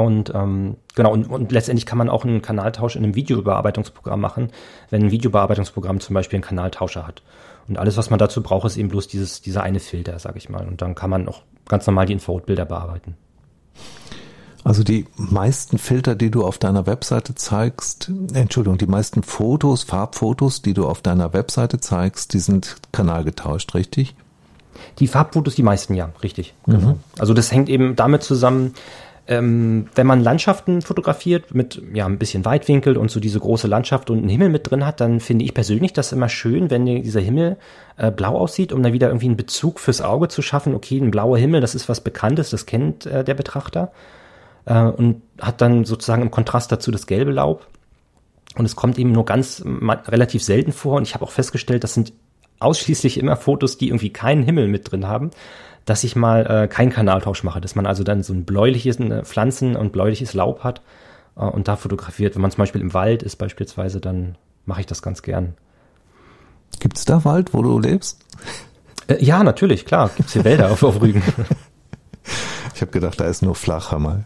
Und 0.00 0.32
ähm, 0.34 0.76
genau, 0.94 1.12
und, 1.12 1.26
und 1.26 1.52
letztendlich 1.52 1.86
kann 1.86 1.98
man 1.98 2.08
auch 2.08 2.24
einen 2.24 2.42
Kanaltausch 2.42 2.96
in 2.96 3.04
einem 3.04 3.14
Videobearbeitungsprogramm 3.14 4.20
machen, 4.20 4.50
wenn 4.90 5.02
ein 5.02 5.10
Videobearbeitungsprogramm 5.10 6.00
zum 6.00 6.14
Beispiel 6.14 6.38
einen 6.38 6.44
Kanaltauscher 6.44 7.06
hat. 7.06 7.22
Und 7.68 7.78
alles, 7.78 7.96
was 7.96 8.10
man 8.10 8.18
dazu 8.18 8.42
braucht, 8.42 8.66
ist 8.66 8.76
eben 8.76 8.88
bloß 8.88 9.08
dieses, 9.08 9.40
dieser 9.42 9.62
eine 9.62 9.80
Filter, 9.80 10.18
sag 10.18 10.36
ich 10.36 10.48
mal. 10.48 10.66
Und 10.66 10.82
dann 10.82 10.94
kann 10.94 11.10
man 11.10 11.28
auch 11.28 11.42
ganz 11.68 11.86
normal 11.86 12.06
die 12.06 12.14
Infrarotbilder 12.14 12.64
bearbeiten. 12.64 13.16
Also 14.64 14.84
die 14.84 15.06
meisten 15.16 15.78
Filter, 15.78 16.14
die 16.14 16.30
du 16.30 16.44
auf 16.44 16.58
deiner 16.58 16.86
Webseite 16.86 17.34
zeigst, 17.34 18.10
Entschuldigung, 18.32 18.78
die 18.78 18.86
meisten 18.86 19.22
Fotos, 19.22 19.82
Farbfotos, 19.82 20.62
die 20.62 20.72
du 20.72 20.86
auf 20.86 21.02
deiner 21.02 21.32
Webseite 21.32 21.80
zeigst, 21.80 22.32
die 22.32 22.38
sind 22.38 22.76
kanalgetauscht, 22.92 23.74
richtig? 23.74 24.14
Die 25.00 25.08
Farbfotos, 25.08 25.56
die 25.56 25.64
meisten 25.64 25.94
ja, 25.94 26.10
richtig. 26.22 26.54
Mhm. 26.66 26.72
Genau. 26.72 26.98
Also 27.18 27.34
das 27.34 27.50
hängt 27.50 27.68
eben 27.68 27.96
damit 27.96 28.22
zusammen, 28.22 28.74
ähm, 29.28 29.86
wenn 29.94 30.06
man 30.06 30.20
Landschaften 30.20 30.82
fotografiert 30.82 31.54
mit 31.54 31.80
ja 31.94 32.06
ein 32.06 32.18
bisschen 32.18 32.44
Weitwinkel 32.44 32.96
und 32.96 33.10
so 33.10 33.20
diese 33.20 33.38
große 33.38 33.68
Landschaft 33.68 34.10
und 34.10 34.18
einen 34.18 34.28
Himmel 34.28 34.48
mit 34.48 34.68
drin 34.68 34.84
hat, 34.84 35.00
dann 35.00 35.20
finde 35.20 35.44
ich 35.44 35.54
persönlich 35.54 35.92
das 35.92 36.10
immer 36.10 36.28
schön, 36.28 36.70
wenn 36.70 36.86
dieser 36.86 37.20
Himmel 37.20 37.56
äh, 37.96 38.10
blau 38.10 38.36
aussieht, 38.36 38.72
um 38.72 38.82
da 38.82 38.92
wieder 38.92 39.08
irgendwie 39.08 39.26
einen 39.26 39.36
Bezug 39.36 39.78
fürs 39.78 40.00
Auge 40.00 40.26
zu 40.26 40.42
schaffen. 40.42 40.74
Okay, 40.74 40.98
ein 40.98 41.12
blauer 41.12 41.38
Himmel, 41.38 41.60
das 41.60 41.76
ist 41.76 41.88
was 41.88 42.00
Bekanntes, 42.00 42.50
das 42.50 42.66
kennt 42.66 43.06
äh, 43.06 43.22
der 43.22 43.34
Betrachter 43.34 43.92
äh, 44.64 44.82
und 44.82 45.22
hat 45.40 45.60
dann 45.60 45.84
sozusagen 45.84 46.22
im 46.22 46.32
Kontrast 46.32 46.72
dazu 46.72 46.90
das 46.90 47.06
gelbe 47.06 47.30
Laub. 47.30 47.68
Und 48.56 48.64
es 48.64 48.76
kommt 48.76 48.98
eben 48.98 49.12
nur 49.12 49.24
ganz 49.24 49.64
relativ 49.64 50.42
selten 50.42 50.72
vor. 50.72 50.96
Und 50.96 51.04
ich 51.04 51.14
habe 51.14 51.24
auch 51.24 51.30
festgestellt, 51.30 51.84
das 51.84 51.94
sind 51.94 52.12
ausschließlich 52.58 53.18
immer 53.18 53.36
Fotos, 53.36 53.78
die 53.78 53.88
irgendwie 53.88 54.10
keinen 54.10 54.42
Himmel 54.42 54.68
mit 54.68 54.90
drin 54.90 55.08
haben 55.08 55.30
dass 55.84 56.04
ich 56.04 56.16
mal 56.16 56.46
äh, 56.46 56.68
keinen 56.68 56.90
Kanaltausch 56.90 57.42
mache, 57.42 57.60
dass 57.60 57.74
man 57.74 57.86
also 57.86 58.04
dann 58.04 58.22
so 58.22 58.32
ein 58.32 58.44
bläuliches 58.44 58.98
äh, 59.00 59.24
Pflanzen 59.24 59.76
und 59.76 59.92
bläuliches 59.92 60.34
Laub 60.34 60.64
hat 60.64 60.82
äh, 61.36 61.40
und 61.40 61.68
da 61.68 61.76
fotografiert. 61.76 62.34
Wenn 62.34 62.42
man 62.42 62.50
zum 62.50 62.58
Beispiel 62.58 62.80
im 62.80 62.94
Wald 62.94 63.22
ist 63.22 63.36
beispielsweise, 63.36 64.00
dann 64.00 64.36
mache 64.64 64.80
ich 64.80 64.86
das 64.86 65.02
ganz 65.02 65.22
gern. 65.22 65.54
Gibt 66.80 66.96
es 66.96 67.04
da 67.04 67.24
Wald, 67.24 67.52
wo 67.54 67.62
du 67.62 67.78
lebst? 67.78 68.20
Äh, 69.08 69.22
ja, 69.24 69.42
natürlich, 69.42 69.84
klar. 69.84 70.10
Gibt 70.16 70.28
es 70.28 70.32
hier 70.32 70.44
Wälder 70.44 70.70
auf, 70.70 70.82
auf 70.82 71.00
Rügen. 71.00 71.22
Ich 72.74 72.80
habe 72.80 72.92
gedacht, 72.92 73.20
da 73.20 73.26
ist 73.26 73.42
nur 73.42 73.54
flach, 73.54 73.96
mal. 73.98 74.24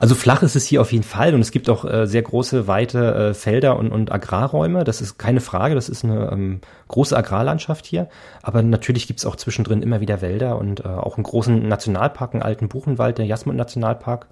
Also 0.00 0.14
flach 0.14 0.42
ist 0.42 0.56
es 0.56 0.66
hier 0.66 0.80
auf 0.80 0.92
jeden 0.92 1.04
Fall 1.04 1.34
und 1.34 1.40
es 1.40 1.50
gibt 1.50 1.68
auch 1.70 1.84
äh, 1.84 2.06
sehr 2.06 2.22
große, 2.22 2.66
weite 2.66 3.14
äh, 3.14 3.34
Felder 3.34 3.76
und, 3.76 3.90
und 3.92 4.12
Agrarräume. 4.12 4.84
Das 4.84 5.00
ist 5.00 5.18
keine 5.18 5.40
Frage, 5.40 5.74
das 5.74 5.88
ist 5.88 6.04
eine 6.04 6.30
ähm, 6.32 6.60
große 6.88 7.16
Agrarlandschaft 7.16 7.86
hier. 7.86 8.08
Aber 8.42 8.62
natürlich 8.62 9.06
gibt 9.06 9.20
es 9.20 9.26
auch 9.26 9.36
zwischendrin 9.36 9.82
immer 9.82 10.00
wieder 10.00 10.20
Wälder 10.20 10.58
und 10.58 10.80
äh, 10.80 10.88
auch 10.88 11.16
einen 11.16 11.24
großen 11.24 11.68
Nationalpark, 11.68 12.34
einen 12.34 12.42
alten 12.42 12.68
Buchenwald, 12.68 13.18
der 13.18 13.26
Jasmund-Nationalpark, 13.26 14.26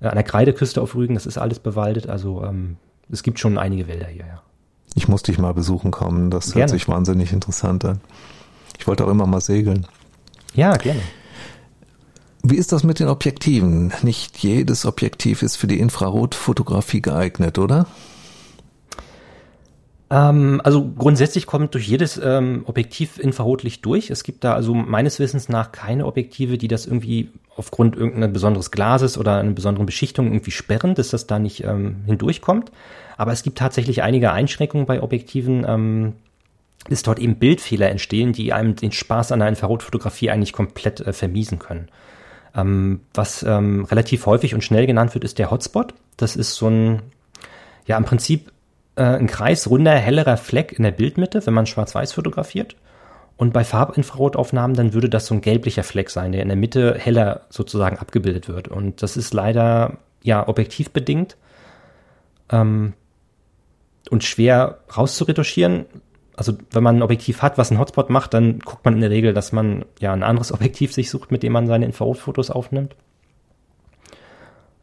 äh, 0.00 0.06
an 0.06 0.14
der 0.14 0.24
Kreideküste 0.24 0.80
auf 0.80 0.94
Rügen, 0.94 1.14
das 1.14 1.26
ist 1.26 1.38
alles 1.38 1.58
bewaldet. 1.58 2.08
Also 2.08 2.44
ähm, 2.44 2.76
es 3.10 3.22
gibt 3.22 3.38
schon 3.38 3.58
einige 3.58 3.88
Wälder 3.88 4.06
hier, 4.06 4.26
ja. 4.26 4.42
Ich 4.96 5.08
muss 5.08 5.22
dich 5.22 5.38
mal 5.38 5.52
besuchen 5.52 5.90
kommen, 5.90 6.30
das 6.30 6.46
gerne. 6.46 6.60
hört 6.60 6.70
sich 6.70 6.88
wahnsinnig 6.88 7.32
interessant 7.32 7.84
an. 7.84 8.00
Ich 8.78 8.86
wollte 8.86 9.04
auch 9.04 9.10
immer 9.10 9.26
mal 9.26 9.40
segeln. 9.40 9.86
Ja, 10.54 10.76
gerne. 10.76 11.00
Wie 12.46 12.56
ist 12.56 12.72
das 12.72 12.84
mit 12.84 13.00
den 13.00 13.08
Objektiven? 13.08 13.90
Nicht 14.02 14.36
jedes 14.36 14.84
Objektiv 14.84 15.42
ist 15.42 15.56
für 15.56 15.66
die 15.66 15.80
Infrarotfotografie 15.80 17.00
geeignet, 17.00 17.58
oder? 17.58 17.86
Ähm, 20.10 20.60
also 20.62 20.86
grundsätzlich 20.86 21.46
kommt 21.46 21.72
durch 21.72 21.88
jedes 21.88 22.20
ähm, 22.22 22.64
Objektiv 22.66 23.18
Infrarotlicht 23.18 23.82
durch. 23.86 24.10
Es 24.10 24.24
gibt 24.24 24.44
da 24.44 24.52
also 24.52 24.74
meines 24.74 25.18
Wissens 25.20 25.48
nach 25.48 25.72
keine 25.72 26.04
Objektive, 26.04 26.58
die 26.58 26.68
das 26.68 26.84
irgendwie 26.84 27.30
aufgrund 27.56 27.96
irgendeines 27.96 28.34
besonderes 28.34 28.70
Glases 28.70 29.16
oder 29.16 29.38
einer 29.38 29.52
besonderen 29.52 29.86
Beschichtung 29.86 30.26
irgendwie 30.26 30.50
sperren, 30.50 30.94
dass 30.94 31.08
das 31.08 31.26
da 31.26 31.38
nicht 31.38 31.64
ähm, 31.64 32.02
hindurchkommt. 32.04 32.70
Aber 33.16 33.32
es 33.32 33.42
gibt 33.42 33.56
tatsächlich 33.56 34.02
einige 34.02 34.32
Einschränkungen 34.32 34.84
bei 34.84 35.02
Objektiven, 35.02 35.64
ähm, 35.66 36.12
dass 36.90 37.04
dort 37.04 37.20
eben 37.20 37.36
Bildfehler 37.36 37.88
entstehen, 37.88 38.34
die 38.34 38.52
einem 38.52 38.76
den 38.76 38.92
Spaß 38.92 39.32
an 39.32 39.38
der 39.38 39.48
Infrarotfotografie 39.48 40.28
eigentlich 40.28 40.52
komplett 40.52 41.00
äh, 41.00 41.14
vermiesen 41.14 41.58
können. 41.58 41.88
Ähm, 42.54 43.00
was 43.12 43.42
ähm, 43.42 43.84
relativ 43.84 44.26
häufig 44.26 44.54
und 44.54 44.62
schnell 44.62 44.86
genannt 44.86 45.14
wird, 45.14 45.24
ist 45.24 45.38
der 45.38 45.50
Hotspot. 45.50 45.94
Das 46.16 46.36
ist 46.36 46.54
so 46.54 46.68
ein, 46.68 47.02
ja, 47.86 47.96
im 47.96 48.04
Prinzip 48.04 48.52
äh, 48.96 49.02
ein 49.02 49.26
kreisrunder, 49.26 49.92
hellerer 49.92 50.36
Fleck 50.36 50.72
in 50.72 50.84
der 50.84 50.92
Bildmitte, 50.92 51.44
wenn 51.46 51.54
man 51.54 51.66
schwarz-weiß 51.66 52.12
fotografiert. 52.12 52.76
Und 53.36 53.52
bei 53.52 53.64
Farbinfrarotaufnahmen, 53.64 54.76
dann 54.76 54.92
würde 54.92 55.08
das 55.08 55.26
so 55.26 55.34
ein 55.34 55.40
gelblicher 55.40 55.82
Fleck 55.82 56.10
sein, 56.10 56.30
der 56.30 56.42
in 56.42 56.48
der 56.48 56.56
Mitte 56.56 56.96
heller 56.96 57.42
sozusagen 57.50 57.98
abgebildet 57.98 58.48
wird. 58.48 58.68
Und 58.68 59.02
das 59.02 59.16
ist 59.16 59.34
leider, 59.34 59.98
ja, 60.22 60.46
objektivbedingt 60.46 61.36
ähm, 62.50 62.92
und 64.10 64.22
schwer 64.22 64.78
rauszuretuschieren 64.96 65.86
also 66.36 66.54
wenn 66.70 66.82
man 66.82 66.96
ein 66.96 67.02
Objektiv 67.02 67.42
hat, 67.42 67.58
was 67.58 67.70
einen 67.70 67.80
Hotspot 67.80 68.10
macht, 68.10 68.34
dann 68.34 68.58
guckt 68.60 68.84
man 68.84 68.94
in 68.94 69.00
der 69.00 69.10
Regel, 69.10 69.34
dass 69.34 69.52
man 69.52 69.84
ja 70.00 70.12
ein 70.12 70.22
anderes 70.22 70.52
Objektiv 70.54 70.92
sich 70.92 71.10
sucht, 71.10 71.30
mit 71.30 71.42
dem 71.42 71.52
man 71.52 71.66
seine 71.66 71.86
Infrarotfotos 71.86 72.50
aufnimmt. 72.50 72.96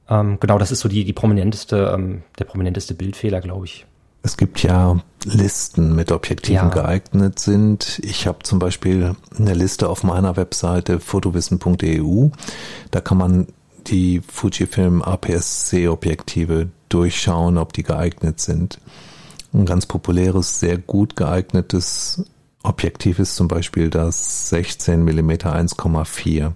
Ähm, 0.10 0.38
genau, 0.40 0.58
das 0.58 0.72
ist 0.72 0.82
so 0.82 0.90
die, 0.90 1.06
die 1.06 1.14
prominenteste, 1.14 1.92
ähm, 1.94 2.24
der 2.38 2.46
prominenteste 2.46 2.94
Bildfehler, 2.94 3.42
glaube 3.42 3.66
ich. 3.66 3.86
Es 4.24 4.38
gibt 4.38 4.62
ja 4.62 5.00
Listen 5.24 5.96
mit 5.96 6.12
Objektiven 6.12 6.56
ja. 6.56 6.70
geeignet 6.70 7.40
sind. 7.40 8.00
Ich 8.04 8.28
habe 8.28 8.40
zum 8.44 8.60
Beispiel 8.60 9.16
eine 9.38 9.54
Liste 9.54 9.90
auf 9.90 10.04
meiner 10.04 10.36
Webseite 10.36 11.00
fotowissen.eu. 11.00 12.30
Da 12.92 13.02
kann 13.02 13.18
man 13.18 13.48
die 13.88 14.22
Fujifilm 14.28 15.02
APS-C 15.02 15.88
Objektive 15.88 16.70
durchschauen, 16.90 17.58
ob 17.58 17.74
die 17.74 17.84
geeignet 17.84 18.40
sind. 18.40 18.80
Ein 19.54 19.66
ganz 19.66 19.86
populäres, 19.86 20.60
sehr 20.60 20.78
gut 20.78 21.16
geeignetes 21.16 22.24
Objektiv 22.64 23.20
ist 23.20 23.36
zum 23.36 23.48
Beispiel 23.48 23.90
das 23.90 24.50
16 24.50 25.04
mm 25.04 25.32
1,4. 25.32 26.52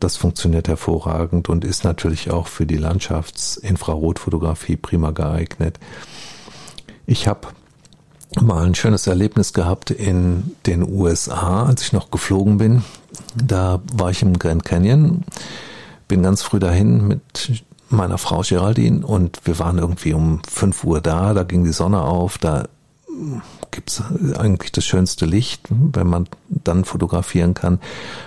Das 0.00 0.16
funktioniert 0.16 0.66
hervorragend 0.68 1.48
und 1.48 1.64
ist 1.64 1.84
natürlich 1.84 2.30
auch 2.30 2.46
für 2.48 2.66
die 2.66 2.78
Landschaftsinfrarotfotografie 2.78 4.76
prima 4.76 5.12
geeignet. 5.12 5.78
Ich 7.06 7.28
habe 7.28 7.48
mal 8.40 8.64
ein 8.64 8.74
schönes 8.74 9.06
Erlebnis 9.06 9.52
gehabt 9.52 9.90
in 9.90 10.56
den 10.66 10.82
USA, 10.82 11.66
als 11.66 11.82
ich 11.82 11.92
noch 11.92 12.10
geflogen 12.10 12.58
bin. 12.58 12.82
Da 13.34 13.82
war 13.92 14.10
ich 14.10 14.22
im 14.22 14.38
Grand 14.38 14.64
Canyon, 14.64 15.24
bin 16.08 16.22
ganz 16.22 16.42
früh 16.42 16.58
dahin 16.58 17.06
mit 17.06 17.62
meiner 17.88 18.18
Frau 18.18 18.40
Geraldine 18.40 19.06
und 19.06 19.40
wir 19.44 19.58
waren 19.58 19.78
irgendwie 19.78 20.14
um 20.14 20.42
5 20.48 20.84
Uhr 20.84 21.00
da, 21.00 21.34
da 21.34 21.42
ging 21.42 21.64
die 21.64 21.72
Sonne 21.72 22.02
auf, 22.02 22.38
da 22.38 22.64
gibt's 23.70 24.02
eigentlich 24.36 24.72
das 24.72 24.84
schönste 24.84 25.26
Licht, 25.26 25.66
wenn 25.68 26.06
man 26.06 26.26
dann 26.48 26.84
fotografieren 26.84 27.54
kann. 27.54 27.80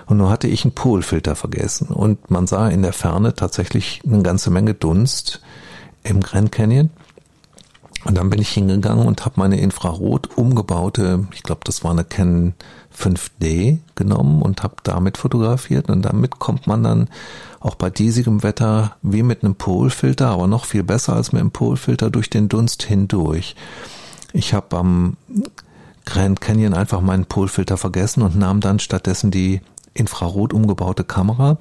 Und 0.06 0.18
nur 0.18 0.30
hatte 0.30 0.48
ich 0.48 0.64
einen 0.64 0.74
Polfilter 0.74 1.36
vergessen 1.36 1.88
und 1.88 2.32
man 2.32 2.48
sah 2.48 2.70
in 2.70 2.82
der 2.82 2.94
Ferne 2.94 3.34
tatsächlich 3.34 4.02
eine 4.06 4.24
ganze 4.24 4.50
Menge 4.50 4.74
Dunst 4.74 5.42
im 6.04 6.22
Grand 6.22 6.52
Canyon. 6.52 6.90
Und 8.06 8.18
dann 8.18 8.30
bin 8.30 8.40
ich 8.40 8.50
hingegangen 8.50 9.06
und 9.06 9.26
habe 9.26 9.40
meine 9.40 9.60
Infrarot 9.60 10.38
umgebaute, 10.38 11.28
ich 11.34 11.44
glaube, 11.44 11.62
das 11.66 11.84
war 11.84 11.92
eine 11.92 12.06
Canon 12.06 12.54
5D 13.00 13.80
genommen 13.96 14.42
und 14.42 14.64
habe 14.64 14.76
damit 14.84 15.18
fotografiert. 15.18 15.90
Und 15.90 16.02
damit 16.02 16.40
kommt 16.40 16.68
man 16.68 16.84
dann 16.84 17.10
auch 17.60 17.76
bei 17.76 17.90
diesigem 17.90 18.44
Wetter 18.44 18.96
wie 19.02 19.24
mit 19.24 19.44
einem 19.44 19.56
Polfilter, 19.56 20.30
aber 20.30 20.48
noch 20.48 20.66
viel 20.66 20.84
besser 20.84 21.14
als 21.14 21.32
mit 21.32 21.42
einem 21.42 21.52
Polfilter 21.52 22.10
durch 22.10 22.30
den 22.30 22.50
Dunst 22.50 22.84
hindurch. 22.84 23.56
Ich 24.34 24.54
habe 24.54 24.78
am 24.78 25.18
Grand 26.06 26.42
Canyon 26.42 26.74
einfach 26.74 27.02
meinen 27.02 27.26
Polfilter 27.26 27.78
vergessen 27.78 28.22
und 28.22 28.38
nahm 28.38 28.62
dann 28.62 28.80
stattdessen 28.80 29.32
die 29.32 29.62
Infrarot 29.94 30.54
umgebaute 30.54 31.04
Kamera 31.04 31.58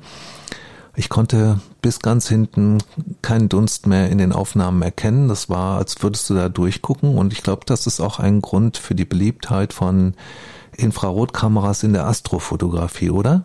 ich 0.96 1.10
konnte 1.10 1.60
bis 1.82 2.00
ganz 2.00 2.28
hinten 2.28 2.78
keinen 3.20 3.48
Dunst 3.50 3.86
mehr 3.86 4.08
in 4.08 4.18
den 4.18 4.32
Aufnahmen 4.32 4.80
erkennen. 4.80 5.28
Das 5.28 5.50
war, 5.50 5.76
als 5.76 6.02
würdest 6.02 6.28
du 6.30 6.34
da 6.34 6.48
durchgucken. 6.48 7.18
Und 7.18 7.34
ich 7.34 7.42
glaube, 7.42 7.62
das 7.66 7.86
ist 7.86 8.00
auch 8.00 8.18
ein 8.18 8.40
Grund 8.40 8.78
für 8.78 8.94
die 8.94 9.04
Beliebtheit 9.04 9.74
von 9.74 10.14
Infrarotkameras 10.76 11.82
in 11.82 11.92
der 11.92 12.06
Astrofotografie, 12.06 13.10
oder? 13.10 13.44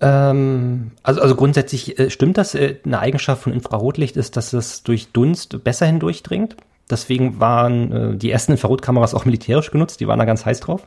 Ähm, 0.00 0.92
also, 1.02 1.20
also 1.20 1.34
grundsätzlich 1.34 1.98
äh, 1.98 2.10
stimmt 2.10 2.38
das. 2.38 2.54
Äh, 2.54 2.76
eine 2.84 3.00
Eigenschaft 3.00 3.42
von 3.42 3.52
Infrarotlicht 3.52 4.16
ist, 4.16 4.36
dass 4.38 4.54
es 4.54 4.82
durch 4.82 5.12
Dunst 5.12 5.62
besser 5.62 5.86
hindurchdringt. 5.86 6.56
Deswegen 6.90 7.38
waren 7.38 7.92
äh, 7.92 8.16
die 8.16 8.30
ersten 8.30 8.52
Infrarotkameras 8.52 9.14
auch 9.14 9.26
militärisch 9.26 9.70
genutzt. 9.70 10.00
Die 10.00 10.08
waren 10.08 10.18
da 10.18 10.24
ganz 10.24 10.46
heiß 10.46 10.60
drauf. 10.60 10.86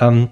Ähm, 0.00 0.30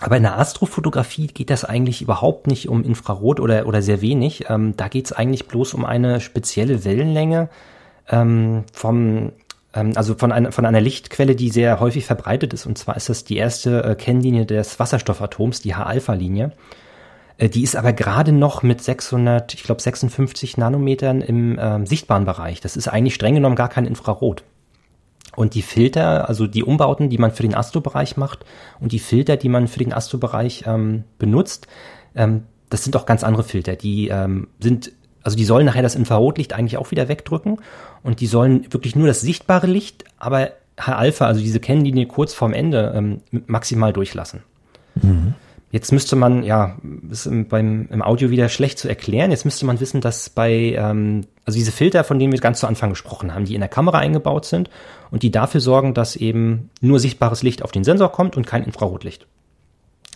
aber 0.00 0.16
in 0.16 0.22
der 0.22 0.38
Astrofotografie 0.38 1.26
geht 1.26 1.50
das 1.50 1.64
eigentlich 1.64 2.00
überhaupt 2.00 2.46
nicht 2.46 2.68
um 2.68 2.82
Infrarot 2.82 3.38
oder, 3.38 3.66
oder 3.66 3.82
sehr 3.82 4.00
wenig. 4.00 4.44
Ähm, 4.48 4.74
da 4.76 4.88
geht 4.88 5.06
es 5.06 5.12
eigentlich 5.12 5.46
bloß 5.46 5.74
um 5.74 5.84
eine 5.84 6.20
spezielle 6.20 6.84
Wellenlänge 6.84 7.50
ähm, 8.08 8.64
vom, 8.72 9.32
ähm, 9.74 9.92
also 9.96 10.14
von, 10.14 10.32
einer 10.32 10.52
von 10.52 10.64
einer 10.64 10.80
Lichtquelle, 10.80 11.36
die 11.36 11.50
sehr 11.50 11.80
häufig 11.80 12.06
verbreitet 12.06 12.54
ist. 12.54 12.66
Und 12.66 12.78
zwar 12.78 12.96
ist 12.96 13.10
das 13.10 13.24
die 13.24 13.36
erste 13.36 13.84
äh, 13.84 13.94
Kennlinie 13.94 14.46
des 14.46 14.78
Wasserstoffatoms, 14.80 15.60
die 15.60 15.74
H-Alpha-Linie. 15.74 16.52
Äh, 17.36 17.50
die 17.50 17.62
ist 17.62 17.76
aber 17.76 17.92
gerade 17.92 18.32
noch 18.32 18.62
mit 18.62 18.82
600, 18.82 19.52
ich 19.52 19.64
glaube 19.64 19.82
56 19.82 20.56
Nanometern 20.56 21.20
im 21.20 21.58
ähm, 21.60 21.84
sichtbaren 21.84 22.24
Bereich. 22.24 22.60
Das 22.60 22.76
ist 22.76 22.88
eigentlich 22.88 23.14
streng 23.14 23.34
genommen 23.34 23.56
gar 23.56 23.68
kein 23.68 23.86
Infrarot. 23.86 24.44
Und 25.36 25.54
die 25.54 25.62
Filter, 25.62 26.28
also 26.28 26.46
die 26.46 26.64
Umbauten, 26.64 27.08
die 27.08 27.18
man 27.18 27.30
für 27.30 27.42
den 27.42 27.54
Astro-Bereich 27.54 28.16
macht 28.16 28.44
und 28.80 28.92
die 28.92 28.98
Filter, 28.98 29.36
die 29.36 29.48
man 29.48 29.68
für 29.68 29.78
den 29.78 29.92
Astro-Bereich 29.92 30.64
ähm, 30.66 31.04
benutzt, 31.18 31.66
ähm, 32.14 32.44
das 32.68 32.84
sind 32.84 32.96
auch 32.96 33.06
ganz 33.06 33.24
andere 33.24 33.44
Filter. 33.44 33.76
Die 33.76 34.08
ähm, 34.08 34.48
sind, 34.60 34.92
also 35.22 35.36
die 35.36 35.44
sollen 35.44 35.66
nachher 35.66 35.82
das 35.82 35.94
Infrarotlicht 35.94 36.52
eigentlich 36.52 36.78
auch 36.78 36.90
wieder 36.90 37.08
wegdrücken 37.08 37.58
und 38.02 38.20
die 38.20 38.26
sollen 38.26 38.72
wirklich 38.72 38.96
nur 38.96 39.06
das 39.06 39.20
sichtbare 39.20 39.66
Licht, 39.66 40.04
aber 40.18 40.52
H-Alpha, 40.78 41.26
also 41.26 41.40
diese 41.40 41.60
Kennlinie 41.60 42.06
kurz 42.06 42.32
vorm 42.32 42.52
Ende, 42.52 42.92
ähm, 42.96 43.20
maximal 43.46 43.92
durchlassen. 43.92 44.42
Mhm. 44.94 45.34
Jetzt 45.72 45.92
müsste 45.92 46.16
man, 46.16 46.42
ja, 46.42 46.76
ist 47.10 47.26
im, 47.26 47.46
beim, 47.46 47.88
im 47.90 48.02
Audio 48.02 48.30
wieder 48.30 48.48
schlecht 48.48 48.78
zu 48.78 48.88
erklären. 48.88 49.30
Jetzt 49.30 49.44
müsste 49.44 49.66
man 49.66 49.78
wissen, 49.78 50.00
dass 50.00 50.28
bei, 50.28 50.74
ähm, 50.76 51.26
also 51.44 51.56
diese 51.58 51.70
Filter, 51.70 52.02
von 52.02 52.18
denen 52.18 52.32
wir 52.32 52.40
ganz 52.40 52.58
zu 52.58 52.66
Anfang 52.66 52.90
gesprochen 52.90 53.32
haben, 53.32 53.44
die 53.44 53.54
in 53.54 53.60
der 53.60 53.68
Kamera 53.68 53.98
eingebaut 53.98 54.46
sind 54.46 54.68
und 55.12 55.22
die 55.22 55.30
dafür 55.30 55.60
sorgen, 55.60 55.94
dass 55.94 56.16
eben 56.16 56.70
nur 56.80 56.98
sichtbares 56.98 57.44
Licht 57.44 57.62
auf 57.62 57.70
den 57.70 57.84
Sensor 57.84 58.10
kommt 58.10 58.36
und 58.36 58.46
kein 58.46 58.64
Infrarotlicht. 58.64 59.28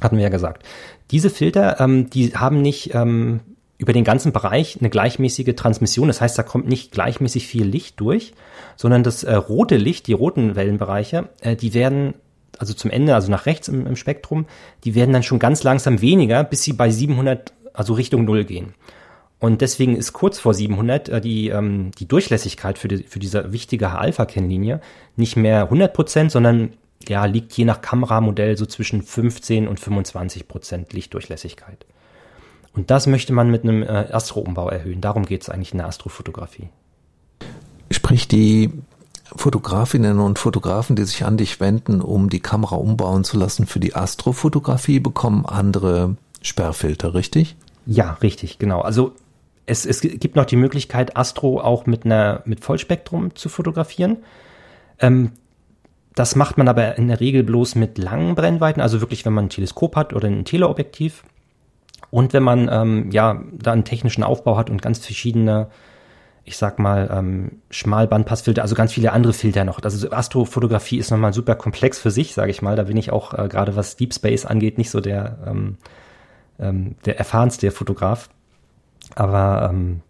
Hatten 0.01 0.17
wir 0.17 0.25
ja 0.25 0.29
gesagt. 0.29 0.67
Diese 1.13 1.31
Filter, 1.31 1.81
ähm, 1.81 2.11
die 2.11 2.35
haben 2.35 2.61
nicht 2.61 2.93
ähm, 2.95 3.41
über 3.79 3.93
den 3.93 4.05
ganzen 4.05 4.33
Bereich 4.33 4.79
eine 4.81 4.91
gleichmäßige 4.91 5.55
Transmission. 5.55 6.09
Das 6.09 6.21
heißt, 6.21 6.37
da 6.37 6.43
kommt 6.43 6.67
nicht 6.67 6.91
gleichmäßig 6.91 7.47
viel 7.47 7.65
Licht 7.65 8.01
durch, 8.01 8.35
sondern 8.77 9.05
das 9.05 9.23
äh, 9.23 9.35
rote 9.35 9.77
Licht, 9.77 10.09
die 10.09 10.13
roten 10.15 10.57
Wellenbereiche, 10.57 11.29
äh, 11.43 11.55
die 11.55 11.75
werden 11.75 12.15
also 12.61 12.75
zum 12.75 12.91
Ende, 12.91 13.15
also 13.15 13.31
nach 13.31 13.47
rechts 13.47 13.69
im, 13.69 13.87
im 13.87 13.97
Spektrum, 13.97 14.47
die 14.85 14.95
werden 14.95 15.13
dann 15.13 15.23
schon 15.23 15.39
ganz 15.39 15.63
langsam 15.63 16.01
weniger, 16.01 16.45
bis 16.45 16.63
sie 16.63 16.73
bei 16.73 16.91
700, 16.91 17.53
also 17.73 17.95
Richtung 17.95 18.25
Null 18.25 18.45
gehen. 18.45 18.75
Und 19.39 19.61
deswegen 19.61 19.97
ist 19.97 20.13
kurz 20.13 20.39
vor 20.39 20.55
700 20.55 21.09
äh, 21.09 21.21
die, 21.21 21.49
ähm, 21.49 21.91
die 21.99 22.09
Durchlässigkeit 22.09 22.79
für, 22.79 22.89
die, 22.89 23.03
für 23.03 23.19
diese 23.19 23.53
wichtige 23.53 23.93
H-Alpha-Kennlinie 23.93 24.81
nicht 25.17 25.37
mehr 25.37 25.65
100 25.65 25.93
Prozent, 25.93 26.31
sondern 26.31 26.73
ja, 27.09 27.27
liegt 27.27 27.53
je 27.53 27.65
nach 27.65 27.83
Kameramodell 27.83 28.57
so 28.57 28.65
zwischen 28.67 29.03
15 29.03 29.69
und 29.69 29.81
25 29.81 30.49
Prozent 30.49 30.93
Lichtdurchlässigkeit. 30.93 31.85
Und 32.73 32.91
das 32.91 33.07
möchte 33.07 33.33
man 33.33 33.51
mit 33.51 33.65
einem 33.65 33.83
äh, 33.83 33.87
Astro-Umbau 33.87 34.69
erhöhen. 34.69 35.01
Darum 35.01 35.27
geht 35.27 35.43
es 35.43 35.49
eigentlich 35.49 35.73
in 35.73 35.79
der 35.79 35.89
Astrofotografie. 35.89 36.71
Sprich, 37.91 38.27
die 38.27 38.73
Fotografinnen 39.37 40.21
und 40.21 40.39
Fotografen, 40.39 40.97
die 40.97 41.05
sich 41.05 41.25
an 41.25 41.37
dich 41.37 41.61
wenden, 41.61 42.01
um 42.01 42.29
die 42.29 42.41
Kamera 42.41 42.77
umbauen 42.77 43.25
zu 43.25 43.37
lassen 43.37 43.67
für 43.67 43.81
die 43.81 43.95
Astrofotografie, 43.95 45.01
bekommen 45.01 45.45
andere 45.45 46.17
Sperrfilter, 46.41 47.15
richtig? 47.15 47.57
Ja, 47.87 48.13
richtig, 48.23 48.59
genau. 48.59 48.81
Also 48.81 49.13
es, 49.67 49.87
es 49.87 50.01
gibt 50.01 50.37
noch 50.37 50.45
die 50.45 50.57
Möglichkeit, 50.57 51.17
Astro 51.17 51.61
auch 51.61 51.87
mit 51.87 52.05
einer 52.05 52.43
mit 52.45 52.65
Vollspektrum 52.65 53.35
zu 53.35 53.49
fotografieren. 53.49 54.19
Ähm, 55.01 55.33
das 56.15 56.37
macht 56.37 56.59
man 56.59 56.69
aber 56.69 56.97
in 56.97 57.09
der 57.09 57.21
Regel 57.21 57.43
bloß 57.43 57.75
mit 57.75 57.99
langen 57.99 58.35
Brennweiten, 58.37 58.81
also 58.81 59.01
wirklich, 59.01 59.25
wenn 59.25 59.33
man 59.33 59.47
ein 59.47 59.51
Teleskop 59.51 59.97
hat 59.97 60.13
oder 60.13 60.29
ein 60.29 60.45
Teleobjektiv. 60.45 61.25
Und 62.11 62.33
wenn 62.33 62.45
man 62.45 62.69
ähm, 62.71 63.11
ja 63.11 63.43
da 63.53 63.73
einen 63.73 63.85
technischen 63.85 64.23
Aufbau 64.23 64.57
hat 64.57 64.71
und 64.71 64.81
ganz 64.81 65.05
verschiedene 65.05 65.69
ich 66.45 66.59
sag 66.59 66.79
mal, 66.79 67.09
ähm, 67.11 67.63
Schmalbandpassfilter, 67.71 68.63
also 68.63 68.75
ganz 68.75 68.93
viele 68.93 69.13
andere 69.13 69.33
Filter 69.33 69.65
noch. 69.65 69.83
Also 69.83 70.11
Astrofotografie 70.11 70.99
ist 70.99 71.11
nochmal 71.11 71.33
super 71.33 71.55
komplex 71.55 71.99
für 71.99 72.11
sich, 72.11 72.35
sage 72.35 72.51
ich 72.51 72.61
mal. 72.61 72.77
Da 72.77 72.85
bin 72.85 72.97
ich 72.99 73.11
auch 73.13 73.33
äh, 73.33 73.49
gerade 73.49 73.77
was 73.77 73.97
Deep 73.97 74.13
Space 74.13 74.45
angeht 74.45 74.77
nicht 74.77 74.91
so 74.91 75.01
der, 75.01 75.39
ähm, 75.47 75.79
ähm, 76.59 76.97
der 77.07 77.19
erfahrenste 77.19 77.71
Fotograf. 77.71 78.29
Aber 79.15 79.71
ähm, 79.71 80.03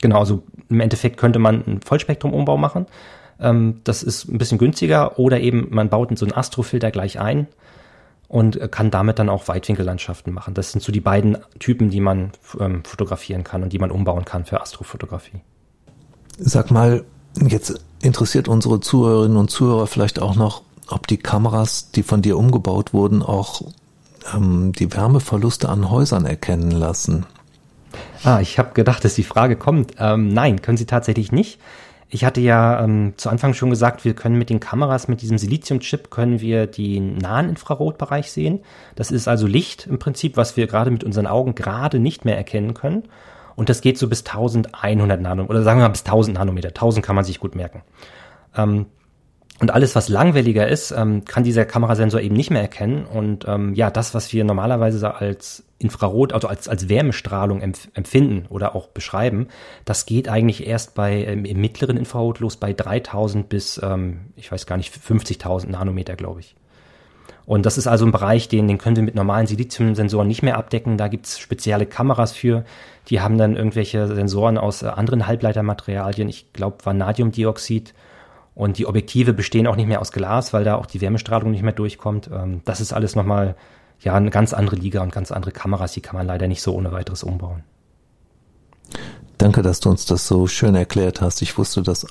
genau, 0.00 0.18
also 0.18 0.42
im 0.68 0.80
Endeffekt 0.80 1.18
könnte 1.18 1.38
man 1.38 1.64
einen 1.64 1.82
Vollspektrum-Umbau 1.82 2.56
machen. 2.56 2.86
Ähm, 3.38 3.80
das 3.84 4.02
ist 4.02 4.28
ein 4.28 4.38
bisschen 4.38 4.58
günstiger 4.58 5.20
oder 5.20 5.40
eben 5.40 5.68
man 5.70 5.88
baut 5.88 6.16
so 6.18 6.26
einen 6.26 6.34
Astrofilter 6.34 6.90
gleich 6.90 7.20
ein 7.20 7.46
und 8.26 8.72
kann 8.72 8.90
damit 8.90 9.20
dann 9.20 9.28
auch 9.28 9.46
Weitwinkellandschaften 9.46 10.32
machen. 10.32 10.54
Das 10.54 10.72
sind 10.72 10.82
so 10.82 10.90
die 10.90 11.00
beiden 11.00 11.38
Typen, 11.60 11.90
die 11.90 12.00
man 12.00 12.32
ähm, 12.58 12.84
fotografieren 12.84 13.44
kann 13.44 13.62
und 13.62 13.72
die 13.72 13.78
man 13.78 13.92
umbauen 13.92 14.24
kann 14.24 14.44
für 14.44 14.60
Astrofotografie. 14.60 15.40
Sag 16.42 16.70
mal, 16.70 17.04
jetzt 17.46 17.80
interessiert 18.00 18.48
unsere 18.48 18.80
Zuhörerinnen 18.80 19.36
und 19.36 19.50
Zuhörer 19.50 19.86
vielleicht 19.86 20.20
auch 20.20 20.36
noch, 20.36 20.62
ob 20.88 21.06
die 21.06 21.18
Kameras, 21.18 21.90
die 21.90 22.02
von 22.02 22.22
dir 22.22 22.38
umgebaut 22.38 22.94
wurden, 22.94 23.22
auch 23.22 23.62
ähm, 24.34 24.72
die 24.72 24.92
Wärmeverluste 24.92 25.68
an 25.68 25.90
Häusern 25.90 26.24
erkennen 26.24 26.70
lassen. 26.70 27.26
Ah, 28.24 28.40
ich 28.40 28.58
habe 28.58 28.72
gedacht, 28.72 29.04
dass 29.04 29.14
die 29.14 29.22
Frage 29.22 29.56
kommt. 29.56 29.94
Ähm, 29.98 30.32
nein, 30.32 30.62
können 30.62 30.78
sie 30.78 30.86
tatsächlich 30.86 31.30
nicht. 31.30 31.60
Ich 32.08 32.24
hatte 32.24 32.40
ja 32.40 32.82
ähm, 32.82 33.12
zu 33.18 33.28
Anfang 33.28 33.54
schon 33.54 33.70
gesagt, 33.70 34.04
wir 34.04 34.14
können 34.14 34.36
mit 34.36 34.50
den 34.50 34.60
Kameras, 34.60 35.06
mit 35.06 35.22
diesem 35.22 35.38
Silizium-Chip, 35.38 36.10
können 36.10 36.40
wir 36.40 36.66
den 36.66 37.18
nahen 37.18 37.50
Infrarotbereich 37.50 38.32
sehen. 38.32 38.60
Das 38.96 39.10
ist 39.10 39.28
also 39.28 39.46
Licht 39.46 39.86
im 39.86 39.98
Prinzip, 39.98 40.36
was 40.36 40.56
wir 40.56 40.66
gerade 40.66 40.90
mit 40.90 41.04
unseren 41.04 41.26
Augen 41.26 41.54
gerade 41.54 42.00
nicht 42.00 42.24
mehr 42.24 42.36
erkennen 42.36 42.74
können. 42.74 43.04
Und 43.60 43.68
das 43.68 43.82
geht 43.82 43.98
so 43.98 44.08
bis 44.08 44.20
1100 44.20 45.20
Nanometer, 45.20 45.50
oder 45.50 45.62
sagen 45.62 45.80
wir 45.80 45.82
mal 45.82 45.90
bis 45.90 46.06
1000 46.06 46.38
Nanometer. 46.38 46.68
1000 46.68 47.04
kann 47.04 47.14
man 47.14 47.26
sich 47.26 47.40
gut 47.40 47.54
merken. 47.54 47.82
Ähm, 48.56 48.86
und 49.58 49.70
alles, 49.70 49.94
was 49.94 50.08
langwelliger 50.08 50.66
ist, 50.66 50.92
ähm, 50.92 51.26
kann 51.26 51.44
dieser 51.44 51.66
Kamerasensor 51.66 52.22
eben 52.22 52.34
nicht 52.34 52.48
mehr 52.50 52.62
erkennen. 52.62 53.04
Und 53.04 53.44
ähm, 53.46 53.74
ja, 53.74 53.90
das, 53.90 54.14
was 54.14 54.32
wir 54.32 54.44
normalerweise 54.44 55.14
als 55.14 55.64
Infrarot, 55.76 56.32
also 56.32 56.48
als, 56.48 56.68
als 56.68 56.88
Wärmestrahlung 56.88 57.60
empf 57.60 57.88
empfinden 57.92 58.46
oder 58.48 58.74
auch 58.74 58.86
beschreiben, 58.86 59.48
das 59.84 60.06
geht 60.06 60.30
eigentlich 60.30 60.66
erst 60.66 60.94
bei 60.94 61.22
ähm, 61.24 61.44
im 61.44 61.60
mittleren 61.60 61.98
Infrarot 61.98 62.38
los 62.38 62.56
bei 62.56 62.72
3000 62.72 63.46
bis, 63.50 63.78
ähm, 63.84 64.32
ich 64.36 64.50
weiß 64.50 64.64
gar 64.64 64.78
nicht, 64.78 64.90
50.000 64.94 65.68
Nanometer, 65.68 66.16
glaube 66.16 66.40
ich. 66.40 66.56
Und 67.50 67.66
das 67.66 67.78
ist 67.78 67.88
also 67.88 68.06
ein 68.06 68.12
Bereich, 68.12 68.46
den, 68.46 68.68
den 68.68 68.78
können 68.78 68.94
wir 68.94 69.02
mit 69.02 69.16
normalen 69.16 69.48
Silizium-Sensoren 69.48 70.28
nicht 70.28 70.44
mehr 70.44 70.56
abdecken. 70.56 70.96
Da 70.96 71.08
gibt's 71.08 71.40
spezielle 71.40 71.84
Kameras 71.84 72.30
für. 72.30 72.64
Die 73.08 73.20
haben 73.20 73.38
dann 73.38 73.56
irgendwelche 73.56 74.06
Sensoren 74.06 74.56
aus 74.56 74.82
äh, 74.82 74.86
anderen 74.86 75.26
Halbleitermaterialien. 75.26 76.28
Ich 76.28 76.52
glaube, 76.52 76.76
Vanadiumdioxid 76.84 77.92
und 78.54 78.78
die 78.78 78.86
Objektive 78.86 79.32
bestehen 79.32 79.66
auch 79.66 79.74
nicht 79.74 79.88
mehr 79.88 80.00
aus 80.00 80.12
Glas, 80.12 80.52
weil 80.52 80.62
da 80.62 80.76
auch 80.76 80.86
die 80.86 81.00
Wärmestrahlung 81.00 81.50
nicht 81.50 81.64
mehr 81.64 81.72
durchkommt. 81.72 82.30
Ähm, 82.32 82.60
das 82.66 82.80
ist 82.80 82.92
alles 82.92 83.16
nochmal 83.16 83.56
ja, 83.98 84.14
eine 84.14 84.30
ganz 84.30 84.54
andere 84.54 84.76
Liga 84.76 85.02
und 85.02 85.10
ganz 85.10 85.32
andere 85.32 85.50
Kameras. 85.50 85.90
Die 85.90 86.02
kann 86.02 86.14
man 86.14 86.28
leider 86.28 86.46
nicht 86.46 86.62
so 86.62 86.72
ohne 86.72 86.92
weiteres 86.92 87.24
umbauen. 87.24 87.64
Danke, 89.38 89.62
dass 89.62 89.80
du 89.80 89.90
uns 89.90 90.06
das 90.06 90.28
so 90.28 90.46
schön 90.46 90.76
erklärt 90.76 91.20
hast. 91.20 91.42
Ich 91.42 91.58
wusste 91.58 91.82
das 91.82 92.06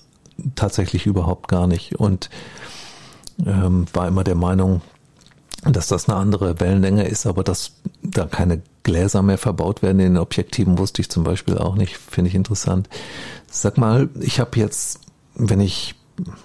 tatsächlich 0.56 1.06
überhaupt 1.06 1.48
gar 1.48 1.66
nicht 1.66 1.96
und 1.96 2.30
ähm, 3.46 3.86
war 3.94 4.06
immer 4.06 4.26
der 4.26 4.36
Meinung, 4.36 4.82
dass 5.64 5.88
das 5.88 6.08
eine 6.08 6.18
andere 6.18 6.60
Wellenlänge 6.60 7.08
ist, 7.08 7.26
aber 7.26 7.44
dass 7.44 7.72
da 8.02 8.26
keine 8.26 8.62
Gläser 8.84 9.22
mehr 9.22 9.38
verbaut 9.38 9.82
werden 9.82 10.00
in 10.00 10.14
den 10.14 10.22
Objektiven, 10.22 10.78
wusste 10.78 11.02
ich 11.02 11.10
zum 11.10 11.24
Beispiel 11.24 11.58
auch 11.58 11.76
nicht. 11.76 11.98
Finde 11.98 12.30
ich 12.30 12.36
interessant. 12.36 12.90
Sag 13.52 13.78
mal, 13.78 14.10
ich 14.20 14.40
habe 14.40 14.58
jetzt, 14.58 15.02
wenn 15.36 15.60
ich 15.60 15.96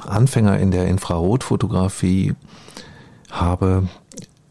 Anfänger 0.07 0.59
in 0.59 0.71
der 0.71 0.87
Infrarotfotografie 0.87 2.35
habe, 3.31 3.89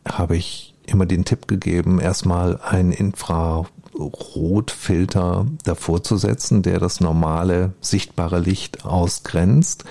habe 0.07 0.37
ich 0.37 0.75
immer 0.85 1.05
den 1.05 1.25
Tipp 1.25 1.47
gegeben, 1.47 1.99
erstmal 1.99 2.59
einen 2.61 2.91
Infrarotfilter 2.91 5.45
davor 5.63 6.03
zu 6.03 6.17
setzen, 6.17 6.61
der 6.61 6.79
das 6.79 6.99
normale 6.99 7.73
sichtbare 7.79 8.39
Licht 8.39 8.85
ausgrenzt. 8.85 9.85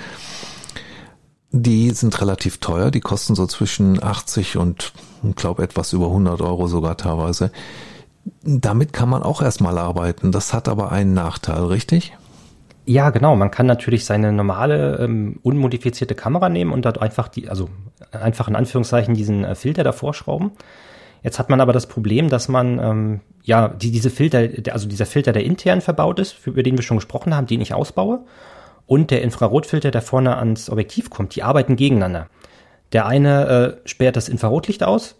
Die 1.52 1.90
sind 1.90 2.18
relativ 2.20 2.58
teuer, 2.58 2.90
die 2.90 3.00
kosten 3.00 3.34
so 3.34 3.46
zwischen 3.46 4.02
80 4.02 4.56
und, 4.56 4.92
ich 5.22 5.36
glaube, 5.36 5.62
etwas 5.62 5.92
über 5.92 6.06
100 6.06 6.40
Euro 6.40 6.66
sogar 6.66 6.96
teilweise. 6.96 7.52
Damit 8.42 8.92
kann 8.92 9.10
man 9.10 9.22
auch 9.22 9.42
erstmal 9.42 9.76
arbeiten. 9.76 10.32
Das 10.32 10.54
hat 10.54 10.68
aber 10.68 10.92
einen 10.92 11.12
Nachteil, 11.12 11.64
richtig? 11.64 12.16
Ja, 12.86 13.10
genau. 13.10 13.36
Man 13.36 13.50
kann 13.50 13.66
natürlich 13.66 14.04
seine 14.06 14.32
normale, 14.32 14.98
ähm, 14.98 15.38
unmodifizierte 15.42 16.14
Kamera 16.14 16.48
nehmen 16.48 16.72
und 16.72 16.84
dort 16.84 17.00
einfach 17.00 17.28
die, 17.28 17.48
also 17.48 17.68
einfach 18.10 18.48
in 18.48 18.56
Anführungszeichen 18.56 19.14
diesen 19.14 19.44
äh, 19.44 19.54
Filter 19.54 19.84
davor 19.84 20.14
schrauben. 20.14 20.52
Jetzt 21.22 21.38
hat 21.38 21.50
man 21.50 21.60
aber 21.60 21.72
das 21.72 21.86
Problem, 21.86 22.28
dass 22.28 22.48
man, 22.48 22.78
ähm, 22.80 23.20
ja, 23.44 23.68
die, 23.68 23.92
diese 23.92 24.10
Filter, 24.10 24.48
also 24.72 24.88
dieser 24.88 25.06
Filter, 25.06 25.32
der 25.32 25.44
intern 25.44 25.80
verbaut 25.80 26.18
ist, 26.18 26.46
über 26.46 26.62
den 26.62 26.76
wir 26.76 26.82
schon 26.82 26.96
gesprochen 26.96 27.36
haben, 27.36 27.46
den 27.46 27.60
ich 27.60 27.74
ausbaue, 27.74 28.24
und 28.92 29.10
der 29.10 29.22
Infrarotfilter, 29.22 29.90
der 29.90 30.02
vorne 30.02 30.36
ans 30.36 30.68
Objektiv 30.68 31.08
kommt, 31.08 31.34
die 31.34 31.42
arbeiten 31.42 31.76
gegeneinander. 31.76 32.26
Der 32.92 33.06
eine 33.06 33.78
äh, 33.84 33.88
sperrt 33.88 34.16
das 34.16 34.28
Infrarotlicht 34.28 34.82
aus, 34.82 35.14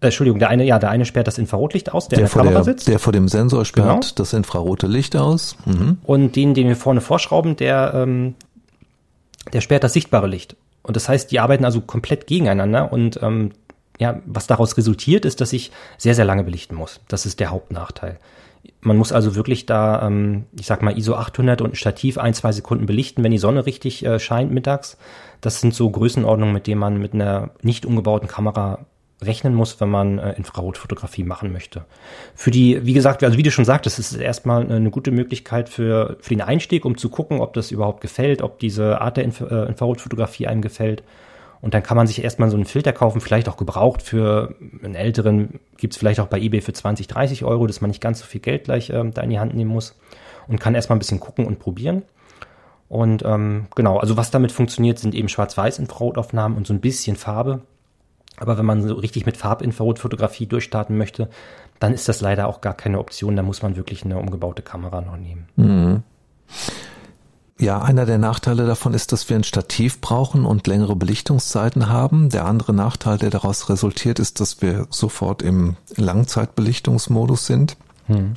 äh, 0.00 0.06
Entschuldigung, 0.06 0.40
der 0.40 0.48
eine, 0.48 0.64
ja, 0.64 0.80
der 0.80 0.90
eine 0.90 1.04
sperrt 1.04 1.28
das 1.28 1.38
Infrarotlicht 1.38 1.92
aus, 1.92 2.08
der, 2.08 2.18
der 2.18 2.26
in 2.26 2.32
der 2.32 2.36
Kamera 2.36 2.54
der, 2.56 2.64
sitzt. 2.64 2.88
Der 2.88 2.98
vor 2.98 3.12
dem 3.12 3.28
Sensor 3.28 3.64
sperrt 3.64 3.86
genau. 3.86 4.14
das 4.16 4.32
infrarote 4.32 4.88
Licht 4.88 5.14
aus. 5.14 5.56
Mhm. 5.66 5.98
Und 6.02 6.34
den, 6.34 6.54
den 6.54 6.66
wir 6.66 6.74
vorne 6.74 7.00
vorschrauben, 7.00 7.54
der, 7.54 7.92
ähm, 7.94 8.34
der 9.52 9.60
sperrt 9.60 9.84
das 9.84 9.92
sichtbare 9.92 10.26
Licht. 10.26 10.56
Und 10.82 10.96
das 10.96 11.08
heißt, 11.08 11.30
die 11.30 11.38
arbeiten 11.38 11.64
also 11.64 11.80
komplett 11.80 12.26
gegeneinander 12.26 12.92
und 12.92 13.22
ähm, 13.22 13.52
ja, 14.00 14.20
was 14.26 14.48
daraus 14.48 14.76
resultiert, 14.76 15.24
ist, 15.24 15.40
dass 15.40 15.52
ich 15.52 15.70
sehr, 15.96 16.16
sehr 16.16 16.24
lange 16.24 16.42
belichten 16.42 16.74
muss. 16.74 16.98
Das 17.06 17.24
ist 17.24 17.38
der 17.38 17.50
Hauptnachteil. 17.50 18.18
Man 18.80 18.96
muss 18.96 19.12
also 19.12 19.34
wirklich 19.34 19.66
da, 19.66 20.06
ähm, 20.06 20.44
ich 20.58 20.66
sag 20.66 20.82
mal, 20.82 20.96
ISO 20.96 21.14
800 21.14 21.60
und 21.60 21.72
ein 21.72 21.76
Stativ 21.76 22.18
ein, 22.18 22.34
zwei 22.34 22.52
Sekunden 22.52 22.86
belichten, 22.86 23.22
wenn 23.24 23.32
die 23.32 23.38
Sonne 23.38 23.66
richtig 23.66 24.04
äh, 24.04 24.18
scheint 24.18 24.52
mittags. 24.52 24.98
Das 25.40 25.60
sind 25.60 25.74
so 25.74 25.90
Größenordnungen, 25.90 26.54
mit 26.54 26.66
denen 26.66 26.80
man 26.80 26.98
mit 26.98 27.14
einer 27.14 27.50
nicht 27.62 27.86
umgebauten 27.86 28.28
Kamera 28.28 28.86
rechnen 29.22 29.54
muss, 29.54 29.80
wenn 29.80 29.88
man 29.88 30.18
äh, 30.18 30.32
Infrarotfotografie 30.32 31.24
machen 31.24 31.52
möchte. 31.52 31.84
Für 32.34 32.50
die, 32.50 32.84
wie 32.84 32.92
gesagt, 32.92 33.22
also 33.22 33.38
wie 33.38 33.42
du 33.42 33.50
schon 33.50 33.64
sagtest, 33.64 33.98
ist 33.98 34.12
es 34.12 34.18
erstmal 34.18 34.70
eine 34.70 34.90
gute 34.90 35.10
Möglichkeit 35.10 35.68
für, 35.68 36.16
für 36.20 36.30
den 36.30 36.40
Einstieg, 36.40 36.84
um 36.84 36.96
zu 36.96 37.08
gucken, 37.08 37.40
ob 37.40 37.54
das 37.54 37.70
überhaupt 37.70 38.00
gefällt, 38.00 38.42
ob 38.42 38.58
diese 38.58 39.00
Art 39.00 39.16
der 39.16 39.24
Inf 39.24 39.40
äh, 39.40 39.66
Infrarotfotografie 39.66 40.46
einem 40.46 40.62
gefällt. 40.62 41.02
Und 41.62 41.74
dann 41.74 41.82
kann 41.84 41.96
man 41.96 42.08
sich 42.08 42.22
erstmal 42.22 42.50
so 42.50 42.56
einen 42.56 42.66
Filter 42.66 42.92
kaufen, 42.92 43.20
vielleicht 43.20 43.48
auch 43.48 43.56
gebraucht 43.56 44.02
für 44.02 44.56
einen 44.82 44.96
älteren, 44.96 45.60
gibt's 45.76 45.96
vielleicht 45.96 46.18
auch 46.18 46.26
bei 46.26 46.40
eBay 46.40 46.60
für 46.60 46.72
20, 46.72 47.06
30 47.06 47.44
Euro, 47.44 47.68
dass 47.68 47.80
man 47.80 47.88
nicht 47.88 48.02
ganz 48.02 48.18
so 48.18 48.26
viel 48.26 48.40
Geld 48.40 48.64
gleich 48.64 48.90
äh, 48.90 49.10
da 49.10 49.22
in 49.22 49.30
die 49.30 49.38
Hand 49.38 49.54
nehmen 49.54 49.70
muss 49.70 49.96
und 50.48 50.58
kann 50.58 50.74
erstmal 50.74 50.96
ein 50.96 50.98
bisschen 50.98 51.20
gucken 51.20 51.46
und 51.46 51.60
probieren. 51.60 52.02
Und 52.88 53.24
ähm, 53.24 53.68
genau, 53.76 53.98
also 53.98 54.16
was 54.16 54.32
damit 54.32 54.50
funktioniert, 54.50 54.98
sind 54.98 55.14
eben 55.14 55.28
Schwarz-Weiß-Infrarotaufnahmen 55.28 56.58
und 56.58 56.66
so 56.66 56.74
ein 56.74 56.80
bisschen 56.80 57.16
Farbe. 57.16 57.62
Aber 58.38 58.58
wenn 58.58 58.66
man 58.66 58.82
so 58.86 58.94
richtig 58.94 59.24
mit 59.24 59.36
Farbinfrarotfotografie 59.36 60.46
durchstarten 60.46 60.98
möchte, 60.98 61.30
dann 61.78 61.94
ist 61.94 62.08
das 62.08 62.20
leider 62.20 62.48
auch 62.48 62.60
gar 62.60 62.74
keine 62.74 62.98
Option. 62.98 63.36
Da 63.36 63.42
muss 63.42 63.62
man 63.62 63.76
wirklich 63.76 64.04
eine 64.04 64.18
umgebaute 64.18 64.62
Kamera 64.62 65.00
noch 65.00 65.16
nehmen. 65.16 65.48
Mhm. 65.56 66.02
Ja, 67.62 67.80
einer 67.80 68.06
der 68.06 68.18
Nachteile 68.18 68.66
davon 68.66 68.92
ist, 68.92 69.12
dass 69.12 69.30
wir 69.30 69.36
ein 69.36 69.44
Stativ 69.44 70.00
brauchen 70.00 70.46
und 70.46 70.66
längere 70.66 70.96
Belichtungszeiten 70.96 71.88
haben. 71.88 72.28
Der 72.28 72.44
andere 72.44 72.72
Nachteil, 72.72 73.18
der 73.18 73.30
daraus 73.30 73.68
resultiert, 73.68 74.18
ist, 74.18 74.40
dass 74.40 74.62
wir 74.62 74.88
sofort 74.90 75.42
im 75.42 75.76
Langzeitbelichtungsmodus 75.94 77.46
sind. 77.46 77.76
Mhm. 78.08 78.32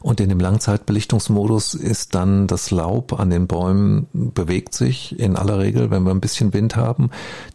Und 0.00 0.20
in 0.20 0.28
dem 0.28 0.38
Langzeitbelichtungsmodus 0.38 1.74
ist 1.74 2.14
dann 2.14 2.46
das 2.46 2.70
Laub 2.70 3.18
an 3.18 3.30
den 3.30 3.48
Bäumen 3.48 4.06
bewegt 4.12 4.72
sich 4.72 5.18
in 5.18 5.34
aller 5.34 5.58
Regel, 5.58 5.90
wenn 5.90 6.04
wir 6.04 6.12
ein 6.12 6.20
bisschen 6.20 6.52
Wind 6.52 6.76
haben. 6.76 7.10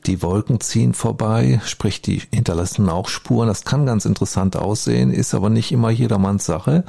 Die 0.06 0.22
Wolken 0.22 0.60
ziehen 0.60 0.94
vorbei, 0.94 1.62
sprich 1.64 2.02
die 2.02 2.24
hinterlassen 2.34 2.90
auch 2.90 3.08
Spuren. 3.08 3.48
Das 3.48 3.64
kann 3.64 3.86
ganz 3.86 4.04
interessant 4.04 4.58
aussehen, 4.58 5.12
ist 5.12 5.34
aber 5.34 5.50
nicht 5.50 5.72
immer 5.72 5.92
jedermanns 5.92 6.46
Sache. 6.46 6.84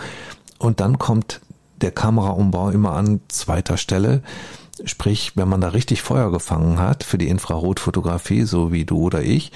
Und 0.58 0.80
dann 0.80 0.98
kommt 0.98 1.42
der 1.84 1.92
Kameraumbau 1.92 2.70
immer 2.70 2.92
an 2.92 3.20
zweiter 3.28 3.76
Stelle. 3.76 4.22
Sprich, 4.84 5.32
wenn 5.36 5.48
man 5.48 5.60
da 5.60 5.68
richtig 5.68 6.02
Feuer 6.02 6.32
gefangen 6.32 6.80
hat 6.80 7.04
für 7.04 7.18
die 7.18 7.28
Infrarotfotografie, 7.28 8.42
so 8.42 8.72
wie 8.72 8.84
du 8.84 8.98
oder 8.98 9.22
ich, 9.22 9.52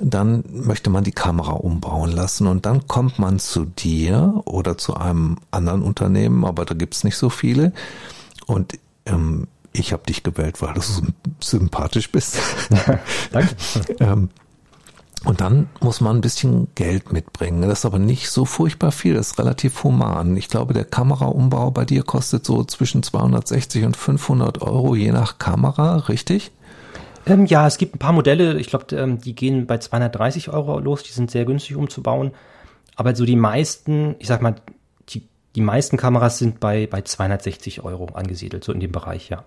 dann 0.00 0.44
möchte 0.50 0.88
man 0.88 1.04
die 1.04 1.12
Kamera 1.12 1.52
umbauen 1.52 2.12
lassen 2.12 2.46
und 2.46 2.64
dann 2.64 2.86
kommt 2.86 3.18
man 3.18 3.40
zu 3.40 3.64
dir 3.64 4.40
oder 4.44 4.78
zu 4.78 4.96
einem 4.96 5.38
anderen 5.50 5.82
Unternehmen, 5.82 6.44
aber 6.44 6.64
da 6.64 6.74
gibt's 6.74 7.02
nicht 7.02 7.16
so 7.16 7.28
viele. 7.28 7.72
Und 8.46 8.78
ähm, 9.04 9.48
ich 9.72 9.92
habe 9.92 10.04
dich 10.06 10.22
gewählt, 10.22 10.62
weil 10.62 10.74
du 10.74 10.80
so 10.80 11.02
sympathisch 11.40 12.10
bist. 12.10 12.38
Danke. 13.32 13.56
ähm, 13.98 14.30
und 15.24 15.40
dann 15.40 15.68
muss 15.80 16.00
man 16.00 16.16
ein 16.16 16.20
bisschen 16.20 16.68
Geld 16.74 17.12
mitbringen. 17.12 17.62
Das 17.62 17.80
ist 17.80 17.84
aber 17.84 17.98
nicht 17.98 18.30
so 18.30 18.44
furchtbar 18.44 18.92
viel, 18.92 19.14
das 19.14 19.32
ist 19.32 19.38
relativ 19.38 19.82
human. 19.82 20.36
Ich 20.36 20.48
glaube, 20.48 20.74
der 20.74 20.84
Kameraumbau 20.84 21.70
bei 21.70 21.84
dir 21.84 22.02
kostet 22.02 22.44
so 22.44 22.64
zwischen 22.64 23.02
260 23.02 23.84
und 23.84 23.96
500 23.96 24.62
Euro 24.62 24.94
je 24.94 25.12
nach 25.12 25.38
Kamera, 25.38 25.96
richtig? 26.08 26.52
Ähm, 27.26 27.46
ja, 27.46 27.66
es 27.66 27.78
gibt 27.78 27.96
ein 27.96 27.98
paar 27.98 28.12
Modelle, 28.12 28.58
ich 28.58 28.68
glaube, 28.68 28.94
ähm, 28.96 29.18
die 29.20 29.34
gehen 29.34 29.66
bei 29.66 29.78
230 29.78 30.50
Euro 30.50 30.78
los, 30.78 31.02
die 31.02 31.12
sind 31.12 31.30
sehr 31.30 31.44
günstig 31.44 31.76
umzubauen. 31.76 32.32
Aber 32.96 33.14
so 33.14 33.24
die 33.24 33.36
meisten, 33.36 34.16
ich 34.18 34.28
sag 34.28 34.40
mal, 34.40 34.56
die, 35.10 35.28
die 35.54 35.60
meisten 35.60 35.96
Kameras 35.96 36.38
sind 36.38 36.60
bei, 36.60 36.86
bei 36.86 37.02
260 37.02 37.82
Euro 37.82 38.06
angesiedelt, 38.14 38.64
so 38.64 38.72
in 38.72 38.80
dem 38.80 38.92
Bereich, 38.92 39.28
ja. 39.28 39.44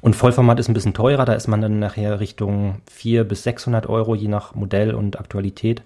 Und 0.00 0.14
Vollformat 0.14 0.60
ist 0.60 0.68
ein 0.68 0.74
bisschen 0.74 0.94
teurer, 0.94 1.24
da 1.24 1.32
ist 1.32 1.48
man 1.48 1.60
dann 1.60 1.78
nachher 1.78 2.20
Richtung 2.20 2.80
400 2.90 3.28
bis 3.28 3.42
600 3.42 3.86
Euro, 3.88 4.14
je 4.14 4.28
nach 4.28 4.54
Modell 4.54 4.94
und 4.94 5.18
Aktualität. 5.18 5.82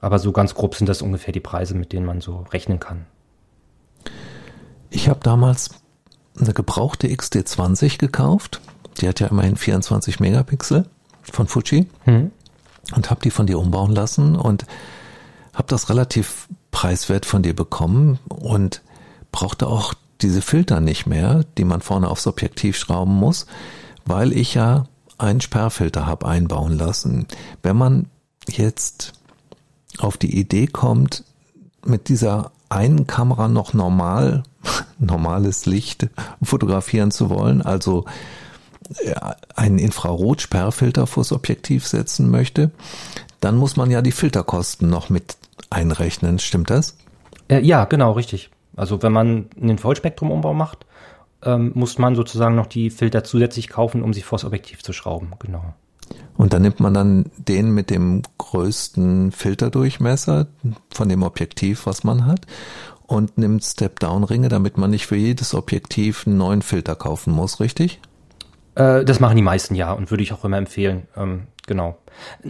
Aber 0.00 0.18
so 0.18 0.32
ganz 0.32 0.54
grob 0.54 0.74
sind 0.74 0.88
das 0.88 1.02
ungefähr 1.02 1.32
die 1.32 1.40
Preise, 1.40 1.74
mit 1.74 1.92
denen 1.92 2.06
man 2.06 2.20
so 2.20 2.44
rechnen 2.52 2.78
kann. 2.78 3.06
Ich 4.90 5.08
habe 5.08 5.20
damals 5.22 5.70
eine 6.38 6.54
gebrauchte 6.54 7.08
XD20 7.08 7.98
gekauft 7.98 8.60
die 9.00 9.08
hat 9.08 9.20
ja 9.20 9.28
immerhin 9.28 9.56
24 9.56 10.20
Megapixel 10.20 10.86
von 11.22 11.46
Fuji. 11.46 11.86
Mhm. 12.06 12.32
Und 12.94 13.10
habe 13.10 13.20
die 13.20 13.30
von 13.30 13.46
dir 13.46 13.58
umbauen 13.58 13.92
lassen 13.92 14.34
und 14.34 14.64
habe 15.52 15.68
das 15.68 15.90
relativ 15.90 16.48
preiswert 16.70 17.26
von 17.26 17.42
dir 17.42 17.54
bekommen 17.54 18.18
und 18.28 18.82
brauchte 19.30 19.66
auch 19.66 19.92
diese 20.20 20.42
Filter 20.42 20.80
nicht 20.80 21.06
mehr, 21.06 21.44
die 21.56 21.64
man 21.64 21.80
vorne 21.80 22.08
aufs 22.08 22.26
Objektiv 22.26 22.76
schrauben 22.76 23.14
muss, 23.14 23.46
weil 24.04 24.32
ich 24.32 24.54
ja 24.54 24.84
einen 25.18 25.40
Sperrfilter 25.40 26.06
habe 26.06 26.26
einbauen 26.26 26.76
lassen. 26.76 27.26
Wenn 27.62 27.76
man 27.76 28.06
jetzt 28.48 29.12
auf 29.98 30.16
die 30.16 30.38
Idee 30.38 30.66
kommt, 30.66 31.24
mit 31.84 32.08
dieser 32.08 32.52
einen 32.68 33.06
Kamera 33.06 33.48
noch 33.48 33.72
normal, 33.74 34.42
normales 34.98 35.66
Licht 35.66 36.08
fotografieren 36.42 37.10
zu 37.10 37.30
wollen, 37.30 37.62
also 37.62 38.04
einen 39.54 39.78
Infrarotsperrfilter 39.78 41.06
vors 41.06 41.32
Objektiv 41.32 41.86
setzen 41.86 42.30
möchte, 42.30 42.70
dann 43.40 43.56
muss 43.56 43.76
man 43.76 43.90
ja 43.90 44.02
die 44.02 44.12
Filterkosten 44.12 44.88
noch 44.88 45.10
mit 45.10 45.36
einrechnen. 45.70 46.38
Stimmt 46.38 46.70
das? 46.70 46.96
Äh, 47.48 47.60
ja, 47.60 47.84
genau, 47.84 48.12
richtig. 48.12 48.50
Also 48.78 49.02
wenn 49.02 49.12
man 49.12 49.46
einen 49.60 49.78
Vollspektrum-Umbau 49.78 50.54
macht, 50.54 50.86
ähm, 51.42 51.72
muss 51.74 51.98
man 51.98 52.14
sozusagen 52.14 52.54
noch 52.54 52.66
die 52.66 52.90
Filter 52.90 53.24
zusätzlich 53.24 53.68
kaufen, 53.68 54.02
um 54.02 54.12
sie 54.12 54.22
vors 54.22 54.44
Objektiv 54.44 54.82
zu 54.82 54.92
schrauben. 54.92 55.32
Genau. 55.38 55.74
Und 56.36 56.52
dann 56.52 56.62
nimmt 56.62 56.80
man 56.80 56.94
dann 56.94 57.30
den 57.36 57.72
mit 57.72 57.90
dem 57.90 58.22
größten 58.38 59.32
Filterdurchmesser 59.32 60.46
von 60.90 61.08
dem 61.08 61.22
Objektiv, 61.22 61.86
was 61.86 62.04
man 62.04 62.26
hat, 62.26 62.46
und 63.06 63.38
nimmt 63.38 63.64
Step-Down-Ringe, 63.64 64.48
damit 64.48 64.78
man 64.78 64.90
nicht 64.90 65.06
für 65.06 65.16
jedes 65.16 65.54
Objektiv 65.54 66.26
einen 66.26 66.38
neuen 66.38 66.62
Filter 66.62 66.94
kaufen 66.94 67.32
muss, 67.32 67.60
richtig? 67.60 68.00
Äh, 68.74 69.04
das 69.04 69.20
machen 69.20 69.36
die 69.36 69.42
meisten 69.42 69.74
ja 69.74 69.92
und 69.92 70.10
würde 70.10 70.22
ich 70.22 70.32
auch 70.32 70.44
immer 70.44 70.58
empfehlen. 70.58 71.08
Ähm, 71.16 71.48
genau. 71.66 71.98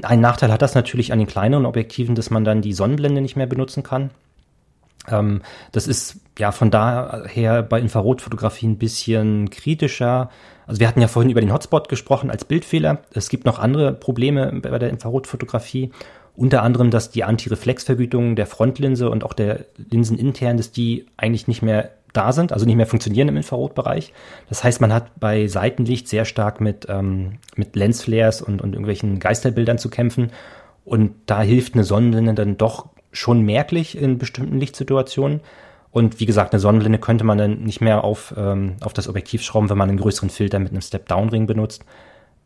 Ein 0.02 0.20
Nachteil 0.20 0.52
hat 0.52 0.62
das 0.62 0.74
natürlich 0.74 1.12
an 1.12 1.18
den 1.18 1.28
kleineren 1.28 1.66
Objektiven, 1.66 2.14
dass 2.14 2.30
man 2.30 2.44
dann 2.44 2.60
die 2.60 2.72
Sonnenblende 2.72 3.20
nicht 3.20 3.36
mehr 3.36 3.46
benutzen 3.46 3.82
kann. 3.82 4.10
Ähm, 5.10 5.42
das 5.72 5.86
ist 5.86 6.20
ja 6.38 6.52
von 6.52 6.70
daher 6.70 7.62
bei 7.62 7.80
Infrarotfotografie 7.80 8.66
ein 8.66 8.78
bisschen 8.78 9.50
kritischer. 9.50 10.30
Also 10.66 10.80
wir 10.80 10.88
hatten 10.88 11.00
ja 11.00 11.08
vorhin 11.08 11.30
über 11.30 11.40
den 11.40 11.52
Hotspot 11.52 11.88
gesprochen 11.88 12.30
als 12.30 12.44
Bildfehler. 12.44 12.98
Es 13.12 13.28
gibt 13.28 13.44
noch 13.46 13.58
andere 13.58 13.92
Probleme 13.92 14.52
bei 14.60 14.78
der 14.78 14.90
Infrarotfotografie. 14.90 15.90
Unter 16.36 16.62
anderem, 16.62 16.90
dass 16.90 17.10
die 17.10 17.24
Antireflexvergütung 17.24 18.36
der 18.36 18.46
Frontlinse 18.46 19.10
und 19.10 19.24
auch 19.24 19.32
der 19.32 19.64
Linsen 19.76 20.16
intern, 20.16 20.56
dass 20.56 20.70
die 20.70 21.06
eigentlich 21.16 21.48
nicht 21.48 21.62
mehr 21.62 21.90
da 22.12 22.32
sind, 22.32 22.52
also 22.52 22.64
nicht 22.64 22.76
mehr 22.76 22.86
funktionieren 22.86 23.28
im 23.28 23.36
Infrarotbereich. 23.36 24.12
Das 24.48 24.64
heißt, 24.64 24.80
man 24.80 24.92
hat 24.92 25.18
bei 25.18 25.46
Seitenlicht 25.46 26.08
sehr 26.08 26.24
stark 26.24 26.60
mit, 26.60 26.86
ähm, 26.88 27.38
mit 27.56 27.76
Lensflares 27.76 28.40
und, 28.40 28.62
und 28.62 28.72
irgendwelchen 28.72 29.18
Geisterbildern 29.18 29.78
zu 29.78 29.90
kämpfen. 29.90 30.30
Und 30.84 31.14
da 31.26 31.42
hilft 31.42 31.74
eine 31.74 31.84
Sonnenblende 31.84 32.34
dann 32.34 32.56
doch 32.56 32.88
schon 33.12 33.42
merklich 33.42 33.96
in 33.96 34.18
bestimmten 34.18 34.58
Lichtsituationen. 34.58 35.40
Und 35.90 36.20
wie 36.20 36.26
gesagt, 36.26 36.52
eine 36.52 36.60
Sonnenblende 36.60 36.98
könnte 36.98 37.24
man 37.24 37.38
dann 37.38 37.62
nicht 37.62 37.80
mehr 37.80 38.04
auf, 38.04 38.34
ähm, 38.36 38.76
auf 38.80 38.92
das 38.92 39.08
Objektiv 39.08 39.42
schrauben, 39.42 39.70
wenn 39.70 39.78
man 39.78 39.88
einen 39.88 39.98
größeren 39.98 40.30
Filter 40.30 40.58
mit 40.58 40.70
einem 40.70 40.82
Step-Down-Ring 40.82 41.46
benutzt. 41.46 41.84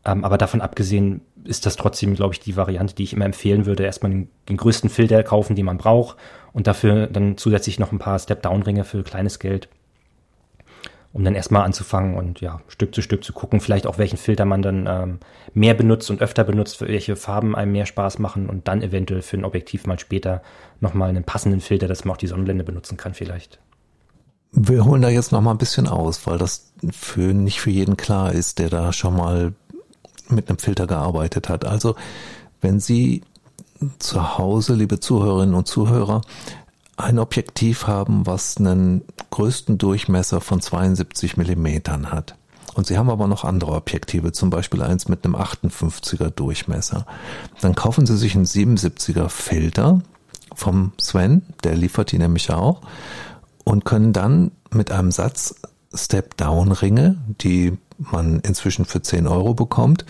Ähm, 0.05 0.23
aber 0.23 0.37
davon 0.37 0.61
abgesehen 0.61 1.21
ist 1.43 1.65
das 1.65 1.75
trotzdem, 1.75 2.15
glaube 2.15 2.33
ich, 2.33 2.39
die 2.39 2.55
Variante, 2.55 2.95
die 2.95 3.03
ich 3.03 3.13
immer 3.13 3.25
empfehlen 3.25 3.65
würde. 3.65 3.83
Erstmal 3.83 4.11
den, 4.11 4.29
den 4.49 4.57
größten 4.57 4.89
Filter 4.89 5.21
kaufen, 5.23 5.55
den 5.55 5.65
man 5.65 5.77
braucht 5.77 6.17
und 6.53 6.67
dafür 6.67 7.07
dann 7.07 7.37
zusätzlich 7.37 7.79
noch 7.79 7.91
ein 7.91 7.99
paar 7.99 8.19
Step-Down-Ringe 8.19 8.85
für 8.85 9.03
kleines 9.03 9.39
Geld, 9.39 9.69
um 11.13 11.23
dann 11.23 11.35
erstmal 11.35 11.63
anzufangen 11.63 12.15
und 12.15 12.41
ja, 12.41 12.59
Stück 12.67 12.93
zu 12.93 13.03
Stück 13.03 13.23
zu 13.23 13.33
gucken, 13.33 13.61
vielleicht 13.61 13.85
auch 13.85 13.99
welchen 13.99 14.17
Filter 14.17 14.45
man 14.45 14.63
dann 14.63 14.87
ähm, 14.87 15.19
mehr 15.53 15.75
benutzt 15.75 16.09
und 16.09 16.21
öfter 16.21 16.43
benutzt, 16.43 16.81
welche 16.81 17.15
Farben 17.15 17.55
einem 17.55 17.71
mehr 17.71 17.85
Spaß 17.85 18.17
machen 18.17 18.49
und 18.49 18.67
dann 18.67 18.81
eventuell 18.81 19.21
für 19.21 19.37
ein 19.37 19.45
Objektiv 19.45 19.85
mal 19.85 19.99
später 19.99 20.41
nochmal 20.81 21.09
einen 21.09 21.23
passenden 21.23 21.61
Filter, 21.61 21.87
dass 21.87 22.03
man 22.03 22.15
auch 22.15 22.17
die 22.17 22.27
Sonnenblende 22.27 22.63
benutzen 22.63 22.97
kann 22.97 23.13
vielleicht. 23.13 23.59
Wir 24.51 24.85
holen 24.85 25.01
da 25.01 25.09
jetzt 25.09 25.31
noch 25.31 25.41
mal 25.41 25.51
ein 25.51 25.57
bisschen 25.57 25.87
aus, 25.87 26.25
weil 26.25 26.37
das 26.37 26.73
für 26.91 27.33
nicht 27.33 27.61
für 27.61 27.71
jeden 27.71 27.95
klar 27.95 28.31
ist, 28.31 28.59
der 28.59 28.69
da 28.69 28.91
schon 28.91 29.15
mal 29.15 29.53
mit 30.29 30.49
einem 30.49 30.57
Filter 30.57 30.87
gearbeitet 30.87 31.47
hat. 31.47 31.65
Also 31.65 31.95
wenn 32.61 32.79
Sie 32.79 33.21
zu 33.99 34.37
Hause, 34.37 34.73
liebe 34.73 34.99
Zuhörerinnen 34.99 35.55
und 35.55 35.67
Zuhörer, 35.67 36.21
ein 36.97 37.19
Objektiv 37.19 37.87
haben, 37.87 38.25
was 38.25 38.57
einen 38.57 39.03
größten 39.31 39.77
Durchmesser 39.77 40.41
von 40.41 40.61
72 40.61 41.37
Millimetern 41.37 42.11
hat. 42.11 42.35
Und 42.75 42.87
Sie 42.87 42.97
haben 42.97 43.09
aber 43.09 43.27
noch 43.27 43.43
andere 43.43 43.73
Objektive, 43.73 44.31
zum 44.31 44.49
Beispiel 44.49 44.81
eins 44.81 45.07
mit 45.07 45.25
einem 45.25 45.35
58er 45.35 46.29
Durchmesser. 46.29 47.05
Dann 47.61 47.75
kaufen 47.75 48.05
Sie 48.05 48.17
sich 48.17 48.35
einen 48.35 48.45
77er 48.45 49.29
Filter 49.29 50.01
vom 50.55 50.91
Sven, 50.99 51.43
der 51.63 51.75
liefert 51.75 52.11
die 52.11 52.17
nämlich 52.17 52.51
auch, 52.51 52.81
und 53.63 53.85
können 53.85 54.13
dann 54.13 54.51
mit 54.71 54.91
einem 54.91 55.11
Satz 55.11 55.55
Step-Down-Ringe, 55.93 57.17
die 57.41 57.77
man 57.97 58.39
inzwischen 58.39 58.85
für 58.85 59.01
10 59.01 59.27
Euro 59.27 59.53
bekommt, 59.53 60.05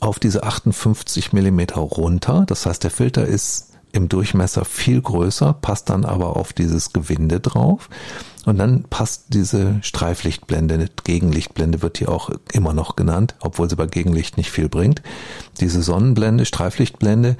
auf 0.00 0.20
diese 0.20 0.44
58 0.44 1.32
Millimeter 1.32 1.80
runter. 1.80 2.44
Das 2.46 2.66
heißt, 2.66 2.84
der 2.84 2.92
Filter 2.92 3.26
ist 3.26 3.72
im 3.92 4.08
Durchmesser 4.08 4.64
viel 4.64 5.00
größer, 5.00 5.52
passt 5.54 5.90
dann 5.90 6.04
aber 6.04 6.36
auf 6.36 6.52
dieses 6.52 6.92
Gewinde 6.92 7.40
drauf. 7.40 7.88
Und 8.46 8.58
dann 8.58 8.84
passt 8.84 9.26
diese 9.34 9.78
Streiflichtblende, 9.82 10.88
Gegenlichtblende 11.04 11.82
wird 11.82 11.98
hier 11.98 12.08
auch 12.08 12.30
immer 12.52 12.72
noch 12.72 12.96
genannt, 12.96 13.34
obwohl 13.40 13.68
sie 13.68 13.76
bei 13.76 13.86
Gegenlicht 13.86 14.36
nicht 14.38 14.50
viel 14.50 14.68
bringt. 14.68 15.02
Diese 15.60 15.82
Sonnenblende, 15.82 16.46
Streiflichtblende, 16.46 17.36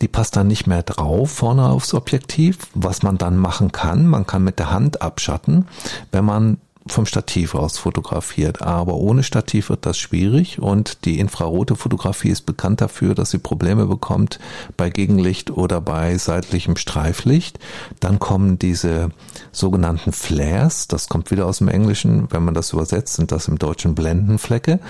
die 0.00 0.08
passt 0.08 0.36
dann 0.36 0.48
nicht 0.48 0.66
mehr 0.66 0.82
drauf 0.82 1.30
vorne 1.30 1.68
aufs 1.68 1.94
Objektiv. 1.94 2.58
Was 2.74 3.02
man 3.02 3.18
dann 3.18 3.36
machen 3.36 3.72
kann, 3.72 4.06
man 4.06 4.26
kann 4.26 4.42
mit 4.42 4.58
der 4.58 4.70
Hand 4.70 5.02
abschatten, 5.02 5.68
wenn 6.12 6.24
man 6.24 6.58
vom 6.92 7.06
Stativ 7.06 7.54
aus 7.54 7.78
fotografiert. 7.78 8.62
Aber 8.62 8.94
ohne 8.94 9.22
Stativ 9.22 9.70
wird 9.70 9.86
das 9.86 9.98
schwierig 9.98 10.60
und 10.60 11.04
die 11.04 11.18
infrarote 11.18 11.76
Fotografie 11.76 12.30
ist 12.30 12.46
bekannt 12.46 12.80
dafür, 12.80 13.14
dass 13.14 13.30
sie 13.30 13.38
Probleme 13.38 13.86
bekommt 13.86 14.38
bei 14.76 14.90
Gegenlicht 14.90 15.50
oder 15.50 15.80
bei 15.80 16.16
seitlichem 16.18 16.76
Streiflicht. 16.76 17.58
Dann 18.00 18.18
kommen 18.18 18.58
diese 18.58 19.10
sogenannten 19.52 20.12
Flares, 20.12 20.88
das 20.88 21.08
kommt 21.08 21.30
wieder 21.30 21.46
aus 21.46 21.58
dem 21.58 21.68
Englischen, 21.68 22.28
wenn 22.30 22.44
man 22.44 22.54
das 22.54 22.72
übersetzt, 22.72 23.14
sind 23.14 23.32
das 23.32 23.48
im 23.48 23.58
Deutschen 23.58 23.94
Blendenflecke, 23.94 24.80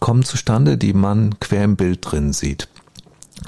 kommen 0.00 0.24
zustande, 0.24 0.76
die 0.76 0.92
man 0.92 1.38
quer 1.40 1.64
im 1.64 1.76
Bild 1.76 2.00
drin 2.02 2.32
sieht. 2.32 2.68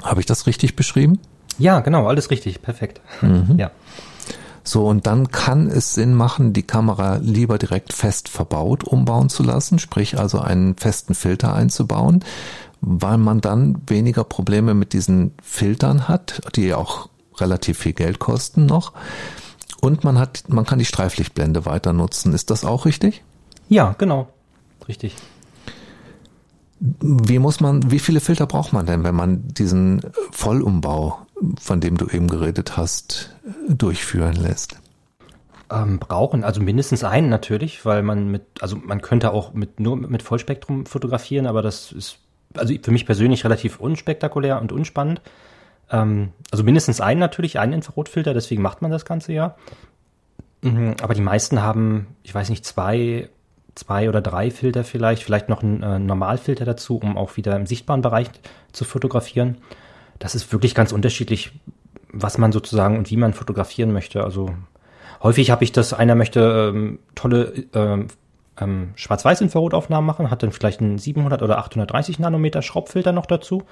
Habe 0.03 0.19
ich 0.19 0.25
das 0.25 0.47
richtig 0.47 0.75
beschrieben? 0.75 1.19
Ja, 1.59 1.79
genau, 1.79 2.07
alles 2.07 2.29
richtig, 2.29 2.61
perfekt. 2.61 3.01
Mhm. 3.21 3.55
Ja. 3.57 3.71
So, 4.67 4.85
und 4.85 5.07
dann 5.07 5.31
kann 5.31 5.67
es 5.67 5.93
Sinn 5.93 6.13
machen, 6.13 6.51
die 6.51 6.63
Kamera 6.63 7.19
lieber 7.21 7.57
direkt 7.57 7.93
fest 7.93 8.27
verbaut 8.27 8.83
umbauen 8.83 9.29
zu 9.29 9.41
lassen, 9.41 9.79
sprich 9.79 10.19
also 10.19 10.39
einen 10.39 10.75
festen 10.75 11.15
Filter 11.15 11.53
einzubauen, 11.53 12.25
weil 12.81 13.17
man 13.17 13.39
dann 13.39 13.81
weniger 13.87 14.25
Probleme 14.25 14.73
mit 14.73 14.91
diesen 14.91 15.31
Filtern 15.41 16.09
hat, 16.09 16.41
die 16.57 16.73
auch 16.73 17.07
relativ 17.37 17.77
viel 17.77 17.93
Geld 17.93 18.19
kosten 18.19 18.65
noch. 18.65 18.91
Und 19.79 20.03
man 20.03 20.19
hat, 20.19 20.43
man 20.49 20.65
kann 20.65 20.79
die 20.79 20.85
Streiflichtblende 20.85 21.65
weiter 21.65 21.93
nutzen. 21.93 22.33
Ist 22.33 22.49
das 22.49 22.65
auch 22.65 22.83
richtig? 22.83 23.23
Ja, 23.69 23.95
genau. 23.97 24.27
Richtig. 24.89 25.15
Wie 26.81 27.39
muss 27.39 27.61
man, 27.61 27.89
wie 27.89 27.99
viele 27.99 28.19
Filter 28.19 28.47
braucht 28.47 28.73
man 28.73 28.85
denn, 28.85 29.05
wenn 29.05 29.15
man 29.15 29.47
diesen 29.47 30.01
Vollumbau 30.31 31.19
von 31.59 31.79
dem 31.81 31.97
du 31.97 32.07
eben 32.07 32.27
geredet 32.27 32.77
hast, 32.77 33.35
durchführen 33.67 34.35
lässt? 34.35 34.79
Ähm, 35.69 35.99
brauchen, 35.99 36.43
also 36.43 36.61
mindestens 36.61 37.03
einen 37.03 37.29
natürlich, 37.29 37.85
weil 37.85 38.01
man 38.01 38.29
mit, 38.29 38.43
also 38.61 38.77
man 38.77 39.01
könnte 39.01 39.31
auch 39.31 39.53
mit 39.53 39.79
nur 39.79 39.97
mit 39.97 40.23
Vollspektrum 40.23 40.85
fotografieren, 40.85 41.45
aber 41.45 41.61
das 41.61 41.91
ist 41.91 42.19
also 42.55 42.73
für 42.81 42.91
mich 42.91 43.05
persönlich 43.05 43.43
relativ 43.43 43.79
unspektakulär 43.79 44.61
und 44.61 44.71
unspannend. 44.71 45.21
Ähm, 45.91 46.29
also 46.51 46.63
mindestens 46.63 47.01
einen 47.01 47.19
natürlich, 47.19 47.59
einen 47.59 47.73
Infrarotfilter, 47.73 48.33
deswegen 48.33 48.61
macht 48.61 48.81
man 48.81 48.91
das 48.91 49.03
Ganze 49.03 49.33
ja. 49.33 49.55
Mhm, 50.61 50.95
aber 51.01 51.13
die 51.13 51.21
meisten 51.21 51.61
haben, 51.61 52.07
ich 52.23 52.33
weiß 52.33 52.49
nicht, 52.49 52.65
zwei, 52.65 53.29
zwei 53.75 54.07
oder 54.07 54.21
drei 54.21 54.51
Filter 54.51 54.85
vielleicht, 54.85 55.23
vielleicht 55.23 55.49
noch 55.49 55.61
einen 55.61 55.83
äh, 55.83 55.99
Normalfilter 55.99 56.63
dazu, 56.63 56.97
um 56.97 57.17
auch 57.17 57.35
wieder 57.35 57.55
im 57.57 57.67
sichtbaren 57.67 58.01
Bereich 58.01 58.29
zu 58.71 58.85
fotografieren 58.85 59.57
das 60.19 60.35
ist 60.35 60.51
wirklich 60.51 60.75
ganz 60.75 60.91
unterschiedlich, 60.91 61.51
was 62.11 62.37
man 62.37 62.51
sozusagen 62.51 62.97
und 62.97 63.09
wie 63.11 63.17
man 63.17 63.33
fotografieren 63.33 63.91
möchte. 63.91 64.23
Also 64.23 64.49
häufig 65.21 65.51
habe 65.51 65.63
ich 65.63 65.71
das, 65.71 65.93
einer 65.93 66.15
möchte 66.15 66.71
ähm, 66.73 66.99
tolle 67.15 67.65
ähm, 67.73 68.07
ähm, 68.59 68.89
Schwarz-Weiß-Infrarotaufnahmen 68.95 70.05
machen, 70.05 70.31
hat 70.31 70.43
dann 70.43 70.51
vielleicht 70.51 70.81
einen 70.81 70.97
700 70.97 71.41
oder 71.41 71.59
830 71.59 72.19
Nanometer 72.19 72.61
Schraubfilter 72.61 73.11
noch 73.11 73.25
dazu 73.25 73.63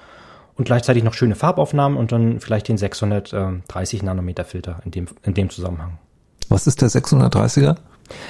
und 0.56 0.64
gleichzeitig 0.64 1.02
noch 1.02 1.14
schöne 1.14 1.34
Farbaufnahmen 1.34 1.98
und 1.98 2.12
dann 2.12 2.40
vielleicht 2.40 2.68
den 2.68 2.78
630 2.78 4.02
Nanometer 4.02 4.44
Filter 4.44 4.80
in 4.84 4.90
dem, 4.90 5.06
in 5.22 5.34
dem 5.34 5.50
Zusammenhang. 5.50 5.98
Was 6.48 6.66
ist 6.66 6.80
der 6.82 6.88
630er? 6.88 7.76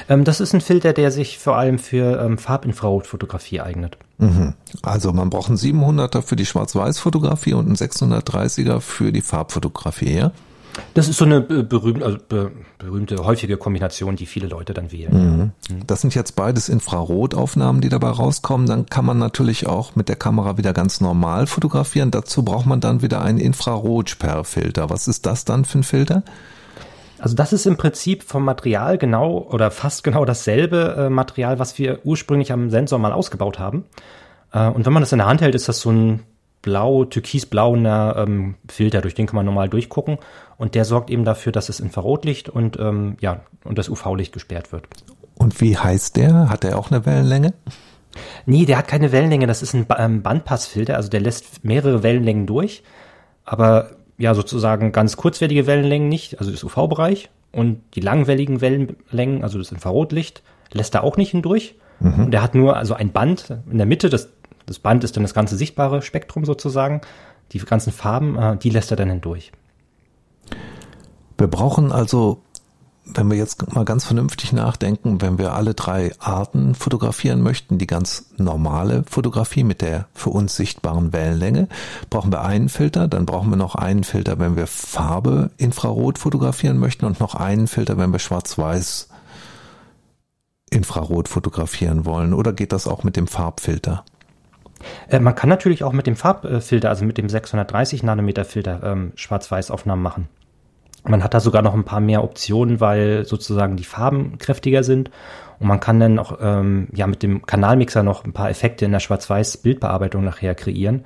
Ähm, 0.09 0.25
das 0.25 0.41
ist 0.41 0.55
ein 0.55 0.61
Filter, 0.61 0.93
der 0.93 1.11
sich 1.11 1.39
vor 1.39 1.57
allem 1.57 1.79
für 1.79 2.21
ähm, 2.21 2.39
Farbinfrarotfotografie 2.39 3.61
eignet. 3.61 3.99
Mhm. 4.19 4.55
Also 4.83 5.13
man 5.13 5.31
braucht 5.31 5.49
einen 5.49 5.59
700er 5.59 6.23
für 6.23 6.37
die 6.37 6.47
Schwarz-Weiß-Fotografie 6.47 7.55
und 7.55 7.67
einen 7.67 7.77
630er 7.77 8.81
für 8.81 9.13
die 9.13 9.23
Farbfotografie, 9.23 10.15
ja? 10.15 10.33
Das 10.95 11.09
ist 11.09 11.17
so 11.17 11.25
eine 11.25 11.41
berühmte, 11.41 12.05
also 12.05 12.19
berühmte, 12.79 13.17
häufige 13.25 13.57
Kombination, 13.57 14.17
die 14.17 14.27
viele 14.27 14.47
Leute 14.47 14.75
dann 14.75 14.93
wählen. 14.93 15.53
Mhm. 15.69 15.83
Das 15.87 16.01
sind 16.01 16.15
jetzt 16.15 16.37
beides 16.37 16.69
Infrarotaufnahmen, 16.69 17.81
die 17.81 17.89
dabei 17.89 18.11
rauskommen. 18.11 18.67
Dann 18.67 18.87
kann 18.87 19.05
man 19.05 19.19
natürlich 19.19 19.67
auch 19.67 19.97
mit 19.97 20.09
der 20.09 20.17
Kamera 20.17 20.59
wieder 20.59 20.73
ganz 20.73 21.01
normal 21.01 21.47
fotografieren. 21.47 22.11
Dazu 22.11 22.43
braucht 22.43 22.67
man 22.67 22.81
dann 22.81 23.03
wieder 23.03 23.23
einen 23.23 23.39
Infrarotsperrfilter. 23.39 24.91
Was 24.91 25.09
ist 25.09 25.27
das 25.27 25.45
dann 25.45 25.65
für 25.65 25.79
ein 25.79 25.85
Filter? 25.85 26.23
Also 27.19 27.35
das 27.35 27.53
ist 27.53 27.67
im 27.67 27.77
Prinzip 27.77 28.23
vom 28.23 28.45
Material 28.45 28.99
genau 28.99 29.39
oder 29.51 29.71
fast 29.71 30.05
genau 30.05 30.25
dasselbe 30.25 30.97
äh, 30.99 31.11
Material, 31.11 31.59
was 31.59 31.79
wir 31.79 32.01
ursprünglich 32.05 32.53
am 32.53 32.71
Sensor 32.71 32.99
mal 32.99 33.13
ausgebaut 33.13 33.59
haben. 33.59 33.85
Äh, 34.53 34.69
und 34.69 34.85
wenn 34.87 34.93
man 34.93 35.03
das 35.03 35.13
in 35.13 35.19
der 35.19 35.27
Hand 35.27 35.41
hält, 35.41 35.55
ist 35.55 35.69
das 35.69 35.81
so 35.81 35.91
ein 35.91 36.23
blau, 36.63 37.05
türkisblauer 37.05 38.17
ähm, 38.17 38.57
Filter, 38.69 39.01
durch 39.01 39.15
den 39.15 39.27
kann 39.27 39.37
man 39.37 39.47
normal 39.47 39.69
durchgucken. 39.69 40.19
Und 40.59 40.75
der 40.75 40.85
sorgt 40.85 41.11
eben 41.11 41.25
dafür, 41.25 41.53
dass 41.53 41.67
das 41.67 41.81
Infrarotlicht 41.81 42.49
und 42.49 42.79
ähm, 42.79 43.17
ja 43.21 43.41
und 43.65 43.79
das 43.79 43.89
UV-Licht 43.89 44.33
gesperrt 44.33 44.73
wird. 44.73 44.87
Und 45.35 45.61
wie 45.61 45.77
heißt 45.77 46.17
der? 46.17 46.49
Hat 46.49 46.65
der 46.65 46.79
auch 46.79 46.91
eine 46.91 47.07
Wellenlänge? 47.07 47.53
Nee, 48.47 48.65
der 48.65 48.79
hat 48.79 48.89
keine 48.89 49.13
Wellenlänge. 49.13 49.47
Das 49.47 49.63
ist 49.63 49.75
ein 49.75 49.87
ähm, 49.97 50.23
Bandpassfilter, 50.23 50.97
also 50.97 51.09
der 51.09 51.21
lässt 51.21 51.65
mehrere 51.65 52.03
Wellenlängen 52.03 52.47
durch. 52.47 52.83
Aber 53.45 53.91
ja, 54.19 54.35
sozusagen 54.35 54.93
ganz 54.93 55.17
kurzwellige 55.17 55.67
Wellenlängen 55.67 56.09
nicht, 56.09 56.39
also 56.39 56.51
das 56.51 56.65
UV-Bereich. 56.65 57.31
Und 57.53 57.81
die 57.95 58.01
langwelligen 58.01 58.61
Wellenlängen, 58.61 59.43
also 59.43 59.59
das 59.59 59.73
Infrarotlicht, 59.73 60.43
lässt 60.73 60.95
er 60.95 61.05
auch 61.05 61.17
nicht 61.17 61.31
hindurch. 61.31 61.77
Mhm. 62.01 62.25
Und 62.25 62.31
der 62.31 62.43
hat 62.43 62.55
nur 62.55 62.77
also 62.77 62.95
ein 62.95 63.13
Band 63.13 63.57
in 63.71 63.79
der 63.79 63.87
Mitte. 63.87 64.11
Das, 64.11 64.29
das 64.67 64.79
Band 64.79 65.05
ist 65.05 65.17
dann 65.17 65.25
das 65.25 65.35
ganze 65.35 65.57
sichtbare 65.57 66.03
Spektrum 66.03 66.45
sozusagen. 66.45 67.01
Die 67.53 67.59
ganzen 67.59 67.93
Farben, 67.93 68.39
äh, 68.39 68.57
die 68.57 68.71
lässt 68.71 68.91
er 68.91 68.97
dann 68.97 69.09
hindurch. 69.09 69.53
Wir 71.39 71.47
brauchen 71.49 71.93
also 71.93 72.43
wenn 73.07 73.31
wir 73.31 73.37
jetzt 73.37 73.73
mal 73.73 73.85
ganz 73.85 74.05
vernünftig 74.05 74.53
nachdenken, 74.53 75.21
wenn 75.21 75.39
wir 75.39 75.55
alle 75.55 75.75
drei 75.75 76.13
Arten 76.19 76.75
fotografieren 76.75 77.41
möchten, 77.41 77.79
die 77.79 77.87
ganz 77.87 78.31
normale 78.37 79.05
Fotografie 79.09 79.65
mit 79.65 79.81
der 79.81 80.07
für 80.13 80.31
uns 80.31 80.57
sichtbaren 80.57 81.13
Wellenlänge, 81.13 81.69
brauchen 82.11 82.33
wir 82.33 82.43
einen 82.43 82.69
Filter, 82.69 83.07
dann 83.09 83.25
brauchen 83.25 83.51
wir 83.51 83.57
noch 83.57 83.77
einen 83.77 84.05
Filter, 84.05 84.39
wenn 84.39 84.57
wir 84.57 84.67
Farbe 84.67 85.51
Infrarot 85.57 86.19
fotografieren 86.19 86.79
möchten 86.79 87.07
und 87.07 87.21
noch 87.21 87.35
einen 87.35 87.69
Filter, 87.69 87.97
wenn 87.97 88.13
wir 88.13 88.19
Schwarz-Weiß 88.19 89.09
Infrarot 90.71 91.29
fotografieren 91.29 92.05
wollen. 92.05 92.35
Oder 92.35 92.53
geht 92.53 92.73
das 92.73 92.89
auch 92.89 93.05
mit 93.05 93.17
dem 93.17 93.29
Farbfilter? 93.29 94.05
Äh, 95.09 95.21
man 95.21 95.35
kann 95.35 95.49
natürlich 95.49 95.85
auch 95.85 95.93
mit 95.93 96.07
dem 96.07 96.17
Farbfilter, 96.17 96.89
also 96.89 97.05
mit 97.05 97.19
dem 97.19 97.29
630 97.29 98.03
Nanometer 98.03 98.45
Filter, 98.45 98.83
ähm, 98.83 99.13
Schwarz-Weiß-Aufnahmen 99.15 100.03
machen. 100.03 100.29
Man 101.09 101.23
hat 101.23 101.35
da 101.35 101.41
sogar 101.41 101.63
noch 101.63 101.75
ein 101.75 101.85
paar 101.85 102.01
mehr 102.01 102.25
Optionen, 102.25 102.81
weil 102.81 103.25
sozusagen 103.25 103.77
die 103.77 103.85
Farben 103.85 104.39
kräftiger 104.39 104.83
sind. 104.83 105.11
Und 105.59 105.69
man 105.69 105.81
kann 105.81 106.01
dann 106.01 106.19
auch 106.19 106.39
ähm, 106.41 106.89
ja 106.93 107.07
mit 107.07 107.23
dem 107.23 107.47
Kanalmixer 107.47 108.03
noch 108.03 108.25
ein 108.25 108.33
paar 108.33 108.51
Effekte 108.51 108.85
in 108.85 108.93
der 108.93 109.01
Schwarz-Weiß-Bildbearbeitung 109.01 110.25
nachher 110.25 110.55
kreieren. 110.55 111.05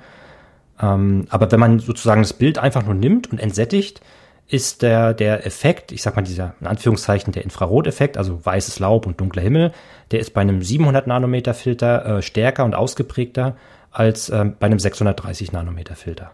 Ähm, 0.81 1.25
aber 1.29 1.51
wenn 1.51 1.59
man 1.59 1.79
sozusagen 1.79 2.21
das 2.21 2.33
Bild 2.33 2.57
einfach 2.57 2.83
nur 2.83 2.95
nimmt 2.95 3.31
und 3.31 3.39
entsättigt, 3.39 4.01
ist 4.47 4.81
der, 4.81 5.13
der 5.13 5.45
Effekt, 5.45 5.93
ich 5.93 6.01
sag 6.01 6.17
mal 6.17 6.23
dieser, 6.23 6.55
in 6.59 6.67
Anführungszeichen, 6.67 7.31
der 7.31 7.43
Infraroteffekt, 7.43 8.17
also 8.17 8.45
weißes 8.45 8.79
Laub 8.79 9.07
und 9.07 9.21
dunkler 9.21 9.41
Himmel, 9.41 9.71
der 10.11 10.19
ist 10.19 10.33
bei 10.33 10.41
einem 10.41 10.61
700 10.61 11.07
Nanometer 11.07 11.53
Filter 11.53 12.17
äh, 12.17 12.21
stärker 12.21 12.65
und 12.65 12.75
ausgeprägter 12.75 13.55
als 13.91 14.29
äh, 14.29 14.45
bei 14.59 14.65
einem 14.65 14.79
630 14.79 15.53
Nanometer 15.53 15.95
Filter. 15.95 16.31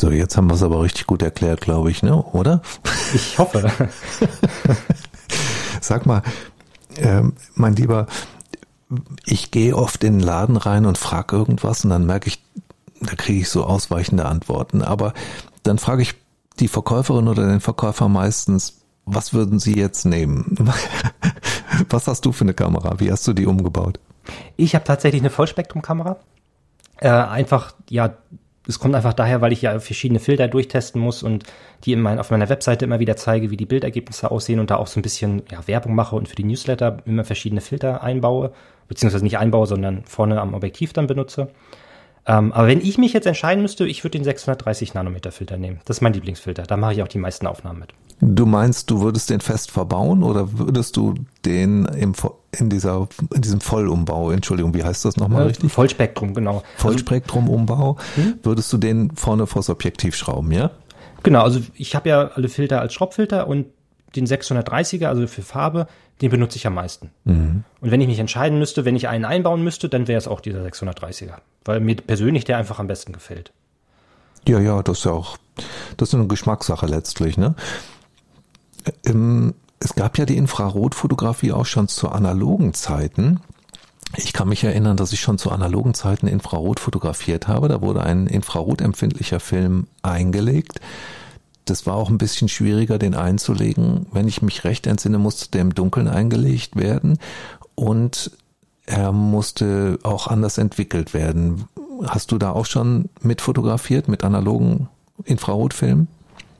So, 0.00 0.10
jetzt 0.10 0.36
haben 0.36 0.48
wir 0.48 0.54
es 0.54 0.62
aber 0.62 0.82
richtig 0.82 1.06
gut 1.06 1.22
erklärt, 1.22 1.60
glaube 1.60 1.90
ich, 1.90 2.02
ne? 2.02 2.22
Oder? 2.22 2.62
Ich 3.14 3.38
hoffe. 3.38 3.70
Sag 5.80 6.06
mal, 6.06 6.22
äh, 6.96 7.22
mein 7.54 7.76
Lieber, 7.76 8.06
ich 9.24 9.50
gehe 9.50 9.76
oft 9.76 10.02
in 10.04 10.18
den 10.18 10.20
Laden 10.20 10.56
rein 10.56 10.86
und 10.86 10.98
frage 10.98 11.36
irgendwas 11.36 11.84
und 11.84 11.90
dann 11.90 12.06
merke 12.06 12.28
ich, 12.28 12.42
da 13.00 13.14
kriege 13.14 13.40
ich 13.40 13.48
so 13.48 13.64
ausweichende 13.64 14.26
Antworten. 14.26 14.82
Aber 14.82 15.14
dann 15.62 15.78
frage 15.78 16.02
ich 16.02 16.14
die 16.58 16.68
Verkäuferin 16.68 17.28
oder 17.28 17.46
den 17.46 17.60
Verkäufer 17.60 18.08
meistens, 18.08 18.80
was 19.04 19.32
würden 19.32 19.58
Sie 19.58 19.74
jetzt 19.74 20.04
nehmen? 20.04 20.56
was 21.88 22.06
hast 22.06 22.24
du 22.24 22.32
für 22.32 22.44
eine 22.44 22.54
Kamera? 22.54 23.00
Wie 23.00 23.10
hast 23.10 23.26
du 23.26 23.32
die 23.32 23.46
umgebaut? 23.46 24.00
Ich 24.56 24.74
habe 24.74 24.84
tatsächlich 24.84 25.22
eine 25.22 25.30
Vollspektrumkamera. 25.30 26.16
Äh, 26.98 27.08
einfach, 27.08 27.74
ja, 27.88 28.14
es 28.68 28.78
kommt 28.78 28.94
einfach 28.94 29.14
daher, 29.14 29.40
weil 29.40 29.52
ich 29.52 29.62
ja 29.62 29.80
verschiedene 29.80 30.20
Filter 30.20 30.46
durchtesten 30.46 31.00
muss 31.00 31.22
und 31.22 31.44
die 31.84 31.92
in 31.92 32.00
mein, 32.00 32.18
auf 32.18 32.30
meiner 32.30 32.50
Webseite 32.50 32.84
immer 32.84 33.00
wieder 33.00 33.16
zeige, 33.16 33.50
wie 33.50 33.56
die 33.56 33.66
Bildergebnisse 33.66 34.30
aussehen 34.30 34.60
und 34.60 34.70
da 34.70 34.76
auch 34.76 34.86
so 34.86 35.00
ein 35.00 35.02
bisschen 35.02 35.42
ja, 35.50 35.66
Werbung 35.66 35.94
mache 35.94 36.14
und 36.14 36.28
für 36.28 36.36
die 36.36 36.44
Newsletter 36.44 36.98
immer 37.06 37.24
verschiedene 37.24 37.62
Filter 37.62 38.02
einbaue, 38.02 38.52
beziehungsweise 38.86 39.24
nicht 39.24 39.38
einbaue, 39.38 39.66
sondern 39.66 40.04
vorne 40.04 40.40
am 40.40 40.52
Objektiv 40.52 40.92
dann 40.92 41.06
benutze. 41.06 41.48
Ähm, 42.26 42.52
aber 42.52 42.68
wenn 42.68 42.82
ich 42.82 42.98
mich 42.98 43.14
jetzt 43.14 43.26
entscheiden 43.26 43.62
müsste, 43.62 43.86
ich 43.86 44.04
würde 44.04 44.18
den 44.18 44.24
630 44.24 44.92
Nanometer 44.92 45.32
Filter 45.32 45.56
nehmen. 45.56 45.80
Das 45.86 45.96
ist 45.96 46.00
mein 46.02 46.12
Lieblingsfilter. 46.12 46.64
Da 46.64 46.76
mache 46.76 46.92
ich 46.92 47.02
auch 47.02 47.08
die 47.08 47.18
meisten 47.18 47.46
Aufnahmen 47.46 47.80
mit. 47.80 47.94
Du 48.20 48.46
meinst, 48.46 48.90
du 48.90 49.00
würdest 49.00 49.30
den 49.30 49.40
fest 49.40 49.70
verbauen 49.70 50.24
oder 50.24 50.58
würdest 50.58 50.96
du 50.96 51.14
den 51.44 51.84
im, 51.84 52.14
in 52.50 52.68
dieser, 52.68 53.08
in 53.32 53.42
diesem 53.42 53.60
Vollumbau, 53.60 54.32
Entschuldigung, 54.32 54.74
wie 54.74 54.82
heißt 54.82 55.04
das 55.04 55.16
nochmal 55.16 55.42
äh, 55.42 55.46
richtig? 55.46 55.72
Vollspektrum, 55.72 56.34
genau. 56.34 56.64
Vollspektrum-Umbau, 56.78 57.96
hm? 58.16 58.40
würdest 58.42 58.72
du 58.72 58.78
den 58.78 59.12
vorne 59.12 59.46
vors 59.46 59.70
Objektiv 59.70 60.16
schrauben, 60.16 60.50
ja? 60.50 60.72
Genau, 61.22 61.42
also 61.42 61.60
ich 61.74 61.94
habe 61.94 62.08
ja 62.08 62.28
alle 62.34 62.48
Filter 62.48 62.80
als 62.80 62.92
Schraubfilter 62.92 63.46
und 63.46 63.66
den 64.16 64.26
630er, 64.26 65.06
also 65.06 65.26
für 65.26 65.42
Farbe, 65.42 65.86
den 66.20 66.30
benutze 66.30 66.56
ich 66.56 66.66
am 66.66 66.74
meisten. 66.74 67.10
Mhm. 67.24 67.64
Und 67.80 67.90
wenn 67.90 68.00
ich 68.00 68.08
mich 68.08 68.18
entscheiden 68.18 68.58
müsste, 68.58 68.84
wenn 68.84 68.96
ich 68.96 69.08
einen 69.08 69.24
einbauen 69.24 69.62
müsste, 69.62 69.88
dann 69.88 70.08
wäre 70.08 70.18
es 70.18 70.26
auch 70.26 70.40
dieser 70.40 70.64
630er, 70.64 71.34
weil 71.64 71.80
mir 71.80 71.96
persönlich 71.96 72.44
der 72.44 72.56
einfach 72.56 72.80
am 72.80 72.88
besten 72.88 73.12
gefällt. 73.12 73.52
Ja, 74.48 74.58
ja, 74.58 74.82
das 74.82 74.98
ist 74.98 75.04
ja 75.04 75.12
auch, 75.12 75.36
das 75.96 76.08
ist 76.08 76.14
eine 76.14 76.26
Geschmackssache 76.26 76.86
letztlich, 76.86 77.36
ne? 77.36 77.54
Ähm, 79.04 79.54
es 79.80 79.94
gab 79.94 80.18
ja 80.18 80.26
die 80.26 80.36
Infrarotfotografie 80.36 81.52
auch 81.52 81.66
schon 81.66 81.88
zu 81.88 82.08
analogen 82.08 82.74
Zeiten. 82.74 83.40
Ich 84.16 84.32
kann 84.32 84.48
mich 84.48 84.64
erinnern, 84.64 84.96
dass 84.96 85.12
ich 85.12 85.20
schon 85.20 85.38
zu 85.38 85.50
analogen 85.50 85.94
Zeiten 85.94 86.26
Infrarot 86.26 86.80
fotografiert 86.80 87.46
habe. 87.46 87.68
Da 87.68 87.80
wurde 87.80 88.02
ein 88.02 88.26
infrarotempfindlicher 88.26 89.38
Film 89.38 89.86
eingelegt 90.02 90.80
das 91.68 91.86
war 91.86 91.94
auch 91.94 92.08
ein 92.08 92.18
bisschen 92.18 92.48
schwieriger, 92.48 92.98
den 92.98 93.14
einzulegen. 93.14 94.06
Wenn 94.12 94.28
ich 94.28 94.42
mich 94.42 94.64
recht 94.64 94.86
entsinne, 94.86 95.18
musste 95.18 95.50
der 95.50 95.62
im 95.62 95.74
Dunkeln 95.74 96.08
eingelegt 96.08 96.76
werden 96.76 97.18
und 97.74 98.30
er 98.86 99.12
musste 99.12 99.98
auch 100.02 100.28
anders 100.28 100.58
entwickelt 100.58 101.12
werden. 101.12 101.66
Hast 102.06 102.32
du 102.32 102.38
da 102.38 102.52
auch 102.52 102.66
schon 102.66 103.10
mit 103.20 103.40
fotografiert, 103.40 104.08
mit 104.08 104.24
analogen 104.24 104.88
Infrarotfilmen? 105.24 106.08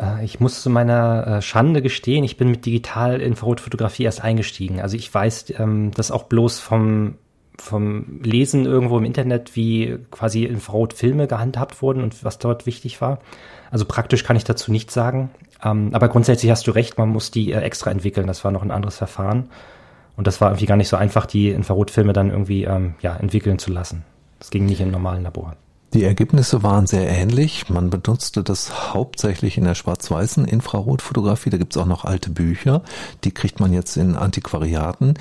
Äh, 0.00 0.24
ich 0.24 0.40
muss 0.40 0.62
zu 0.62 0.70
meiner 0.70 1.26
äh, 1.26 1.42
Schande 1.42 1.82
gestehen, 1.82 2.24
ich 2.24 2.36
bin 2.36 2.50
mit 2.50 2.66
Digital-Infrarotfotografie 2.66 4.04
erst 4.04 4.22
eingestiegen. 4.22 4.80
Also 4.80 4.96
ich 4.96 5.12
weiß 5.12 5.54
ähm, 5.58 5.90
das 5.94 6.10
auch 6.10 6.24
bloß 6.24 6.60
vom, 6.60 7.16
vom 7.58 8.20
Lesen 8.22 8.64
irgendwo 8.66 8.98
im 8.98 9.04
Internet, 9.04 9.56
wie 9.56 9.98
quasi 10.10 10.44
Infrarotfilme 10.44 11.26
gehandhabt 11.26 11.82
wurden 11.82 12.02
und 12.02 12.24
was 12.24 12.38
dort 12.38 12.66
wichtig 12.66 13.00
war. 13.00 13.18
Also 13.70 13.84
praktisch 13.84 14.24
kann 14.24 14.36
ich 14.36 14.44
dazu 14.44 14.72
nichts 14.72 14.94
sagen. 14.94 15.30
Ähm, 15.62 15.90
aber 15.92 16.08
grundsätzlich 16.08 16.50
hast 16.50 16.66
du 16.66 16.70
recht, 16.70 16.98
man 16.98 17.08
muss 17.08 17.30
die 17.30 17.52
äh, 17.52 17.60
extra 17.60 17.90
entwickeln. 17.90 18.26
Das 18.26 18.44
war 18.44 18.50
noch 18.50 18.62
ein 18.62 18.70
anderes 18.70 18.96
Verfahren. 18.96 19.50
Und 20.16 20.26
das 20.26 20.40
war 20.40 20.50
irgendwie 20.50 20.66
gar 20.66 20.76
nicht 20.76 20.88
so 20.88 20.96
einfach, 20.96 21.26
die 21.26 21.50
Infrarotfilme 21.50 22.12
dann 22.12 22.30
irgendwie 22.30 22.64
ähm, 22.64 22.94
ja, 23.02 23.16
entwickeln 23.16 23.58
zu 23.58 23.70
lassen. 23.70 24.04
Das 24.40 24.50
ging 24.50 24.66
nicht 24.66 24.80
im 24.80 24.90
normalen 24.90 25.22
Labor. 25.22 25.56
Die 25.94 26.04
Ergebnisse 26.04 26.62
waren 26.62 26.86
sehr 26.86 27.08
ähnlich. 27.08 27.70
Man 27.70 27.88
benutzte 27.88 28.42
das 28.42 28.92
hauptsächlich 28.92 29.56
in 29.56 29.64
der 29.64 29.74
schwarz-weißen 29.74 30.44
Infrarotfotografie. 30.44 31.50
Da 31.50 31.56
gibt's 31.56 31.76
auch 31.78 31.86
noch 31.86 32.04
alte 32.04 32.30
Bücher. 32.30 32.82
Die 33.24 33.32
kriegt 33.32 33.58
man 33.58 33.72
jetzt 33.72 33.96
in 33.96 34.14
Antiquariaten. 34.14 35.14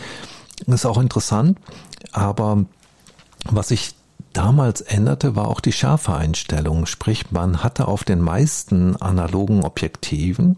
Ist 0.65 0.85
auch 0.85 0.97
interessant. 0.97 1.57
Aber 2.11 2.65
was 3.45 3.71
ich 3.71 3.95
damals 4.33 4.81
änderte, 4.81 5.35
war 5.35 5.47
auch 5.47 5.61
die 5.61 5.71
Schärfeeinstellung. 5.71 6.85
Sprich, 6.85 7.31
man 7.31 7.63
hatte 7.63 7.87
auf 7.87 8.03
den 8.03 8.19
meisten 8.19 8.95
analogen 8.97 9.63
Objektiven 9.63 10.57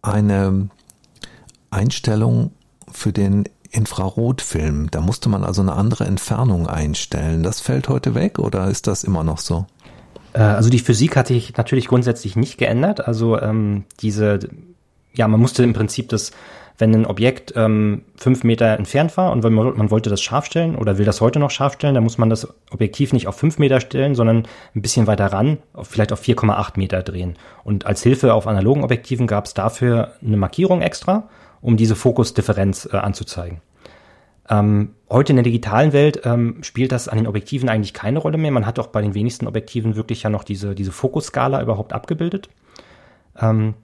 eine 0.00 0.68
Einstellung 1.70 2.52
für 2.90 3.12
den 3.12 3.44
Infrarotfilm. 3.72 4.90
Da 4.90 5.00
musste 5.00 5.28
man 5.28 5.44
also 5.44 5.62
eine 5.62 5.72
andere 5.72 6.04
Entfernung 6.04 6.66
einstellen. 6.66 7.42
Das 7.42 7.60
fällt 7.60 7.88
heute 7.88 8.14
weg 8.14 8.38
oder 8.38 8.68
ist 8.68 8.86
das 8.86 9.02
immer 9.04 9.24
noch 9.24 9.38
so? 9.38 9.66
Äh, 10.34 10.40
also 10.40 10.70
die 10.70 10.78
Physik 10.78 11.16
hat 11.16 11.26
sich 11.26 11.56
natürlich 11.56 11.88
grundsätzlich 11.88 12.36
nicht 12.36 12.58
geändert. 12.58 13.06
Also 13.06 13.40
ähm, 13.40 13.84
diese, 14.00 14.38
ja, 15.14 15.26
man 15.26 15.40
musste 15.40 15.62
im 15.62 15.72
Prinzip 15.72 16.08
das 16.10 16.32
wenn 16.78 16.94
ein 16.94 17.06
Objekt 17.06 17.52
ähm, 17.56 18.02
fünf 18.16 18.44
Meter 18.44 18.76
entfernt 18.78 19.16
war 19.16 19.30
und 19.32 19.44
man, 19.44 19.76
man, 19.76 19.90
wollte 19.90 20.10
das 20.10 20.22
scharf 20.22 20.46
stellen 20.46 20.74
oder 20.74 20.98
will 20.98 21.04
das 21.04 21.20
heute 21.20 21.38
noch 21.38 21.50
scharf 21.50 21.74
stellen, 21.74 21.94
dann 21.94 22.02
muss 22.02 22.18
man 22.18 22.30
das 22.30 22.48
Objektiv 22.70 23.12
nicht 23.12 23.28
auf 23.28 23.36
fünf 23.36 23.58
Meter 23.58 23.80
stellen, 23.80 24.14
sondern 24.14 24.48
ein 24.74 24.82
bisschen 24.82 25.06
weiter 25.06 25.26
ran, 25.26 25.58
auf, 25.74 25.88
vielleicht 25.88 26.12
auf 26.12 26.22
4,8 26.22 26.78
Meter 26.78 27.02
drehen. 27.02 27.36
Und 27.62 27.86
als 27.86 28.02
Hilfe 28.02 28.34
auf 28.34 28.46
analogen 28.46 28.84
Objektiven 28.84 29.26
gab 29.26 29.44
es 29.44 29.54
dafür 29.54 30.12
eine 30.26 30.36
Markierung 30.36 30.82
extra, 30.82 31.28
um 31.62 31.78
diese 31.78 31.96
Fokusdifferenz 31.96 32.88
äh, 32.92 32.96
anzuzeigen. 32.98 33.62
Ähm, 34.50 34.96
heute 35.08 35.32
in 35.32 35.36
der 35.36 35.44
digitalen 35.44 35.92
Welt 35.92 36.22
ähm, 36.24 36.58
spielt 36.62 36.92
das 36.92 37.08
an 37.08 37.16
den 37.16 37.26
Objektiven 37.26 37.68
eigentlich 37.68 37.94
keine 37.94 38.18
Rolle 38.18 38.36
mehr. 38.36 38.50
Man 38.50 38.66
hat 38.66 38.78
auch 38.78 38.88
bei 38.88 39.00
den 39.00 39.14
wenigsten 39.14 39.46
Objektiven 39.46 39.96
wirklich 39.96 40.24
ja 40.24 40.30
noch 40.30 40.44
diese, 40.44 40.74
diese 40.74 40.92
Fokusskala 40.92 41.62
überhaupt 41.62 41.92
abgebildet. 41.92 42.50
Ähm, 43.40 43.74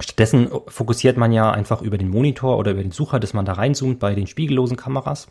Stattdessen 0.00 0.48
fokussiert 0.66 1.18
man 1.18 1.30
ja 1.30 1.50
einfach 1.50 1.82
über 1.82 1.98
den 1.98 2.08
Monitor 2.08 2.56
oder 2.56 2.72
über 2.72 2.82
den 2.82 2.90
Sucher, 2.90 3.20
dass 3.20 3.34
man 3.34 3.44
da 3.44 3.52
reinzoomt 3.52 3.98
bei 3.98 4.14
den 4.14 4.26
spiegellosen 4.26 4.78
Kameras. 4.78 5.28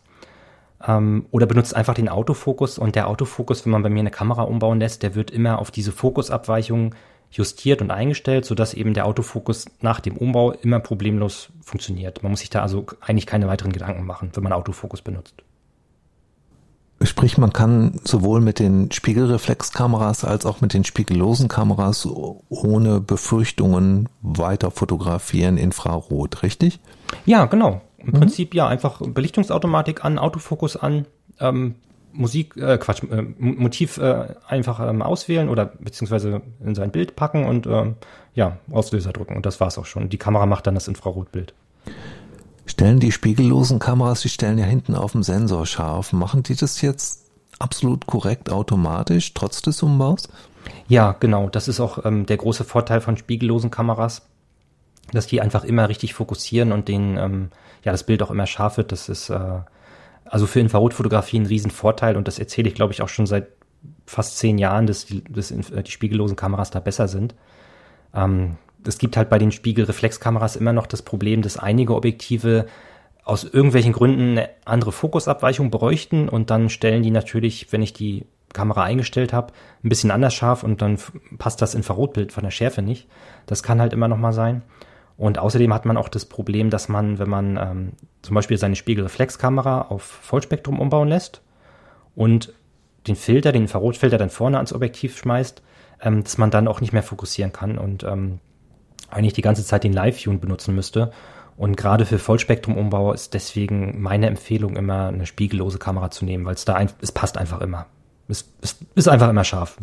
Ähm, 0.86 1.26
oder 1.32 1.46
benutzt 1.46 1.74
einfach 1.74 1.94
den 1.94 2.08
Autofokus 2.08 2.78
und 2.78 2.94
der 2.94 3.08
Autofokus, 3.08 3.66
wenn 3.66 3.72
man 3.72 3.82
bei 3.82 3.90
mir 3.90 4.00
eine 4.00 4.10
Kamera 4.10 4.42
umbauen 4.42 4.78
lässt, 4.78 5.02
der 5.02 5.14
wird 5.14 5.30
immer 5.30 5.58
auf 5.58 5.70
diese 5.70 5.92
Fokusabweichung 5.92 6.94
justiert 7.30 7.80
und 7.80 7.90
eingestellt, 7.90 8.44
sodass 8.44 8.74
eben 8.74 8.94
der 8.94 9.06
Autofokus 9.06 9.66
nach 9.80 10.00
dem 10.00 10.16
Umbau 10.16 10.52
immer 10.52 10.80
problemlos 10.80 11.50
funktioniert. 11.62 12.22
Man 12.22 12.32
muss 12.32 12.40
sich 12.40 12.50
da 12.50 12.62
also 12.62 12.86
eigentlich 13.00 13.26
keine 13.26 13.46
weiteren 13.46 13.72
Gedanken 13.72 14.04
machen, 14.04 14.30
wenn 14.34 14.42
man 14.42 14.52
Autofokus 14.52 15.02
benutzt. 15.02 15.34
Sprich, 17.02 17.38
man 17.38 17.52
kann 17.52 17.98
sowohl 18.04 18.42
mit 18.42 18.58
den 18.58 18.90
Spiegelreflexkameras 18.92 20.24
als 20.24 20.44
auch 20.44 20.60
mit 20.60 20.74
den 20.74 20.84
spiegellosen 20.84 21.48
Kameras 21.48 22.06
ohne 22.06 23.00
Befürchtungen 23.00 24.10
weiter 24.20 24.70
fotografieren 24.70 25.56
Infrarot, 25.56 26.42
richtig? 26.42 26.78
Ja, 27.24 27.46
genau. 27.46 27.80
Im 27.96 28.08
mhm. 28.08 28.12
Prinzip 28.12 28.54
ja 28.54 28.68
einfach 28.68 29.00
Belichtungsautomatik 29.00 30.04
an, 30.04 30.18
Autofokus 30.18 30.76
an, 30.76 31.06
ähm, 31.38 31.76
Musik, 32.12 32.56
äh, 32.56 32.78
Quatsch, 32.78 33.02
äh, 33.04 33.22
Motiv 33.38 33.98
äh, 33.98 34.34
einfach 34.46 34.80
ähm, 34.80 35.02
auswählen 35.02 35.48
oder 35.48 35.66
beziehungsweise 35.66 36.42
in 36.64 36.74
sein 36.74 36.90
Bild 36.90 37.16
packen 37.16 37.44
und 37.44 37.66
ähm, 37.66 37.96
ja, 38.34 38.58
Auslöser 38.70 39.12
drücken. 39.12 39.36
Und 39.36 39.46
das 39.46 39.60
war's 39.60 39.78
auch 39.78 39.86
schon. 39.86 40.08
Die 40.08 40.18
Kamera 40.18 40.46
macht 40.46 40.66
dann 40.66 40.74
das 40.74 40.88
Infrarotbild. 40.88 41.54
Stellen 42.66 43.00
die 43.00 43.12
spiegellosen 43.12 43.78
Kameras, 43.78 44.20
die 44.20 44.28
stellen 44.28 44.58
ja 44.58 44.64
hinten 44.66 44.94
auf 44.94 45.12
dem 45.12 45.22
Sensor 45.22 45.66
scharf. 45.66 46.12
Machen 46.12 46.42
die 46.42 46.54
das 46.54 46.80
jetzt 46.82 47.30
absolut 47.58 48.06
korrekt 48.06 48.50
automatisch, 48.50 49.34
trotz 49.34 49.62
des 49.62 49.82
Umbaus? 49.82 50.28
Ja, 50.88 51.16
genau. 51.18 51.48
Das 51.48 51.68
ist 51.68 51.80
auch 51.80 52.04
ähm, 52.04 52.26
der 52.26 52.36
große 52.36 52.64
Vorteil 52.64 53.00
von 53.00 53.16
spiegellosen 53.16 53.70
Kameras, 53.70 54.22
dass 55.12 55.26
die 55.26 55.40
einfach 55.40 55.64
immer 55.64 55.88
richtig 55.88 56.14
fokussieren 56.14 56.72
und 56.72 56.88
den, 56.88 57.16
ähm, 57.16 57.50
ja, 57.84 57.92
das 57.92 58.04
Bild 58.04 58.22
auch 58.22 58.30
immer 58.30 58.46
scharf 58.46 58.76
wird. 58.76 58.92
Das 58.92 59.08
ist 59.08 59.30
äh, 59.30 59.60
also 60.30 60.46
für 60.46 60.60
Infrarotfotografie 60.60 61.40
ein 61.40 61.46
Riesenvorteil 61.46 62.16
und 62.16 62.28
das 62.28 62.38
erzähle 62.38 62.68
ich, 62.68 62.74
glaube 62.74 62.92
ich, 62.92 63.02
auch 63.02 63.08
schon 63.08 63.26
seit 63.26 63.48
fast 64.06 64.38
zehn 64.38 64.58
Jahren, 64.58 64.86
dass 64.86 65.04
die, 65.04 65.24
dass 65.24 65.48
die 65.48 65.90
spiegellosen 65.90 66.36
Kameras 66.36 66.70
da 66.70 66.78
besser 66.78 67.08
sind. 67.08 67.34
Ähm, 68.14 68.56
es 68.86 68.98
gibt 68.98 69.16
halt 69.16 69.28
bei 69.28 69.38
den 69.38 69.50
Spiegelreflexkameras 69.50 70.56
immer 70.56 70.72
noch 70.72 70.86
das 70.86 71.02
Problem, 71.02 71.42
dass 71.42 71.56
einige 71.56 71.94
Objektive 71.96 72.66
aus 73.24 73.44
irgendwelchen 73.44 73.92
Gründen 73.92 74.38
eine 74.38 74.48
andere 74.64 74.92
Fokusabweichung 74.92 75.70
bräuchten 75.70 76.28
und 76.28 76.50
dann 76.50 76.68
stellen 76.70 77.02
die 77.02 77.10
natürlich, 77.10 77.72
wenn 77.72 77.82
ich 77.82 77.92
die 77.92 78.24
Kamera 78.52 78.84
eingestellt 78.84 79.32
habe, 79.32 79.52
ein 79.84 79.88
bisschen 79.88 80.10
anders 80.10 80.34
scharf 80.34 80.62
und 80.62 80.80
dann 80.80 80.98
passt 81.38 81.60
das 81.60 81.74
Infrarotbild 81.74 82.32
von 82.32 82.44
der 82.44 82.50
Schärfe 82.50 82.82
nicht. 82.82 83.08
Das 83.46 83.62
kann 83.62 83.80
halt 83.80 83.92
immer 83.92 84.08
noch 84.08 84.16
mal 84.16 84.32
sein. 84.32 84.62
Und 85.20 85.38
außerdem 85.38 85.74
hat 85.74 85.84
man 85.84 85.98
auch 85.98 86.08
das 86.08 86.24
Problem, 86.24 86.70
dass 86.70 86.88
man, 86.88 87.18
wenn 87.18 87.28
man 87.28 87.58
ähm, 87.58 87.92
zum 88.22 88.34
Beispiel 88.34 88.56
seine 88.56 88.74
Spiegelreflexkamera 88.74 89.82
auf 89.82 90.02
Vollspektrum 90.02 90.80
umbauen 90.80 91.08
lässt 91.08 91.42
und 92.16 92.54
den 93.06 93.16
Filter, 93.16 93.52
den 93.52 93.64
Infrarotfilter 93.64 94.16
dann 94.16 94.30
vorne 94.30 94.56
ans 94.56 94.72
Objektiv 94.72 95.18
schmeißt, 95.18 95.62
ähm, 96.00 96.24
dass 96.24 96.38
man 96.38 96.50
dann 96.50 96.66
auch 96.66 96.80
nicht 96.80 96.94
mehr 96.94 97.02
fokussieren 97.02 97.52
kann 97.52 97.76
und 97.76 98.02
ähm, 98.02 98.38
eigentlich 99.10 99.34
die 99.34 99.42
ganze 99.42 99.62
Zeit 99.62 99.84
den 99.84 99.92
Live-View 99.92 100.38
benutzen 100.38 100.74
müsste. 100.74 101.12
Und 101.58 101.76
gerade 101.76 102.06
für 102.06 102.18
Vollspektrum-Umbau 102.18 103.12
ist 103.12 103.34
deswegen 103.34 104.00
meine 104.00 104.26
Empfehlung 104.26 104.74
immer 104.74 105.08
eine 105.08 105.26
spiegellose 105.26 105.76
Kamera 105.76 106.10
zu 106.10 106.24
nehmen, 106.24 106.46
weil 106.46 106.54
es 106.54 106.64
da 106.64 106.76
ein, 106.76 106.88
es 107.02 107.12
passt 107.12 107.36
einfach 107.36 107.60
immer. 107.60 107.84
Es, 108.30 108.46
es 108.62 108.76
ist 108.94 109.08
einfach 109.08 109.28
immer 109.28 109.44
scharf. 109.44 109.76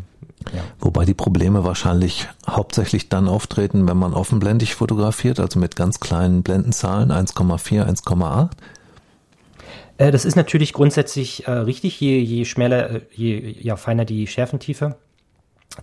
Ja. 0.54 0.62
Wobei 0.80 1.06
die 1.06 1.14
Probleme 1.14 1.64
wahrscheinlich 1.64 2.28
hauptsächlich 2.50 3.10
dann 3.10 3.28
auftreten, 3.28 3.88
wenn 3.88 3.98
man 3.98 4.14
offenblendig 4.14 4.76
fotografiert, 4.76 5.40
also 5.40 5.60
mit 5.60 5.76
ganz 5.76 6.00
kleinen 6.00 6.44
Blendenzahlen 6.44 7.12
1,4, 7.12 7.86
1,8. 7.86 8.50
Äh, 9.98 10.12
das 10.12 10.26
ist 10.26 10.36
natürlich 10.36 10.74
grundsätzlich 10.74 11.48
äh, 11.48 11.52
richtig, 11.52 12.00
je, 12.00 12.20
je 12.20 12.46
schmäler, 12.46 12.90
äh, 12.90 13.02
je 13.14 13.56
ja, 13.60 13.76
feiner 13.76 14.06
die 14.06 14.28
Schärfentiefe, 14.28 14.96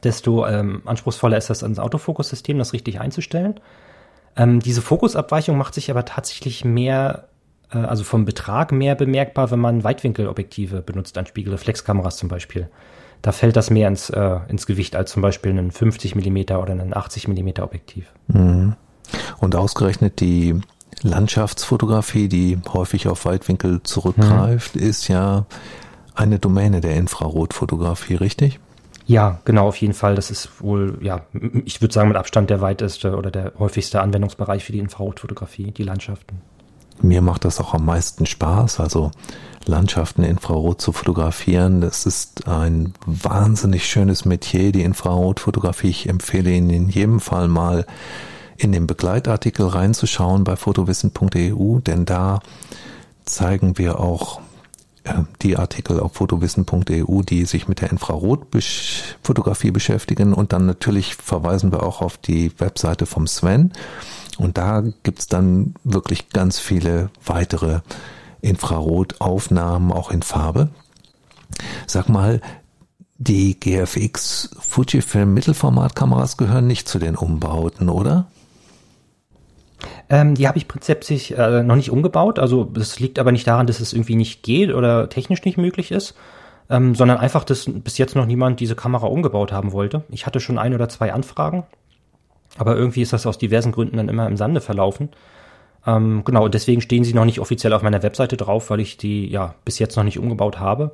desto 0.02 0.46
ähm, 0.46 0.82
anspruchsvoller 0.84 1.36
ist 1.36 1.50
das 1.50 1.62
ans 1.62 1.78
Autofokussystem, 1.78 2.58
das 2.58 2.72
richtig 2.72 3.00
einzustellen. 3.00 3.60
Ähm, 4.36 4.60
diese 4.60 4.82
Fokusabweichung 4.82 5.56
macht 5.56 5.74
sich 5.74 5.90
aber 5.90 6.04
tatsächlich 6.04 6.64
mehr, 6.64 7.28
also 7.74 8.04
vom 8.04 8.24
Betrag 8.24 8.72
mehr 8.72 8.94
bemerkbar, 8.94 9.50
wenn 9.50 9.60
man 9.60 9.84
Weitwinkelobjektive 9.84 10.82
benutzt, 10.82 11.16
an 11.18 11.26
Spiegelreflexkameras 11.26 12.16
zum 12.16 12.28
Beispiel. 12.28 12.68
Da 13.22 13.32
fällt 13.32 13.56
das 13.56 13.70
mehr 13.70 13.88
ins, 13.88 14.10
äh, 14.10 14.38
ins 14.48 14.66
Gewicht 14.66 14.96
als 14.96 15.10
zum 15.12 15.22
Beispiel 15.22 15.58
ein 15.58 15.70
50 15.70 16.14
Millimeter 16.14 16.60
oder 16.60 16.72
ein 16.72 16.94
80 16.94 17.28
Millimeter 17.28 17.64
Objektiv. 17.64 18.12
Mhm. 18.28 18.76
Und 19.38 19.56
ausgerechnet 19.56 20.20
die 20.20 20.60
Landschaftsfotografie, 21.02 22.28
die 22.28 22.58
häufig 22.72 23.08
auf 23.08 23.24
Weitwinkel 23.24 23.82
zurückgreift, 23.82 24.76
mhm. 24.76 24.82
ist 24.82 25.08
ja 25.08 25.46
eine 26.14 26.38
Domäne 26.38 26.80
der 26.80 26.96
Infrarotfotografie, 26.96 28.14
richtig? 28.14 28.60
Ja, 29.06 29.40
genau, 29.44 29.68
auf 29.68 29.76
jeden 29.76 29.92
Fall. 29.92 30.14
Das 30.14 30.30
ist 30.30 30.62
wohl, 30.62 30.98
ja, 31.02 31.22
ich 31.64 31.80
würde 31.80 31.92
sagen, 31.92 32.08
mit 32.08 32.16
Abstand 32.16 32.50
der 32.50 32.60
weiteste 32.60 33.16
oder 33.16 33.30
der 33.30 33.52
häufigste 33.58 34.00
Anwendungsbereich 34.00 34.64
für 34.64 34.72
die 34.72 34.78
Infrarotfotografie, 34.78 35.72
die 35.72 35.82
Landschaften. 35.82 36.40
Mir 37.02 37.22
macht 37.22 37.44
das 37.44 37.60
auch 37.60 37.74
am 37.74 37.84
meisten 37.84 38.26
Spaß, 38.26 38.80
also 38.80 39.10
Landschaften 39.66 40.22
Infrarot 40.22 40.80
zu 40.80 40.92
fotografieren. 40.92 41.80
Das 41.80 42.06
ist 42.06 42.46
ein 42.48 42.94
wahnsinnig 43.06 43.86
schönes 43.86 44.24
Metier, 44.24 44.72
die 44.72 44.82
Infrarotfotografie. 44.82 45.88
Ich 45.88 46.08
empfehle 46.08 46.50
Ihnen 46.50 46.70
in 46.70 46.88
jedem 46.88 47.20
Fall 47.20 47.48
mal 47.48 47.86
in 48.56 48.72
den 48.72 48.86
Begleitartikel 48.86 49.66
reinzuschauen 49.66 50.44
bei 50.44 50.56
fotowissen.eu, 50.56 51.80
denn 51.80 52.04
da 52.04 52.40
zeigen 53.24 53.78
wir 53.78 54.00
auch 54.00 54.40
die 55.42 55.56
Artikel 55.56 56.00
auf 56.00 56.14
fotowissen.eu, 56.14 57.22
die 57.22 57.44
sich 57.44 57.68
mit 57.68 57.80
der 57.80 57.90
Infrarotfotografie 57.90 59.70
beschäftigen. 59.70 60.32
Und 60.32 60.52
dann 60.52 60.66
natürlich 60.66 61.14
verweisen 61.16 61.72
wir 61.72 61.82
auch 61.82 62.00
auf 62.00 62.16
die 62.16 62.52
Webseite 62.58 63.06
vom 63.06 63.26
Sven. 63.26 63.72
Und 64.38 64.58
da 64.58 64.82
gibt's 65.02 65.26
dann 65.26 65.74
wirklich 65.84 66.30
ganz 66.30 66.58
viele 66.58 67.10
weitere 67.24 67.80
Infrarotaufnahmen, 68.40 69.92
auch 69.92 70.10
in 70.10 70.22
Farbe. 70.22 70.70
Sag 71.86 72.08
mal, 72.08 72.40
die 73.18 73.58
GFX 73.58 74.50
Fujifilm 74.58 75.34
Mittelformatkameras 75.34 76.36
gehören 76.36 76.66
nicht 76.66 76.88
zu 76.88 76.98
den 76.98 77.16
Umbauten, 77.16 77.88
oder? 77.88 78.26
Ähm, 80.08 80.34
die 80.34 80.48
habe 80.48 80.58
ich 80.58 80.68
prinzipiell 80.68 81.38
äh, 81.38 81.62
noch 81.62 81.76
nicht 81.76 81.90
umgebaut. 81.90 82.38
Also 82.38 82.64
das 82.64 83.00
liegt 83.00 83.18
aber 83.18 83.32
nicht 83.32 83.46
daran, 83.46 83.66
dass 83.66 83.80
es 83.80 83.92
irgendwie 83.92 84.16
nicht 84.16 84.42
geht 84.42 84.72
oder 84.72 85.08
technisch 85.08 85.44
nicht 85.44 85.58
möglich 85.58 85.90
ist, 85.90 86.14
ähm, 86.70 86.94
sondern 86.94 87.18
einfach, 87.18 87.44
dass 87.44 87.66
bis 87.66 87.98
jetzt 87.98 88.16
noch 88.16 88.26
niemand 88.26 88.60
diese 88.60 88.74
Kamera 88.74 89.06
umgebaut 89.06 89.52
haben 89.52 89.72
wollte. 89.72 90.04
Ich 90.10 90.26
hatte 90.26 90.40
schon 90.40 90.58
ein 90.58 90.74
oder 90.74 90.88
zwei 90.88 91.12
Anfragen, 91.12 91.64
aber 92.58 92.76
irgendwie 92.76 93.02
ist 93.02 93.12
das 93.12 93.26
aus 93.26 93.38
diversen 93.38 93.72
Gründen 93.72 93.96
dann 93.96 94.08
immer 94.08 94.26
im 94.26 94.36
Sande 94.36 94.60
verlaufen. 94.60 95.10
Ähm, 95.86 96.22
genau, 96.24 96.44
und 96.44 96.54
deswegen 96.54 96.80
stehen 96.80 97.04
sie 97.04 97.14
noch 97.14 97.24
nicht 97.24 97.40
offiziell 97.40 97.72
auf 97.72 97.82
meiner 97.82 98.02
Webseite 98.02 98.36
drauf, 98.36 98.70
weil 98.70 98.80
ich 98.80 98.96
die 98.96 99.28
ja 99.28 99.54
bis 99.64 99.78
jetzt 99.78 99.96
noch 99.96 100.04
nicht 100.04 100.18
umgebaut 100.18 100.58
habe. 100.58 100.92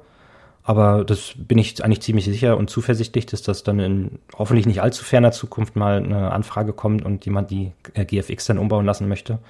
Aber 0.70 1.04
das 1.04 1.32
bin 1.36 1.58
ich 1.58 1.82
eigentlich 1.82 2.00
ziemlich 2.00 2.26
sicher 2.26 2.56
und 2.56 2.70
zuversichtlich, 2.70 3.26
dass 3.26 3.42
das 3.42 3.64
dann 3.64 3.80
in 3.80 4.20
hoffentlich 4.38 4.66
nicht 4.66 4.80
allzu 4.80 5.02
ferner 5.02 5.32
Zukunft 5.32 5.74
mal 5.74 5.96
eine 5.96 6.30
Anfrage 6.30 6.72
kommt 6.72 7.04
und 7.04 7.24
jemand 7.24 7.50
die 7.50 7.72
äh, 7.94 8.04
GFX 8.04 8.46
dann 8.46 8.58
umbauen 8.58 8.86
lassen 8.86 9.08
möchte. 9.08 9.40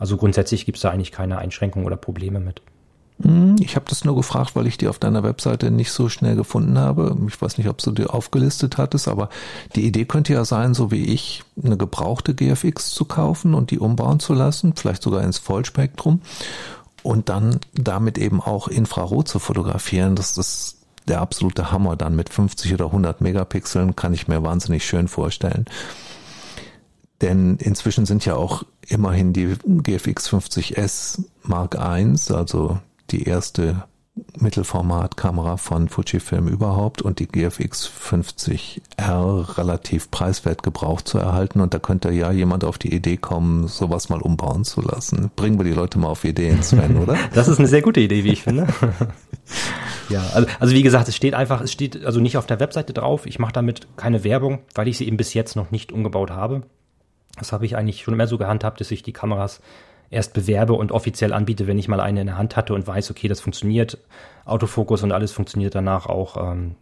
Also 0.00 0.16
grundsätzlich 0.16 0.66
gibt 0.66 0.74
es 0.74 0.82
da 0.82 0.90
eigentlich 0.90 1.12
keine 1.12 1.38
Einschränkungen 1.38 1.86
oder 1.86 1.94
Probleme 1.94 2.40
mit. 2.40 2.60
Hm, 3.22 3.54
ich 3.60 3.76
habe 3.76 3.86
das 3.88 4.04
nur 4.04 4.16
gefragt, 4.16 4.56
weil 4.56 4.66
ich 4.66 4.76
die 4.76 4.88
auf 4.88 4.98
deiner 4.98 5.22
Webseite 5.22 5.70
nicht 5.70 5.92
so 5.92 6.08
schnell 6.08 6.34
gefunden 6.34 6.76
habe. 6.76 7.16
Ich 7.28 7.40
weiß 7.40 7.56
nicht, 7.56 7.68
ob 7.68 7.78
du 7.78 7.92
die 7.92 8.06
aufgelistet 8.06 8.76
hattest, 8.76 9.06
aber 9.06 9.28
die 9.76 9.86
Idee 9.86 10.06
könnte 10.06 10.32
ja 10.32 10.44
sein, 10.44 10.74
so 10.74 10.90
wie 10.90 11.04
ich, 11.04 11.44
eine 11.62 11.76
gebrauchte 11.76 12.34
GFX 12.34 12.90
zu 12.90 13.04
kaufen 13.04 13.54
und 13.54 13.70
die 13.70 13.78
umbauen 13.78 14.18
zu 14.18 14.34
lassen, 14.34 14.74
vielleicht 14.74 15.04
sogar 15.04 15.22
ins 15.22 15.38
Vollspektrum 15.38 16.20
und 17.04 17.28
dann 17.28 17.60
damit 17.74 18.18
eben 18.18 18.40
auch 18.40 18.66
Infrarot 18.66 19.28
zu 19.28 19.38
fotografieren, 19.38 20.16
das 20.16 20.36
ist 20.38 20.78
der 21.06 21.20
absolute 21.20 21.70
Hammer 21.70 21.96
dann 21.96 22.16
mit 22.16 22.30
50 22.30 22.72
oder 22.72 22.86
100 22.86 23.20
Megapixeln, 23.20 23.94
kann 23.94 24.14
ich 24.14 24.26
mir 24.26 24.42
wahnsinnig 24.42 24.86
schön 24.86 25.06
vorstellen. 25.06 25.66
Denn 27.20 27.56
inzwischen 27.56 28.06
sind 28.06 28.24
ja 28.24 28.36
auch 28.36 28.64
immerhin 28.88 29.34
die 29.34 29.54
GFX 29.64 30.30
50S 30.30 31.24
Mark 31.42 31.74
I, 31.74 32.14
also 32.32 32.78
die 33.10 33.24
erste 33.24 33.84
Mittelformatkamera 34.38 35.56
von 35.56 35.88
Fujifilm 35.88 36.46
überhaupt 36.46 37.02
und 37.02 37.18
die 37.18 37.26
GFX 37.26 37.88
50R 37.88 39.58
relativ 39.58 40.10
preiswert 40.10 40.62
gebraucht 40.62 41.08
zu 41.08 41.18
erhalten. 41.18 41.60
Und 41.60 41.74
da 41.74 41.80
könnte 41.80 42.10
ja 42.10 42.30
jemand 42.30 42.64
auf 42.64 42.78
die 42.78 42.94
Idee 42.94 43.16
kommen, 43.16 43.66
sowas 43.66 44.08
mal 44.08 44.20
umbauen 44.20 44.64
zu 44.64 44.82
lassen. 44.82 45.32
Bringen 45.34 45.58
wir 45.58 45.64
die 45.64 45.72
Leute 45.72 45.98
mal 45.98 46.08
auf 46.08 46.24
Ideen, 46.24 46.62
Sven, 46.62 46.96
oder? 46.96 47.16
Das 47.34 47.48
ist 47.48 47.58
eine 47.58 47.66
sehr 47.66 47.82
gute 47.82 48.00
Idee, 48.00 48.22
wie 48.22 48.32
ich 48.32 48.42
finde. 48.42 48.68
ja, 50.08 50.22
also, 50.32 50.48
also 50.60 50.74
wie 50.74 50.82
gesagt, 50.82 51.08
es 51.08 51.16
steht 51.16 51.34
einfach, 51.34 51.60
es 51.60 51.72
steht 51.72 52.04
also 52.04 52.20
nicht 52.20 52.36
auf 52.36 52.46
der 52.46 52.60
Webseite 52.60 52.92
drauf. 52.92 53.26
Ich 53.26 53.40
mache 53.40 53.52
damit 53.52 53.88
keine 53.96 54.22
Werbung, 54.22 54.60
weil 54.74 54.86
ich 54.86 54.98
sie 54.98 55.08
eben 55.08 55.16
bis 55.16 55.34
jetzt 55.34 55.56
noch 55.56 55.72
nicht 55.72 55.90
umgebaut 55.90 56.30
habe. 56.30 56.62
Das 57.36 57.50
habe 57.50 57.66
ich 57.66 57.76
eigentlich 57.76 58.02
schon 58.02 58.14
immer 58.14 58.28
so 58.28 58.38
gehandhabt, 58.38 58.80
dass 58.80 58.92
ich 58.92 59.02
die 59.02 59.12
Kameras 59.12 59.60
erst 60.14 60.32
bewerbe 60.32 60.72
und 60.74 60.92
offiziell 60.92 61.32
anbiete, 61.32 61.66
wenn 61.66 61.78
ich 61.78 61.88
mal 61.88 62.00
eine 62.00 62.20
in 62.20 62.26
der 62.26 62.38
Hand 62.38 62.56
hatte 62.56 62.74
und 62.74 62.86
weiß, 62.86 63.10
okay, 63.10 63.28
das 63.28 63.40
funktioniert, 63.40 63.98
Autofokus 64.44 65.02
und 65.02 65.12
alles 65.12 65.32
funktioniert 65.32 65.74
danach 65.74 66.06
auch. 66.06 66.36
Ähm, 66.52 66.76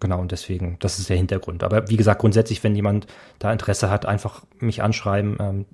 genau, 0.00 0.20
und 0.20 0.32
deswegen, 0.32 0.76
das 0.80 0.98
ist 0.98 1.08
der 1.08 1.16
Hintergrund. 1.16 1.62
Aber 1.62 1.88
wie 1.88 1.96
gesagt, 1.96 2.20
grundsätzlich, 2.20 2.64
wenn 2.64 2.74
jemand 2.74 3.06
da 3.38 3.52
Interesse 3.52 3.90
hat, 3.90 4.06
einfach 4.06 4.42
mich 4.58 4.82
anschreiben, 4.82 5.36
ähm, 5.40 5.66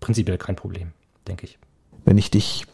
prinzipiell 0.00 0.38
kein 0.38 0.56
Problem, 0.56 0.92
denke 1.26 1.46
ich. 1.46 1.58
Wenn 2.04 2.18
ich 2.18 2.30
dich 2.30 2.66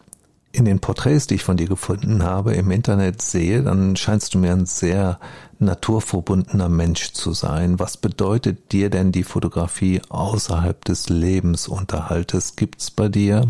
in 0.54 0.64
den 0.64 0.78
Porträts, 0.78 1.26
die 1.26 1.34
ich 1.34 1.42
von 1.42 1.56
dir 1.56 1.66
gefunden 1.66 2.22
habe, 2.22 2.54
im 2.54 2.70
Internet 2.70 3.20
sehe, 3.20 3.62
dann 3.64 3.96
scheinst 3.96 4.34
du 4.34 4.38
mir 4.38 4.52
ein 4.52 4.66
sehr 4.66 5.18
naturverbundener 5.58 6.68
Mensch 6.68 7.12
zu 7.12 7.32
sein. 7.32 7.80
Was 7.80 7.96
bedeutet 7.96 8.70
dir 8.70 8.88
denn 8.88 9.10
die 9.10 9.24
Fotografie 9.24 10.00
außerhalb 10.08 10.84
des 10.84 11.08
Lebensunterhaltes? 11.08 12.54
Gibt's 12.54 12.92
bei 12.92 13.08
dir 13.08 13.48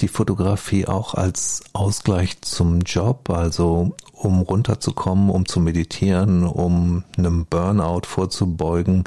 die 0.00 0.08
Fotografie 0.08 0.86
auch 0.86 1.14
als 1.14 1.62
Ausgleich 1.72 2.42
zum 2.42 2.80
Job, 2.80 3.30
also 3.30 3.96
um 4.12 4.42
runterzukommen, 4.42 5.30
um 5.30 5.46
zu 5.46 5.60
meditieren, 5.60 6.44
um 6.44 7.04
einem 7.16 7.46
Burnout 7.46 8.02
vorzubeugen, 8.04 9.04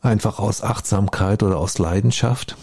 einfach 0.00 0.38
aus 0.38 0.62
Achtsamkeit 0.62 1.42
oder 1.42 1.58
aus 1.58 1.78
Leidenschaft? 1.78 2.56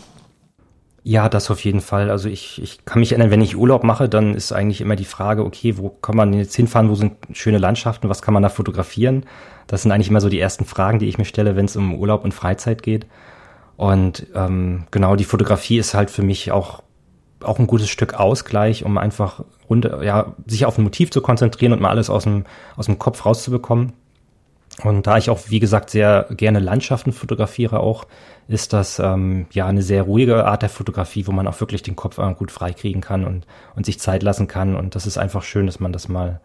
Ja, 1.03 1.29
das 1.29 1.49
auf 1.49 1.63
jeden 1.63 1.81
Fall. 1.81 2.11
Also 2.11 2.29
ich, 2.29 2.61
ich 2.61 2.85
kann 2.85 2.99
mich 2.99 3.11
erinnern, 3.11 3.31
wenn 3.31 3.41
ich 3.41 3.57
Urlaub 3.57 3.83
mache, 3.83 4.07
dann 4.07 4.35
ist 4.35 4.51
eigentlich 4.51 4.81
immer 4.81 4.95
die 4.95 5.05
Frage, 5.05 5.43
okay, 5.43 5.77
wo 5.77 5.89
kann 5.89 6.15
man 6.15 6.31
jetzt 6.33 6.55
hinfahren, 6.55 6.89
wo 6.89 6.95
sind 6.95 7.13
schöne 7.33 7.57
Landschaften, 7.57 8.07
was 8.07 8.21
kann 8.21 8.35
man 8.35 8.43
da 8.43 8.49
fotografieren? 8.49 9.25
Das 9.65 9.81
sind 9.81 9.91
eigentlich 9.91 10.09
immer 10.09 10.21
so 10.21 10.29
die 10.29 10.39
ersten 10.39 10.65
Fragen, 10.65 10.99
die 10.99 11.07
ich 11.07 11.17
mir 11.17 11.25
stelle, 11.25 11.55
wenn 11.55 11.65
es 11.65 11.75
um 11.75 11.95
Urlaub 11.95 12.23
und 12.23 12.33
Freizeit 12.33 12.83
geht. 12.83 13.07
Und 13.77 14.27
ähm, 14.35 14.85
genau, 14.91 15.15
die 15.15 15.23
Fotografie 15.23 15.79
ist 15.79 15.95
halt 15.95 16.11
für 16.11 16.21
mich 16.21 16.51
auch, 16.51 16.83
auch 17.41 17.57
ein 17.57 17.65
gutes 17.65 17.89
Stück 17.89 18.13
Ausgleich, 18.13 18.85
um 18.85 18.99
einfach 18.99 19.43
runter, 19.67 20.03
ja, 20.03 20.35
sich 20.45 20.65
auf 20.67 20.77
ein 20.77 20.83
Motiv 20.83 21.09
zu 21.09 21.21
konzentrieren 21.21 21.73
und 21.73 21.81
mal 21.81 21.89
alles 21.89 22.11
aus 22.11 22.25
dem, 22.25 22.45
aus 22.75 22.85
dem 22.85 22.99
Kopf 22.99 23.25
rauszubekommen. 23.25 23.93
Und 24.83 25.07
da 25.07 25.17
ich 25.17 25.29
auch, 25.31 25.39
wie 25.47 25.59
gesagt, 25.59 25.89
sehr 25.89 26.27
gerne 26.31 26.59
Landschaften 26.59 27.11
fotografiere 27.11 27.79
auch, 27.79 28.05
ist 28.51 28.73
das 28.73 28.99
ähm, 28.99 29.45
ja 29.51 29.65
eine 29.65 29.81
sehr 29.81 30.03
ruhige 30.03 30.45
Art 30.45 30.61
der 30.61 30.69
Fotografie, 30.69 31.27
wo 31.27 31.31
man 31.31 31.47
auch 31.47 31.59
wirklich 31.59 31.83
den 31.83 31.95
Kopf 31.95 32.17
äh, 32.17 32.33
gut 32.33 32.51
freikriegen 32.51 33.01
kann 33.01 33.25
und, 33.25 33.45
und 33.75 33.85
sich 33.85 33.99
Zeit 33.99 34.23
lassen 34.23 34.47
kann. 34.47 34.75
Und 34.75 34.95
das 34.95 35.07
ist 35.07 35.17
einfach 35.17 35.43
schön, 35.43 35.65
dass 35.65 35.79
man 35.79 35.93
das 35.93 36.07
mal, 36.07 36.41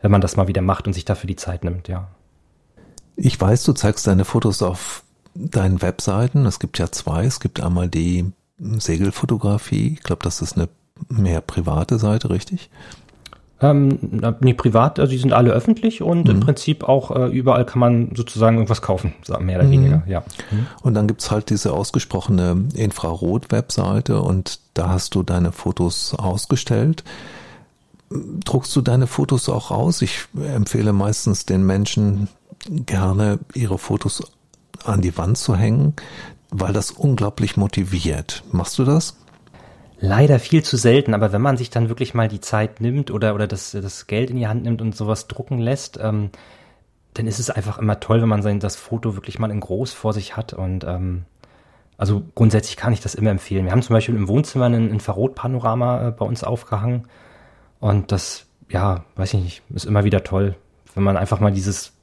wenn 0.00 0.10
man 0.10 0.20
das 0.20 0.36
mal 0.36 0.48
wieder 0.48 0.62
macht 0.62 0.86
und 0.86 0.92
sich 0.92 1.04
dafür 1.04 1.28
die 1.28 1.36
Zeit 1.36 1.64
nimmt, 1.64 1.88
ja. 1.88 2.08
Ich 3.16 3.40
weiß, 3.40 3.62
du 3.64 3.72
zeigst 3.72 4.06
deine 4.06 4.24
Fotos 4.24 4.60
auf 4.62 5.04
deinen 5.34 5.82
Webseiten. 5.82 6.46
Es 6.46 6.58
gibt 6.58 6.78
ja 6.78 6.90
zwei. 6.90 7.24
Es 7.24 7.40
gibt 7.40 7.60
einmal 7.60 7.88
die 7.88 8.32
Segelfotografie. 8.58 9.94
Ich 9.94 10.02
glaube, 10.02 10.22
das 10.22 10.42
ist 10.42 10.56
eine 10.56 10.68
mehr 11.08 11.40
private 11.40 11.98
Seite, 11.98 12.30
richtig? 12.30 12.70
Ähm, 13.64 13.98
nee, 14.40 14.52
privat, 14.52 14.98
also 14.98 15.10
die 15.10 15.18
sind 15.18 15.32
alle 15.32 15.50
öffentlich 15.50 16.02
und 16.02 16.24
mhm. 16.24 16.30
im 16.30 16.40
Prinzip 16.40 16.84
auch 16.84 17.10
äh, 17.10 17.28
überall 17.28 17.64
kann 17.64 17.80
man 17.80 18.10
sozusagen 18.14 18.56
irgendwas 18.56 18.82
kaufen, 18.82 19.14
mehr 19.40 19.58
oder 19.58 19.66
mhm. 19.66 19.72
weniger, 19.72 20.02
ja. 20.06 20.22
Mhm. 20.50 20.66
Und 20.82 20.94
dann 20.94 21.06
gibt's 21.06 21.30
halt 21.30 21.48
diese 21.48 21.72
ausgesprochene 21.72 22.64
Infrarot-Webseite 22.74 24.20
und 24.20 24.60
da 24.74 24.90
hast 24.90 25.14
du 25.14 25.22
deine 25.22 25.52
Fotos 25.52 26.14
ausgestellt. 26.14 27.04
Druckst 28.10 28.76
du 28.76 28.82
deine 28.82 29.06
Fotos 29.06 29.48
auch 29.48 29.70
aus? 29.70 30.02
Ich 30.02 30.26
empfehle 30.54 30.92
meistens 30.92 31.46
den 31.46 31.64
Menschen 31.64 32.28
gerne, 32.68 33.38
ihre 33.54 33.78
Fotos 33.78 34.22
an 34.84 35.00
die 35.00 35.16
Wand 35.16 35.38
zu 35.38 35.56
hängen, 35.56 35.94
weil 36.50 36.72
das 36.72 36.90
unglaublich 36.90 37.56
motiviert. 37.56 38.44
Machst 38.52 38.78
du 38.78 38.84
das? 38.84 39.16
Leider 40.06 40.38
viel 40.38 40.62
zu 40.62 40.76
selten, 40.76 41.14
aber 41.14 41.32
wenn 41.32 41.40
man 41.40 41.56
sich 41.56 41.70
dann 41.70 41.88
wirklich 41.88 42.12
mal 42.12 42.28
die 42.28 42.42
Zeit 42.42 42.82
nimmt 42.82 43.10
oder, 43.10 43.34
oder 43.34 43.46
das, 43.46 43.70
das 43.70 44.06
Geld 44.06 44.28
in 44.28 44.36
die 44.36 44.46
Hand 44.46 44.62
nimmt 44.64 44.82
und 44.82 44.94
sowas 44.94 45.28
drucken 45.28 45.58
lässt, 45.58 45.98
ähm, 45.98 46.28
dann 47.14 47.26
ist 47.26 47.38
es 47.38 47.48
einfach 47.48 47.78
immer 47.78 48.00
toll, 48.00 48.20
wenn 48.20 48.28
man 48.28 48.42
sein, 48.42 48.60
das 48.60 48.76
Foto 48.76 49.14
wirklich 49.14 49.38
mal 49.38 49.50
in 49.50 49.60
groß 49.60 49.94
vor 49.94 50.12
sich 50.12 50.36
hat. 50.36 50.52
Und 50.52 50.84
ähm, 50.84 51.24
also 51.96 52.22
grundsätzlich 52.34 52.76
kann 52.76 52.92
ich 52.92 53.00
das 53.00 53.14
immer 53.14 53.30
empfehlen. 53.30 53.64
Wir 53.64 53.72
haben 53.72 53.80
zum 53.80 53.94
Beispiel 53.94 54.14
im 54.14 54.28
Wohnzimmer 54.28 54.66
ein 54.66 54.90
Infrarotpanorama 54.90 56.08
äh, 56.08 56.10
bei 56.10 56.26
uns 56.26 56.44
aufgehangen. 56.44 57.08
Und 57.80 58.12
das, 58.12 58.44
ja, 58.68 59.06
weiß 59.16 59.32
ich 59.32 59.40
nicht, 59.40 59.62
ist 59.72 59.86
immer 59.86 60.04
wieder 60.04 60.22
toll, 60.22 60.54
wenn 60.94 61.02
man 61.02 61.16
einfach 61.16 61.40
mal 61.40 61.52
dieses 61.52 61.94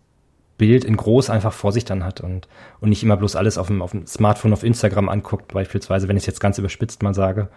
Bild 0.57 0.85
in 0.85 0.97
groß 0.97 1.29
einfach 1.29 1.53
vor 1.53 1.71
sich 1.71 1.85
dann 1.85 2.03
hat 2.03 2.21
und, 2.21 2.47
und 2.79 2.89
nicht 2.89 3.03
immer 3.03 3.17
bloß 3.17 3.35
alles 3.35 3.59
auf 3.59 3.67
dem, 3.67 3.83
auf 3.83 3.91
dem 3.91 4.07
Smartphone 4.07 4.53
auf 4.53 4.63
Instagram 4.63 5.07
anguckt, 5.07 5.53
beispielsweise, 5.53 6.07
wenn 6.07 6.17
ich 6.17 6.23
es 6.23 6.27
jetzt 6.27 6.39
ganz 6.39 6.57
überspitzt 6.57 7.03
mal 7.03 7.13
sage. 7.13 7.49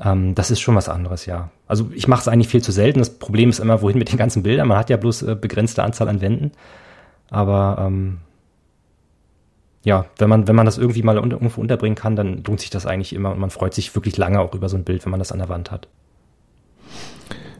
Ähm, 0.00 0.34
das 0.34 0.50
ist 0.50 0.60
schon 0.60 0.74
was 0.74 0.88
anderes, 0.88 1.26
ja. 1.26 1.50
Also 1.66 1.90
ich 1.94 2.08
mache 2.08 2.22
es 2.22 2.28
eigentlich 2.28 2.48
viel 2.48 2.62
zu 2.62 2.72
selten. 2.72 2.98
Das 2.98 3.18
Problem 3.18 3.50
ist 3.50 3.60
immer, 3.60 3.82
wohin 3.82 3.98
mit 3.98 4.10
den 4.10 4.18
ganzen 4.18 4.42
Bildern. 4.42 4.68
Man 4.68 4.78
hat 4.78 4.90
ja 4.90 4.96
bloß 4.96 5.22
äh, 5.22 5.36
begrenzte 5.36 5.82
Anzahl 5.82 6.08
an 6.08 6.20
Wänden. 6.20 6.52
Aber 7.30 7.76
ähm, 7.80 8.18
ja, 9.84 10.06
wenn 10.18 10.28
man, 10.28 10.48
wenn 10.48 10.56
man 10.56 10.66
das 10.66 10.78
irgendwie 10.78 11.02
mal 11.02 11.18
unter, 11.18 11.36
irgendwo 11.36 11.60
unterbringen 11.60 11.94
kann, 11.94 12.16
dann 12.16 12.42
lohnt 12.42 12.60
sich 12.60 12.70
das 12.70 12.86
eigentlich 12.86 13.12
immer 13.12 13.32
und 13.32 13.38
man 13.38 13.50
freut 13.50 13.74
sich 13.74 13.94
wirklich 13.94 14.16
lange 14.16 14.40
auch 14.40 14.54
über 14.54 14.68
so 14.68 14.76
ein 14.76 14.84
Bild, 14.84 15.04
wenn 15.04 15.10
man 15.10 15.20
das 15.20 15.32
an 15.32 15.38
der 15.38 15.48
Wand 15.48 15.70
hat. 15.70 15.88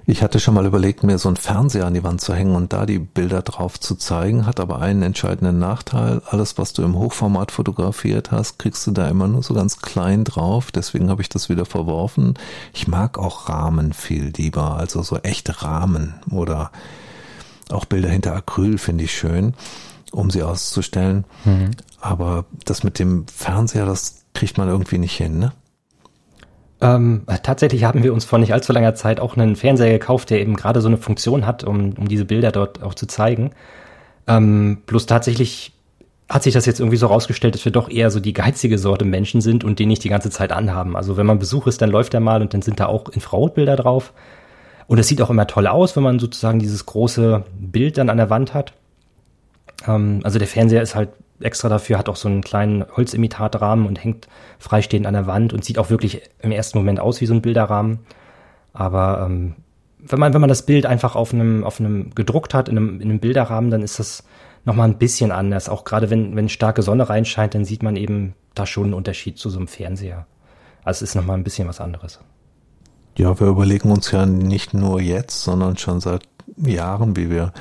Ich 0.07 0.23
hatte 0.23 0.39
schon 0.39 0.55
mal 0.55 0.67
überlegt, 0.67 1.03
mir 1.03 1.17
so 1.17 1.29
einen 1.29 1.37
Fernseher 1.37 1.87
an 1.87 1.95
die 1.95 2.05
Wand 2.05 2.21
zu 2.21 2.35
hängen 2.35 2.55
und 2.55 2.75
da 2.75 2.85
die 2.85 2.99
Bilder 2.99 3.41
drauf 3.41 3.81
zu 3.81 3.95
zeigen, 3.95 4.45
hat 4.45 4.61
aber 4.61 4.81
einen 4.81 5.03
entscheidenden 5.03 5.59
Nachteil. 5.59 6.21
Alles, 6.27 6.59
was 6.59 6.75
du 6.75 6.83
im 6.83 6.99
Hochformat 6.99 7.51
fotografiert 7.51 8.31
hast, 8.31 8.59
kriegst 8.59 8.87
du 8.87 8.91
da 8.91 9.09
immer 9.09 9.29
nur 9.29 9.43
so 9.43 9.55
ganz 9.55 9.79
klein 9.79 10.25
drauf. 10.25 10.71
Deswegen 10.73 11.09
habe 11.09 11.23
ich 11.23 11.31
das 11.31 11.49
wieder 11.49 11.65
verworfen. 11.65 12.35
Ich 12.75 12.87
mag 12.87 13.19
auch 13.19 13.49
Rahmen 13.49 13.95
viel 13.95 14.33
lieber, 14.37 14.77
also 14.77 15.03
so 15.03 15.17
echte 15.19 15.63
Rahmen 15.63 16.15
oder 16.31 16.71
auch 17.71 17.87
Bilder 17.87 18.11
hinter 18.11 18.37
Acryl 18.37 18.77
finde 18.77 19.05
ich 19.05 19.17
schön, 19.17 19.55
um 20.13 20.31
sie 20.31 20.43
auszustellen. 20.43 21.25
Mhm. 21.47 21.71
Aber 22.03 22.45
das 22.67 22.85
mit 22.85 22.99
dem 22.99 23.27
Fernseher, 23.27 23.87
das 23.87 24.25
kriegt 24.35 24.59
man 24.59 24.69
irgendwie 24.69 24.99
nicht 24.99 25.17
hin, 25.17 25.39
ne? 25.39 25.53
Ähm, 26.81 27.23
tatsächlich 27.43 27.85
haben 27.85 28.03
wir 28.03 28.13
uns 28.13 28.25
vor 28.25 28.39
nicht 28.39 28.53
allzu 28.53 28.73
langer 28.73 28.95
Zeit 28.95 29.21
auch 29.21 29.37
einen 29.37 29.57
Fernseher 29.57 29.93
gekauft, 29.93 30.31
der 30.31 30.41
eben 30.41 30.57
gerade 30.57 30.81
so 30.81 30.89
eine 30.89 30.97
Funktion 30.97 31.47
hat, 31.47 31.65
um, 31.65 31.93
um 31.93 32.09
diese 32.09 32.25
Bilder 32.25 32.53
dort 32.53 32.83
auch 32.83 32.95
zu 32.95 33.07
zeigen. 33.07 33.53
Ähm, 34.27 34.79
bloß 34.87 35.07
tatsächlich 35.07 35.73
hat 36.29 36.43
sich 36.43 36.55
das 36.55 36.67
jetzt 36.67 36.81
irgendwie 36.81 36.97
so 36.97 37.07
rausgestellt, 37.07 37.55
dass 37.55 37.65
wir 37.65 37.73
doch 37.73 37.89
eher 37.89 38.11
so 38.11 38.19
die 38.19 38.33
geizige 38.33 38.79
Sorte 38.79 39.05
Menschen 39.05 39.41
sind 39.41 39.63
und 39.63 39.79
den 39.79 39.89
nicht 39.89 40.03
die 40.05 40.09
ganze 40.09 40.31
Zeit 40.31 40.53
anhaben. 40.53 40.97
Also 40.97 41.17
wenn 41.17 41.27
man 41.27 41.39
Besuch 41.39 41.67
ist, 41.67 41.83
dann 41.83 41.91
läuft 41.91 42.15
er 42.15 42.21
mal 42.21 42.41
und 42.41 42.55
dann 42.55 42.63
sind 42.63 42.81
da 42.81 42.87
auch 42.87 43.09
Infrarotbilder 43.09 43.77
drauf. 43.77 44.13
Und 44.87 44.99
es 44.99 45.09
sieht 45.09 45.23
auch 45.23 45.31
immer 45.31 45.47
toll 45.47 45.67
aus, 45.67 45.97
wenn 45.97 46.03
man 46.03 46.19
sozusagen 46.19 46.59
dieses 46.59 46.87
große 46.87 47.45
Bild 47.59 47.99
dann 47.99 48.11
an 48.11 48.17
der 48.17 48.31
Wand 48.31 48.53
hat. 48.55 48.73
Ähm, 49.87 50.21
also 50.25 50.39
der 50.39 50.49
Fernseher 50.49 50.83
ist 50.83 50.95
halt 50.95 51.11
extra 51.45 51.69
dafür, 51.69 51.99
hat 51.99 52.09
auch 52.09 52.17
so 52.17 52.29
einen 52.29 52.43
kleinen 52.43 52.85
Holzimitatrahmen 52.97 53.87
und 53.87 54.03
hängt 54.03 54.29
freistehend 54.59 55.07
an 55.07 55.15
der 55.15 55.27
Wand 55.27 55.53
und 55.53 55.65
sieht 55.65 55.79
auch 55.79 55.91
wirklich 55.91 56.23
im 56.41 56.53
ersten 56.53 56.79
Moment 56.79 57.01
aus 57.01 57.21
wie 57.21 57.27
so 57.27 57.35
ein 57.35 57.43
Bilderrahmen. 57.43 58.01
Aber 58.73 59.27
ähm, 59.27 59.55
wenn 59.99 60.19
man, 60.19 60.35
wenn 60.35 60.41
man 60.41 60.49
das 60.49 60.67
Bild 60.67 60.87
einfach 60.87 61.17
auf 61.17 61.33
einem, 61.33 61.65
auf 61.65 61.81
einem 61.81 62.15
gedruckt 62.15 62.55
hat, 62.55 62.69
in 62.69 62.77
einem, 62.77 63.01
in 63.01 63.11
einem 63.11 63.21
Bilderrahmen, 63.21 63.71
dann 63.71 63.83
ist 63.83 63.99
das 63.99 64.25
nochmal 64.65 64.89
ein 64.89 64.99
bisschen 64.99 65.31
anders. 65.31 65.69
Auch 65.69 65.85
gerade 65.85 66.11
wenn, 66.11 66.37
wenn 66.37 66.49
starke 66.49 66.83
Sonne 66.83 67.09
reinscheint, 67.09 67.55
dann 67.55 67.65
sieht 67.65 67.83
man 67.83 67.97
eben 67.97 68.35
da 68.55 68.67
schon 68.67 68.85
einen 68.85 68.95
Unterschied 68.95 69.39
zu 69.39 69.51
so 69.51 69.59
einem 69.59 69.69
Fernseher. 69.69 70.27
Also 70.85 71.05
es 71.05 71.11
ist 71.11 71.15
nochmal 71.15 71.37
ein 71.37 71.45
bisschen 71.45 71.69
was 71.69 71.81
anderes. 71.81 72.21
Ja, 73.17 73.39
wir 73.39 73.47
überlegen 73.47 73.91
uns 73.91 74.11
ja 74.11 74.27
nicht 74.27 74.75
nur 74.75 75.01
jetzt, 75.01 75.43
sondern 75.43 75.77
schon 75.77 76.01
seit 76.01 76.23
Jahren, 76.57 77.17
wie 77.17 77.31
wir 77.31 77.53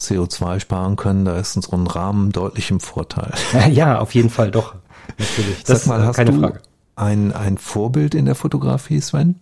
CO2 0.00 0.60
sparen 0.60 0.96
können, 0.96 1.24
da 1.24 1.36
ist 1.36 1.56
uns 1.56 1.70
ein 1.72 1.86
Rahmen 1.86 2.32
deutlich 2.32 2.70
im 2.70 2.80
Vorteil. 2.80 3.32
Ja, 3.70 3.98
auf 3.98 4.14
jeden 4.14 4.30
Fall 4.30 4.50
doch. 4.50 4.74
Natürlich. 5.18 5.64
Das 5.64 5.84
Sag 5.84 5.88
mal, 5.88 6.06
hast 6.06 6.16
keine 6.16 6.32
du 6.32 6.40
Frage. 6.40 6.60
Ein, 6.96 7.32
ein 7.32 7.58
Vorbild 7.58 8.14
in 8.14 8.24
der 8.26 8.34
Fotografie, 8.34 9.00
Sven? 9.00 9.40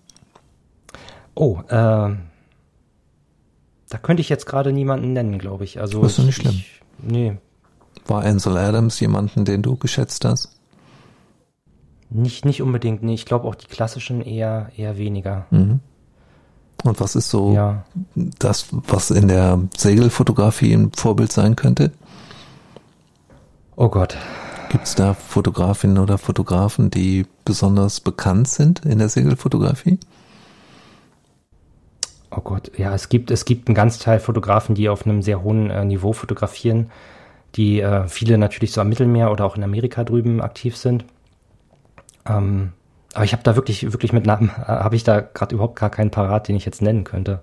Oh, 1.35 1.61
äh, 1.69 2.15
da 3.89 3.99
könnte 4.03 4.21
ich 4.21 4.29
jetzt 4.29 4.47
gerade 4.47 4.73
niemanden 4.73 5.13
nennen, 5.13 5.39
glaube 5.39 5.65
ich. 5.65 5.81
Also 5.81 6.03
das 6.03 6.19
ist 6.19 6.25
nicht 6.25 6.37
schlimm. 6.37 6.55
Ich, 6.55 6.81
nee. 7.01 7.37
War 8.07 8.25
Ansel 8.25 8.57
Adams 8.57 9.01
jemanden, 9.01 9.45
den 9.45 9.63
du 9.63 9.77
geschätzt 9.77 10.25
hast? 10.25 10.51
Nicht, 12.11 12.45
nicht 12.45 12.63
unbedingt, 12.63 13.03
nee. 13.03 13.15
Ich 13.15 13.27
glaube 13.27 13.47
auch 13.47 13.55
die 13.55 13.67
klassischen 13.67 14.23
eher, 14.23 14.71
eher 14.77 14.97
weniger. 14.99 15.47
Mhm. 15.51 15.81
Und 16.85 17.01
was 17.01 17.17
ist 17.17 17.31
so 17.31 17.55
ja. 17.55 17.85
das, 18.15 18.67
was 18.71 19.11
in 19.11 19.29
der 19.29 19.61
Segelfotografie 19.77 20.73
ein 20.73 20.93
Vorbild 20.93 21.33
sein 21.33 21.57
könnte? 21.57 21.93
Oh 23.77 23.89
Gott. 23.89 24.17
Gibt 24.71 24.85
es 24.85 24.95
da 24.95 25.15
Fotografinnen 25.15 25.99
oder 25.99 26.19
Fotografen, 26.19 26.91
die 26.91 27.27
besonders 27.45 28.01
bekannt 28.01 28.49
sind 28.49 28.85
in 28.85 28.99
der 28.99 29.09
Segelfotografie? 29.09 29.99
Oh 32.31 32.43
Gott, 32.43 32.71
ja, 32.77 32.95
es 32.95 33.09
gibt, 33.09 33.31
es 33.31 33.47
gibt 33.47 33.69
einen 33.69 33.75
ganz 33.75 33.99
Teil 33.99 34.21
Fotografen, 34.21 34.75
die 34.75 34.89
auf 34.89 35.07
einem 35.07 35.23
sehr 35.23 35.43
hohen 35.43 35.71
äh, 35.71 35.85
Niveau 35.85 36.13
fotografieren, 36.13 36.91
die 37.55 37.81
äh, 37.81 38.07
viele 38.07 38.37
natürlich 38.37 38.73
so 38.73 38.83
am 38.83 38.91
Mittelmeer 38.91 39.33
oder 39.33 39.47
auch 39.47 39.57
in 39.57 39.65
Amerika 39.65 40.05
drüben 40.05 40.43
aktiv 40.43 40.77
sind. 40.77 41.07
Ähm, 42.27 42.73
aber 43.15 43.25
ich 43.25 43.33
habe 43.33 43.43
da 43.43 43.57
wirklich, 43.57 43.85
wirklich 43.93 44.13
mit 44.13 44.27
Namen, 44.27 44.51
äh, 44.51 44.67
habe 44.67 44.97
ich 44.97 45.05
da 45.05 45.21
gerade 45.21 45.55
überhaupt 45.55 45.79
gar 45.79 45.91
keinen 45.91 46.11
parat, 46.11 46.49
den 46.49 46.57
ich 46.57 46.65
jetzt 46.65 46.83
nennen 46.83 47.05
könnte. 47.05 47.41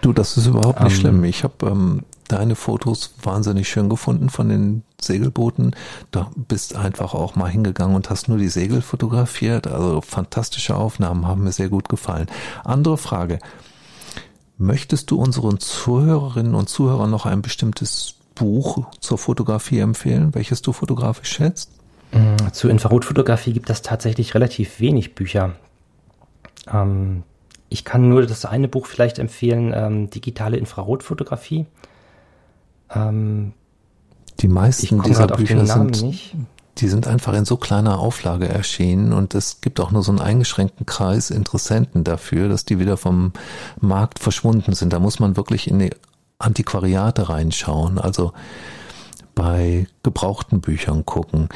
Du, 0.00 0.12
das 0.12 0.36
ist 0.36 0.46
überhaupt 0.46 0.80
nicht 0.82 0.94
ähm, 0.94 1.00
schlimm. 1.00 1.24
Ich 1.24 1.44
habe 1.44 1.66
ähm, 1.66 2.04
deine 2.28 2.54
Fotos 2.54 3.14
wahnsinnig 3.22 3.68
schön 3.68 3.88
gefunden 3.88 4.30
von 4.30 4.48
den 4.48 4.82
Segelbooten. 5.00 5.74
Da 6.10 6.30
bist 6.36 6.76
einfach 6.76 7.12
auch 7.12 7.34
mal 7.34 7.50
hingegangen 7.50 7.96
und 7.96 8.08
hast 8.08 8.28
nur 8.28 8.38
die 8.38 8.48
Segel 8.48 8.82
fotografiert. 8.82 9.66
Also 9.66 10.00
fantastische 10.00 10.76
Aufnahmen 10.76 11.26
haben 11.26 11.44
mir 11.44 11.52
sehr 11.52 11.68
gut 11.68 11.88
gefallen. 11.88 12.28
Andere 12.64 12.96
Frage. 12.96 13.40
Möchtest 14.56 15.10
du 15.10 15.20
unseren 15.20 15.58
Zuhörerinnen 15.58 16.54
und 16.54 16.68
Zuhörern 16.68 17.10
noch 17.10 17.26
ein 17.26 17.42
bestimmtes 17.42 18.14
Buch 18.34 18.86
zur 19.00 19.18
Fotografie 19.18 19.80
empfehlen, 19.80 20.34
welches 20.34 20.62
du 20.62 20.72
fotografisch 20.72 21.30
schätzt? 21.30 21.70
Mm, 22.12 22.52
zur 22.52 22.70
Infrarotfotografie 22.70 23.52
gibt 23.52 23.70
es 23.70 23.82
tatsächlich 23.82 24.34
relativ 24.34 24.80
wenig 24.80 25.14
Bücher. 25.14 25.54
Ähm, 26.72 27.22
ich 27.68 27.84
kann 27.84 28.08
nur 28.08 28.26
das 28.26 28.44
eine 28.44 28.68
Buch 28.68 28.86
vielleicht 28.86 29.18
empfehlen, 29.18 29.72
ähm, 29.74 30.10
digitale 30.10 30.56
Infrarotfotografie. 30.56 31.66
Ähm, 32.92 33.52
die 34.40 34.48
meisten 34.48 35.02
dieser 35.02 35.28
Bücher 35.28 35.64
sind, 35.66 36.02
nicht. 36.02 36.34
die 36.78 36.88
sind 36.88 37.06
einfach 37.06 37.34
in 37.34 37.44
so 37.44 37.56
kleiner 37.56 37.98
Auflage 37.98 38.48
erschienen 38.48 39.12
und 39.12 39.34
es 39.34 39.60
gibt 39.60 39.78
auch 39.80 39.92
nur 39.92 40.02
so 40.02 40.10
einen 40.10 40.20
eingeschränkten 40.20 40.86
Kreis 40.86 41.30
Interessenten 41.30 42.04
dafür, 42.04 42.48
dass 42.48 42.64
die 42.64 42.78
wieder 42.78 42.96
vom 42.96 43.32
Markt 43.80 44.18
verschwunden 44.18 44.72
sind. 44.74 44.92
Da 44.92 44.98
muss 44.98 45.20
man 45.20 45.36
wirklich 45.36 45.70
in 45.70 45.78
die 45.78 45.90
Antiquariate 46.38 47.28
reinschauen, 47.28 47.98
also 47.98 48.32
bei 49.34 49.86
gebrauchten 50.02 50.60
Büchern 50.60 51.04
gucken. 51.04 51.48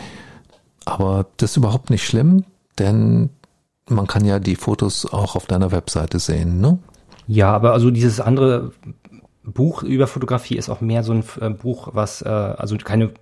Aber 0.84 1.26
das 1.36 1.52
ist 1.52 1.56
überhaupt 1.56 1.90
nicht 1.90 2.06
schlimm, 2.06 2.44
denn 2.78 3.30
man 3.88 4.06
kann 4.06 4.24
ja 4.24 4.38
die 4.38 4.56
Fotos 4.56 5.06
auch 5.06 5.36
auf 5.36 5.46
deiner 5.46 5.72
Webseite 5.72 6.18
sehen, 6.18 6.60
ne? 6.60 6.78
Ja, 7.26 7.52
aber 7.52 7.72
also 7.72 7.90
dieses 7.90 8.20
andere 8.20 8.72
Buch 9.42 9.82
über 9.82 10.06
Fotografie 10.06 10.56
ist 10.56 10.68
auch 10.68 10.80
mehr 10.80 11.02
so 11.02 11.12
ein 11.12 11.24
äh, 11.40 11.50
Buch, 11.50 11.88
was 11.92 12.22
äh, 12.22 12.28
also 12.28 12.76
keine, 12.76 13.12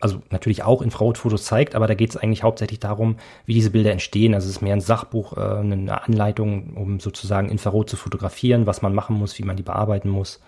also 0.00 0.20
natürlich 0.30 0.62
auch 0.62 0.82
Infrarotfotos 0.82 1.44
zeigt, 1.44 1.74
aber 1.74 1.86
da 1.86 1.94
geht 1.94 2.10
es 2.10 2.16
eigentlich 2.16 2.42
hauptsächlich 2.42 2.80
darum, 2.80 3.16
wie 3.46 3.54
diese 3.54 3.70
Bilder 3.70 3.92
entstehen. 3.92 4.34
Also 4.34 4.46
es 4.46 4.56
ist 4.56 4.62
mehr 4.62 4.74
ein 4.74 4.80
Sachbuch, 4.80 5.36
äh, 5.36 5.40
eine 5.40 6.02
Anleitung, 6.04 6.76
um 6.76 7.00
sozusagen 7.00 7.48
Infrarot 7.48 7.90
zu 7.90 7.96
fotografieren, 7.96 8.66
was 8.66 8.82
man 8.82 8.94
machen 8.94 9.16
muss, 9.16 9.38
wie 9.38 9.44
man 9.44 9.56
die 9.56 9.62
bearbeiten 9.62 10.08
muss. 10.08 10.40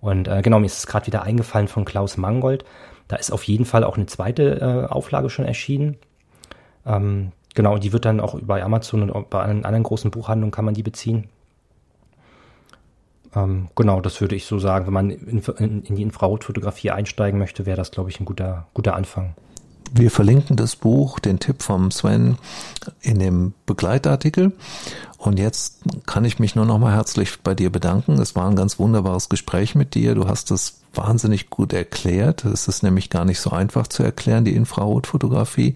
Und 0.00 0.28
äh, 0.28 0.42
genau, 0.42 0.60
mir 0.60 0.66
ist 0.66 0.78
es 0.78 0.86
gerade 0.86 1.06
wieder 1.06 1.22
eingefallen 1.22 1.68
von 1.68 1.84
Klaus 1.84 2.16
Mangold. 2.16 2.64
Da 3.08 3.16
ist 3.16 3.32
auf 3.32 3.44
jeden 3.44 3.64
Fall 3.64 3.84
auch 3.84 3.96
eine 3.96 4.06
zweite 4.06 4.60
äh, 4.60 4.92
Auflage 4.92 5.30
schon 5.30 5.44
erschienen. 5.44 5.96
Ähm, 6.86 7.32
genau, 7.54 7.78
die 7.78 7.92
wird 7.92 8.04
dann 8.04 8.20
auch 8.20 8.38
bei 8.40 8.62
Amazon 8.62 9.10
und 9.10 9.30
bei 9.30 9.40
anderen 9.40 9.82
großen 9.82 10.10
Buchhandlungen 10.10 10.50
kann 10.52 10.64
man 10.64 10.74
die 10.74 10.82
beziehen. 10.82 11.28
Ähm, 13.34 13.68
genau, 13.74 14.00
das 14.00 14.20
würde 14.20 14.36
ich 14.36 14.46
so 14.46 14.58
sagen. 14.58 14.86
Wenn 14.86 14.94
man 14.94 15.10
in, 15.10 15.40
in, 15.84 15.94
die 15.96 16.02
Infrarotfotografie 16.02 16.90
einsteigen 16.90 17.38
möchte, 17.38 17.66
wäre 17.66 17.76
das, 17.76 17.90
glaube 17.90 18.10
ich, 18.10 18.20
ein 18.20 18.24
guter, 18.24 18.66
guter 18.74 18.94
Anfang. 18.94 19.34
Wir 19.92 20.10
verlinken 20.10 20.56
das 20.56 20.76
Buch, 20.76 21.18
den 21.18 21.38
Tipp 21.38 21.62
vom 21.62 21.90
Sven, 21.90 22.36
in 23.00 23.18
dem 23.18 23.54
Begleitartikel. 23.64 24.52
Und 25.16 25.38
jetzt 25.38 25.78
kann 26.06 26.24
ich 26.24 26.38
mich 26.38 26.54
nur 26.54 26.66
noch 26.66 26.78
mal 26.78 26.94
herzlich 26.94 27.40
bei 27.42 27.54
dir 27.54 27.70
bedanken. 27.70 28.20
Es 28.20 28.36
war 28.36 28.48
ein 28.48 28.56
ganz 28.56 28.78
wunderbares 28.78 29.28
Gespräch 29.28 29.74
mit 29.74 29.94
dir. 29.94 30.14
Du 30.14 30.28
hast 30.28 30.50
es 30.50 30.80
wahnsinnig 30.94 31.48
gut 31.50 31.72
erklärt. 31.72 32.44
Es 32.44 32.68
ist 32.68 32.82
nämlich 32.82 33.08
gar 33.08 33.24
nicht 33.24 33.40
so 33.40 33.50
einfach 33.50 33.86
zu 33.86 34.02
erklären, 34.02 34.44
die 34.44 34.54
Infrarotfotografie. 34.54 35.74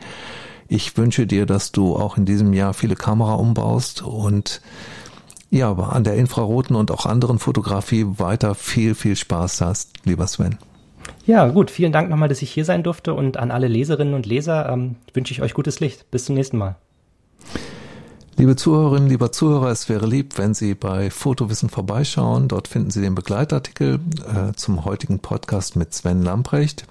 Ich 0.69 0.97
wünsche 0.97 1.27
dir, 1.27 1.47
dass 1.47 1.73
du 1.73 1.97
auch 1.97 2.17
in 2.17 2.25
diesem 2.25 2.53
Jahr 2.53 2.75
viele 2.75 2.97
Kamera 2.97 3.35
umbaust 3.35 4.03
und 4.03 4.61
ja, 5.51 5.69
aber 5.69 5.93
an 5.93 6.03
der 6.03 6.17
infraroten 6.17 6.75
und 6.75 6.91
auch 6.91 7.05
anderen 7.05 7.39
Fotografie 7.39 8.07
weiter 8.17 8.55
viel, 8.55 8.95
viel 8.95 9.17
Spaß 9.17 9.61
hast, 9.61 9.91
lieber 10.05 10.27
Sven. 10.27 10.57
Ja, 11.27 11.47
gut. 11.49 11.71
Vielen 11.71 11.93
Dank 11.93 12.09
nochmal, 12.09 12.29
dass 12.29 12.43
ich 12.43 12.51
hier 12.51 12.65
sein 12.65 12.83
durfte 12.83 13.15
und 13.15 13.37
an 13.37 13.51
alle 13.51 13.69
Leserinnen 13.69 14.15
und 14.15 14.25
Leser 14.25 14.69
ähm, 14.69 14.97
wünsche 15.13 15.33
ich 15.33 15.43
euch 15.43 15.55
gutes 15.55 15.81
Licht. 15.81 16.11
Bis 16.11 16.25
zum 16.25 16.37
nächsten 16.37 16.59
Mal. 16.59 16.77
Liebe 18.39 18.57
Zuhörerinnen, 18.57 19.09
lieber 19.09 19.31
Zuhörer, 19.31 19.69
es 19.69 19.89
wäre 19.89 20.07
lieb, 20.07 20.39
wenn 20.39 20.55
Sie 20.55 20.75
bei 20.75 21.11
Fotowissen 21.11 21.69
vorbeischauen. 21.69 22.49
Dort 22.49 22.67
finden 22.67 22.91
Sie 22.91 23.03
den 23.03 23.15
Begleitartikel 23.15 24.01
äh, 24.27 24.53
zum 24.57 24.85
heutigen 24.85 25.19
Podcast 25.19 25.77
mit 25.77 25.93
Sven 25.93 26.23
Lamprecht. 26.23 26.87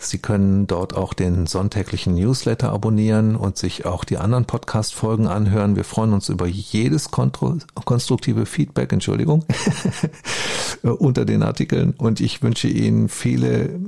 Sie 0.00 0.18
können 0.18 0.68
dort 0.68 0.94
auch 0.94 1.12
den 1.12 1.46
sonntäglichen 1.46 2.14
Newsletter 2.14 2.70
abonnieren 2.72 3.34
und 3.34 3.58
sich 3.58 3.84
auch 3.84 4.04
die 4.04 4.18
anderen 4.18 4.44
Podcast-Folgen 4.44 5.26
anhören. 5.26 5.74
Wir 5.74 5.82
freuen 5.82 6.12
uns 6.12 6.28
über 6.28 6.46
jedes 6.46 7.10
konstruktive 7.10 8.46
Feedback, 8.46 8.92
Entschuldigung, 8.92 9.44
unter 10.82 11.24
den 11.24 11.42
Artikeln 11.42 11.94
und 11.98 12.20
ich 12.20 12.42
wünsche 12.42 12.68
Ihnen 12.68 13.08
viele 13.08 13.80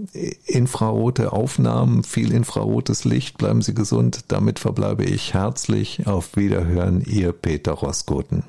infrarote 0.46 1.32
Aufnahmen, 1.32 2.02
viel 2.02 2.32
infrarotes 2.32 3.04
Licht. 3.04 3.38
Bleiben 3.38 3.62
Sie 3.62 3.74
gesund. 3.74 4.24
Damit 4.28 4.58
verbleibe 4.58 5.04
ich 5.04 5.34
herzlich. 5.34 6.06
Auf 6.06 6.36
Wiederhören, 6.36 7.02
Ihr 7.06 7.32
Peter 7.32 7.72
Roskoten. 7.72 8.42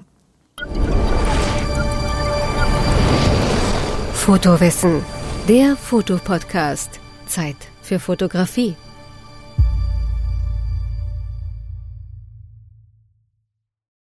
Fotowissen, 4.13 5.03
der 5.47 5.75
Fotopodcast. 5.75 7.00
Zeit 7.31 7.55
für 7.81 7.99
Fotografie. 7.99 8.75